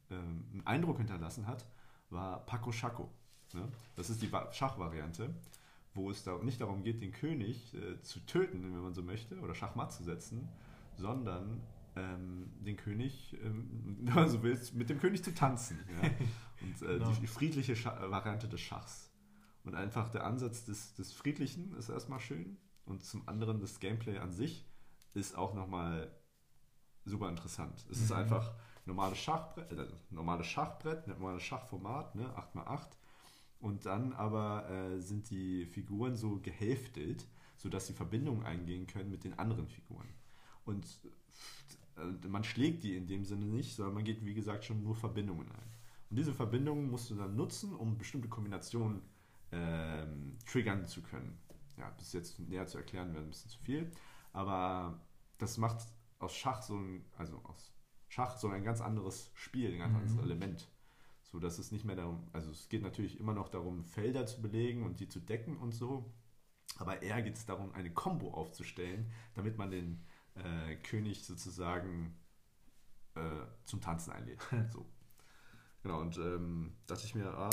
äh, 0.10 0.14
einen 0.16 0.62
Eindruck 0.66 0.98
hinterlassen 0.98 1.48
hat, 1.48 1.66
war 2.10 2.46
Paco 2.46 2.72
Chaco. 2.72 3.10
Ne? 3.54 3.68
Das 3.96 4.10
ist 4.10 4.22
die 4.22 4.32
Va- 4.32 4.52
Schachvariante, 4.52 5.34
wo 5.94 6.10
es 6.12 6.24
da 6.24 6.38
nicht 6.40 6.62
darum 6.62 6.84
geht, 6.84 7.02
den 7.02 7.12
König 7.12 7.74
äh, 7.76 8.02
zu 8.02 8.20
töten, 8.22 8.64
wenn 8.64 8.82
man 8.82 8.94
so 8.94 9.04
möchte, 9.04 9.40
oder 9.40 9.54
Schachmatt 9.56 9.92
zu 9.92 10.04
setzen, 10.04 10.48
sondern 10.98 11.62
ähm, 11.96 12.52
den 12.66 12.78
König, 12.78 13.36
ähm, 13.44 13.98
wenn 14.02 14.14
man 14.16 14.30
so 14.30 14.42
willst, 14.44 14.74
mit 14.76 14.90
dem 14.90 15.00
König 15.00 15.24
zu 15.24 15.34
tanzen. 15.34 15.80
Ja? 16.02 16.10
Und 16.62 16.82
äh, 16.82 16.98
Genau. 17.00 17.12
die 17.12 17.28
friedliche 17.28 17.76
Scha 17.76 18.10
Variante 18.12 18.48
des 18.48 18.60
Schachs. 18.62 19.09
Und 19.64 19.76
einfach 19.76 20.10
der 20.10 20.26
Ansatz 20.26 20.66
des, 20.66 20.94
des 20.96 21.14
Friedlichen 21.14 21.74
ist 21.76 21.90
erstmal 21.90 22.20
schön 22.20 22.58
und 22.86 23.04
zum 23.04 23.28
anderen 23.28 23.60
das 23.60 23.80
Gameplay 23.80 24.18
an 24.18 24.32
sich 24.32 24.66
ist 25.14 25.38
auch 25.38 25.54
nochmal 25.54 26.12
super 27.06 27.30
interessant. 27.30 27.86
Es 27.92 28.00
ist 28.02 28.10
Mhm. 28.12 28.18
einfach 28.18 28.54
normales 28.86 29.18
Schachbrett, 29.18 29.72
äh, 29.72 29.88
normales 30.10 30.48
Schachbrett, 30.48 31.08
normales 31.08 31.44
Schachformat, 31.44 32.16
ne, 32.16 32.36
8x8. 32.36 32.98
Und 33.60 33.86
dann 33.86 34.14
aber 34.14 34.70
äh, 34.70 35.02
sind 35.02 35.30
die 35.30 35.66
Figuren 35.66 36.16
so 36.16 36.40
gehälftelt, 36.40 37.28
sodass 37.58 37.88
sie 37.88 37.94
Verbindungen 37.94 38.44
eingehen 38.46 38.88
können 38.88 39.12
mit 39.12 39.24
den 39.26 39.38
anderen 39.38 39.68
Figuren. 39.68 40.08
Und 40.64 40.86
äh, 41.98 42.28
man 42.28 42.44
schlägt 42.44 42.84
die 42.84 42.96
in 42.96 43.08
dem 43.08 43.26
Sinne 43.26 43.46
nicht, 43.46 43.76
sondern 43.76 43.96
man 43.96 44.04
geht, 44.06 44.24
wie 44.26 44.34
gesagt, 44.34 44.64
schon 44.64 44.82
nur 44.82 44.96
Verbindungen 44.96 45.52
ein. 45.52 45.72
Und 46.10 46.16
diese 46.18 46.34
Verbindungen 46.34 46.90
musst 46.90 47.10
du 47.10 47.16
dann 47.16 47.36
nutzen, 47.36 47.74
um 47.76 47.98
bestimmte 47.98 48.30
Kombinationen 48.30 49.02
ähm, 49.52 50.38
triggern 50.46 50.86
zu 50.88 51.02
können. 51.02 51.38
Ja, 51.78 51.90
bis 51.92 52.14
jetzt 52.14 52.40
näher 52.40 52.68
zu 52.68 52.78
erklären 52.78 53.14
wäre 53.14 53.24
ein 53.24 53.30
bisschen 53.30 53.50
zu 53.50 53.60
viel. 53.60 53.92
Aber 54.34 55.02
das 55.38 55.58
macht 55.58 55.82
aus 56.20 56.36
Schach 56.36 56.62
so 56.62 56.78
ein, 56.78 57.06
also 57.18 57.38
aus 57.46 57.74
Schach 58.10 58.38
so 58.38 58.50
ein 58.50 58.64
ganz 58.64 58.82
anderes 58.82 59.32
Spiel, 59.36 59.74
ein 59.74 59.80
ganz 59.80 59.94
Mhm. 59.94 59.96
anderes 59.96 60.18
Element. 60.18 60.70
So 61.24 61.40
dass 61.40 61.60
es 61.60 61.72
nicht 61.72 61.86
mehr 61.86 61.96
darum, 61.96 62.28
also 62.34 62.52
es 62.52 62.70
geht 62.70 62.82
natürlich 62.82 63.20
immer 63.20 63.34
noch 63.34 63.50
darum, 63.50 63.84
Felder 63.86 64.26
zu 64.26 64.42
belegen 64.42 64.84
und 64.84 65.00
die 65.00 65.08
zu 65.08 65.20
decken 65.20 65.58
und 65.58 65.74
so. 65.74 66.12
Aber 66.78 67.02
eher 67.04 67.22
geht 67.22 67.36
es 67.38 67.46
darum, 67.46 67.74
eine 67.74 67.92
Combo 67.94 68.34
aufzustellen, 68.34 69.12
damit 69.36 69.58
man 69.58 69.72
den 69.72 70.04
äh, 70.36 70.76
König 70.78 71.26
sozusagen 71.26 72.18
äh, 73.16 73.22
zum 73.66 73.82
Tanzen 73.82 74.12
einlädt. 74.14 74.42
so. 74.74 74.86
Genau, 75.84 76.02
und 76.02 76.18
ähm, 76.18 76.74
dachte 76.88 77.06
ich 77.06 77.16
mir, 77.16 77.28
ah, 77.34 77.50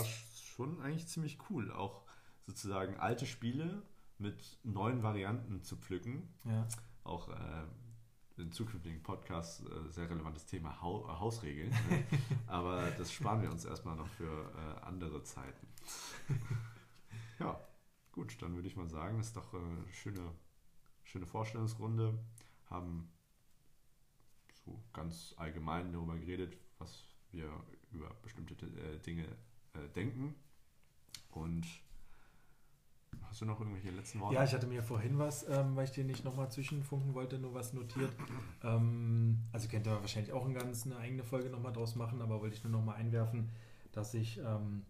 schon 0.56 0.80
eigentlich 0.80 1.06
ziemlich 1.06 1.38
cool, 1.50 1.70
auch 1.70 2.02
sozusagen 2.46 2.96
alte 2.96 3.26
Spiele 3.26 3.82
mit 4.18 4.58
neuen 4.64 5.02
Varianten 5.02 5.62
zu 5.62 5.76
pflücken. 5.76 6.28
ja. 6.44 6.66
Auch 7.04 7.28
äh, 7.28 7.66
in 8.38 8.52
zukünftigen 8.52 9.02
Podcasts 9.02 9.64
äh, 9.64 9.88
sehr 9.90 10.10
relevantes 10.10 10.46
Thema 10.46 10.70
äh, 10.70 11.18
Hausregeln. 11.18 11.70
ne? 11.70 12.04
Aber 12.46 12.90
das 12.92 13.12
sparen 13.12 13.42
wir 13.42 13.50
uns 13.50 13.64
erstmal 13.64 13.96
noch 13.96 14.08
für 14.08 14.52
äh, 14.54 14.84
andere 14.84 15.22
Zeiten. 15.22 15.66
ja, 17.38 17.60
gut, 18.12 18.40
dann 18.42 18.54
würde 18.54 18.68
ich 18.68 18.76
mal 18.76 18.88
sagen, 18.88 19.20
ist 19.20 19.36
doch 19.36 19.54
äh, 19.54 19.58
eine 19.58 19.86
schöne, 19.92 20.32
schöne 21.04 21.26
Vorstellungsrunde. 21.26 22.18
Haben 22.66 23.08
so 24.64 24.82
ganz 24.92 25.34
allgemein 25.36 25.92
darüber 25.92 26.16
geredet, 26.18 26.56
was 26.78 27.06
wir 27.30 27.50
über 27.92 28.10
bestimmte 28.22 28.54
äh, 28.66 28.98
Dinge 28.98 29.26
äh, 29.74 29.88
denken. 29.94 30.34
Und 31.36 31.66
hast 33.22 33.40
du 33.42 33.44
noch 33.44 33.60
irgendwelche 33.60 33.90
letzten 33.90 34.20
Worte? 34.20 34.34
Ja, 34.34 34.44
ich 34.44 34.54
hatte 34.54 34.66
mir 34.66 34.82
vorhin 34.82 35.18
was, 35.18 35.46
ähm, 35.48 35.76
weil 35.76 35.84
ich 35.84 35.90
dir 35.90 36.04
nicht 36.04 36.24
nochmal 36.24 36.50
zwischenfunken 36.50 37.14
wollte, 37.14 37.38
nur 37.38 37.52
was 37.54 37.72
notiert. 37.74 38.10
Ähm, 38.64 39.38
also 39.52 39.68
könnt 39.68 39.86
ihr 39.86 39.92
wahrscheinlich 40.00 40.32
auch 40.32 40.46
ein 40.46 40.54
ganz, 40.54 40.86
eine 40.86 40.96
eigene 40.96 41.22
Folge 41.24 41.50
nochmal 41.50 41.72
draus 41.72 41.94
machen, 41.94 42.22
aber 42.22 42.40
wollte 42.40 42.56
ich 42.56 42.64
nur 42.64 42.72
nochmal 42.72 42.96
einwerfen, 42.96 43.50
dass 43.92 44.14
ich, 44.14 44.38
ähm, 44.38 44.84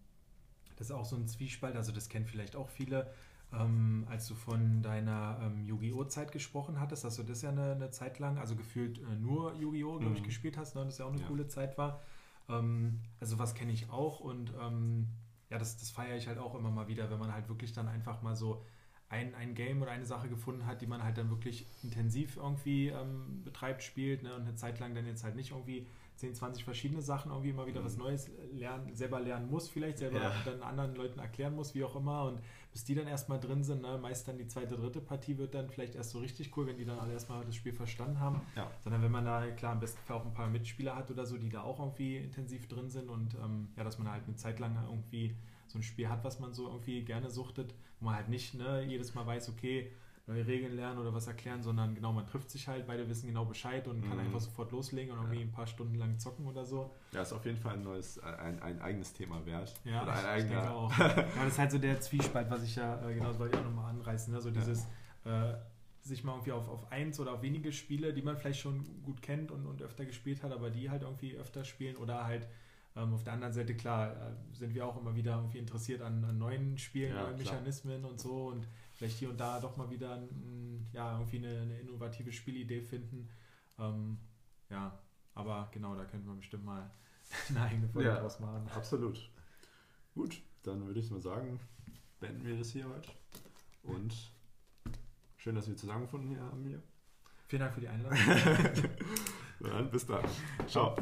das 0.77 0.87
ist 0.87 0.91
auch 0.95 1.05
so 1.05 1.15
ein 1.17 1.27
Zwiespalt, 1.27 1.75
also 1.75 1.91
das 1.91 2.07
kennen 2.07 2.25
vielleicht 2.25 2.55
auch 2.55 2.69
viele, 2.69 3.11
ähm, 3.51 4.05
als 4.09 4.27
du 4.27 4.35
von 4.35 4.81
deiner 4.81 5.39
ähm, 5.41 5.65
Yu-Gi-Oh! 5.65 6.05
Zeit 6.05 6.31
gesprochen 6.31 6.79
hattest, 6.79 7.03
dass 7.03 7.15
du 7.17 7.23
das 7.23 7.41
ja 7.41 7.49
eine, 7.49 7.73
eine 7.73 7.91
Zeit 7.91 8.19
lang, 8.19 8.37
also 8.37 8.55
gefühlt 8.55 8.99
äh, 8.99 9.15
nur 9.15 9.53
Yu-Gi-Oh! 9.55 9.99
glaube 9.99 10.15
ich, 10.15 10.21
Mhm. 10.21 10.25
gespielt 10.25 10.57
hast, 10.57 10.75
ne? 10.75 10.85
das 10.85 10.97
ja 10.97 11.05
auch 11.05 11.11
eine 11.11 11.21
Ja. 11.21 11.27
coole 11.27 11.47
Zeit 11.47 11.77
war. 11.77 12.01
Ähm, 12.49 13.01
also 13.19 13.37
was 13.37 13.53
kenne 13.55 13.71
ich 13.73 13.89
auch 13.89 14.19
und 14.21 14.53
ähm, 14.61 15.07
ja, 15.49 15.57
das, 15.57 15.77
das 15.77 15.89
feiere 15.91 16.17
ich 16.17 16.27
halt 16.27 16.37
auch 16.39 16.55
immer 16.55 16.71
mal 16.71 16.87
wieder, 16.87 17.09
wenn 17.09 17.19
man 17.19 17.31
halt 17.33 17.47
wirklich 17.49 17.73
dann 17.73 17.87
einfach 17.87 18.21
mal 18.21 18.35
so 18.35 18.63
ein, 19.09 19.33
ein 19.35 19.55
Game 19.55 19.81
oder 19.81 19.91
eine 19.91 20.05
Sache 20.05 20.27
gefunden 20.27 20.65
hat, 20.65 20.81
die 20.81 20.87
man 20.87 21.01
halt 21.03 21.17
dann 21.17 21.29
wirklich 21.29 21.65
intensiv 21.81 22.35
irgendwie 22.37 22.89
ähm, 22.89 23.41
betreibt, 23.43 23.81
spielt 23.83 24.23
ne? 24.23 24.35
und 24.35 24.41
eine 24.41 24.55
Zeit 24.55 24.79
lang 24.79 24.93
dann 24.95 25.05
jetzt 25.07 25.23
halt 25.23 25.35
nicht 25.35 25.51
irgendwie 25.51 25.87
10, 26.17 26.35
20 26.35 26.65
verschiedene 26.65 27.01
Sachen 27.01 27.31
irgendwie 27.31 27.51
immer 27.51 27.67
wieder 27.67 27.83
was 27.85 27.95
Mhm. 27.95 28.03
Neues 28.03 28.29
lernen, 28.51 28.93
selber 28.95 29.21
lernen 29.21 29.49
muss, 29.49 29.69
vielleicht 29.69 29.99
selber 29.99 30.19
Ja. 30.19 30.31
dann 30.43 30.61
anderen 30.61 30.95
Leuten 30.95 31.19
erklären 31.19 31.55
muss, 31.55 31.73
wie 31.75 31.83
auch 31.85 31.95
immer 31.95 32.23
und 32.25 32.41
bis 32.77 32.83
die 32.83 32.93
dann 32.93 33.07
erstmal 33.07 33.39
drin 33.39 33.63
sind, 33.63 33.81
ne? 33.81 33.97
meist 33.97 34.27
dann 34.27 34.37
die 34.37 34.45
zweite, 34.45 34.75
dritte 34.75 35.01
Partie 35.01 35.39
wird 35.39 35.55
dann 35.55 35.67
vielleicht 35.67 35.95
erst 35.95 36.11
so 36.11 36.19
richtig 36.19 36.55
cool, 36.55 36.67
wenn 36.67 36.77
die 36.77 36.85
dann 36.85 36.99
alle 36.99 37.11
erstmal 37.11 37.43
das 37.43 37.55
Spiel 37.55 37.73
verstanden 37.73 38.19
haben 38.19 38.39
Ja. 38.55 38.69
sondern 38.81 39.01
wenn 39.01 39.09
man 39.09 39.25
da 39.25 39.47
klar 39.47 39.73
im 39.73 39.79
besten 39.79 40.13
auch 40.13 40.23
ein 40.23 40.35
paar 40.35 40.47
Mitspieler 40.47 40.95
hat 40.95 41.09
oder 41.09 41.25
so, 41.25 41.39
die 41.39 41.49
da 41.49 41.63
auch 41.63 41.79
irgendwie 41.79 42.17
intensiv 42.17 42.67
drin 42.67 42.91
sind 42.91 43.09
und 43.09 43.33
ähm, 43.33 43.69
ja, 43.75 43.83
dass 43.83 43.97
man 43.97 44.11
halt 44.11 44.25
eine 44.27 44.35
Zeit 44.35 44.59
lang 44.59 44.77
irgendwie 44.91 45.35
so 45.65 45.79
ein 45.79 45.81
Spiel 45.81 46.07
hat, 46.07 46.23
was 46.23 46.39
man 46.39 46.53
so 46.53 46.67
irgendwie 46.67 47.03
gerne 47.03 47.31
suchtet, 47.31 47.73
wo 47.99 48.05
man 48.05 48.15
halt 48.15 48.29
nicht 48.29 48.53
ne, 48.53 48.83
jedes 48.83 49.15
Mal 49.15 49.25
weiß, 49.25 49.49
okay, 49.49 49.91
neue 50.27 50.45
Regeln 50.45 50.75
lernen 50.75 50.99
oder 50.99 51.13
was 51.13 51.27
erklären, 51.27 51.63
sondern 51.63 51.95
genau, 51.95 52.11
man 52.11 52.27
trifft 52.27 52.49
sich 52.51 52.67
halt, 52.67 52.85
beide 52.85 53.07
wissen 53.07 53.27
genau 53.27 53.45
Bescheid 53.45 53.87
und 53.87 54.01
kann 54.01 54.13
Mhm. 54.17 54.25
einfach 54.25 54.41
sofort 54.41 54.71
loslegen 54.73 55.11
und 55.13 55.19
irgendwie 55.19 55.39
Ja. 55.39 55.45
ein 55.45 55.51
paar 55.51 55.67
Stunden 55.67 55.95
lang 55.95 56.19
zocken 56.19 56.45
oder 56.45 56.65
so. 56.65 56.93
Ja, 57.13 57.21
ist 57.21 57.31
auf 57.33 57.45
jeden 57.45 57.57
Fall 57.57 57.73
ein 57.73 57.83
neues, 57.83 58.19
ein, 58.19 58.61
ein 58.61 58.81
eigenes 58.81 59.13
Thema 59.13 59.45
wert. 59.45 59.73
Ja, 59.85 60.03
Oder 60.03 60.11
ein 60.13 60.17
ich 60.39 60.43
denke 60.45 60.57
eigener. 60.59 60.71
auch. 60.73 60.91
Ja, 60.99 61.13
das 61.43 61.53
ist 61.53 61.59
halt 61.59 61.71
so 61.71 61.77
der 61.77 61.99
Zwiespalt, 62.01 62.49
was 62.49 62.63
ich 62.63 62.75
ja, 62.75 63.09
äh, 63.09 63.13
genau, 63.13 63.27
das 63.29 63.39
wollte 63.39 63.55
ich 63.55 63.61
auch 63.61 63.65
nochmal 63.65 63.89
anreißen, 63.91 64.33
ne? 64.33 64.41
so 64.41 64.49
Ja. 64.49 64.55
dieses 64.55 64.85
äh, 65.23 65.53
sich 66.01 66.23
mal 66.23 66.33
irgendwie 66.33 66.51
auf, 66.51 66.67
auf 66.69 66.91
eins 66.91 67.19
oder 67.19 67.33
auf 67.33 67.41
wenige 67.41 67.71
Spiele, 67.71 68.13
die 68.13 68.21
man 68.21 68.37
vielleicht 68.37 68.59
schon 68.59 68.83
gut 69.03 69.21
kennt 69.21 69.51
und, 69.51 69.65
und 69.65 69.81
öfter 69.81 70.05
gespielt 70.05 70.43
hat, 70.43 70.51
aber 70.51 70.69
die 70.69 70.89
halt 70.89 71.03
irgendwie 71.03 71.35
öfter 71.35 71.63
spielen 71.63 71.95
oder 71.97 72.25
halt 72.25 72.47
ähm, 72.95 73.13
auf 73.13 73.23
der 73.23 73.33
anderen 73.33 73.53
Seite, 73.53 73.75
klar, 73.75 74.11
äh, 74.13 74.55
sind 74.55 74.73
wir 74.73 74.85
auch 74.85 74.97
immer 74.99 75.15
wieder 75.15 75.35
irgendwie 75.35 75.59
interessiert 75.59 76.01
an, 76.01 76.23
an 76.25 76.37
neuen 76.37 76.77
Spielen, 76.77 77.13
Ja, 77.15 77.23
neuen. 77.25 77.37
Mechanismen 77.37 78.03
und 78.05 78.19
so 78.19 78.47
und 78.47 78.67
vielleicht 78.97 79.17
hier 79.19 79.29
und 79.29 79.37
da 79.39 79.59
doch 79.59 79.77
mal 79.77 79.89
wieder 79.89 80.15
ein, 80.15 80.87
ja, 80.91 81.17
irgendwie 81.17 81.37
eine, 81.37 81.61
eine 81.61 81.79
innovative 81.79 82.31
Spielidee 82.31 82.81
finden. 82.81 83.29
Ähm, 83.79 84.17
ja, 84.69 84.97
aber 85.35 85.69
genau, 85.71 85.95
da 85.95 86.03
könnte 86.05 86.27
man 86.27 86.37
bestimmt 86.39 86.65
mal 86.65 86.89
eine 87.49 87.61
eigene 87.61 87.87
Folge 87.87 88.09
Ja. 88.09 88.19
draus 88.19 88.39
machen. 88.39 88.67
Absolut. 88.75 89.29
Gut, 90.15 90.41
dann 90.63 90.85
würde 90.85 90.99
ich 90.99 91.11
mal 91.11 91.21
sagen, 91.21 91.59
beenden 92.19 92.43
wir 92.45 92.57
das 92.57 92.71
hier 92.71 92.89
heute. 92.89 93.11
Und 93.83 94.13
schön, 95.37 95.55
dass 95.55 95.67
wir 95.67 95.77
zusammengefunden 95.77 96.29
hier 96.31 96.41
haben 96.41 96.63
hier. 96.65 96.81
Vielen 97.47 97.61
Dank 97.61 97.73
für 97.75 97.81
die 97.81 97.87
Einladung. 97.87 98.17
Dann 99.59 99.89
bis 99.89 100.05
dann. 100.05 100.23
Ciao. 100.67 100.95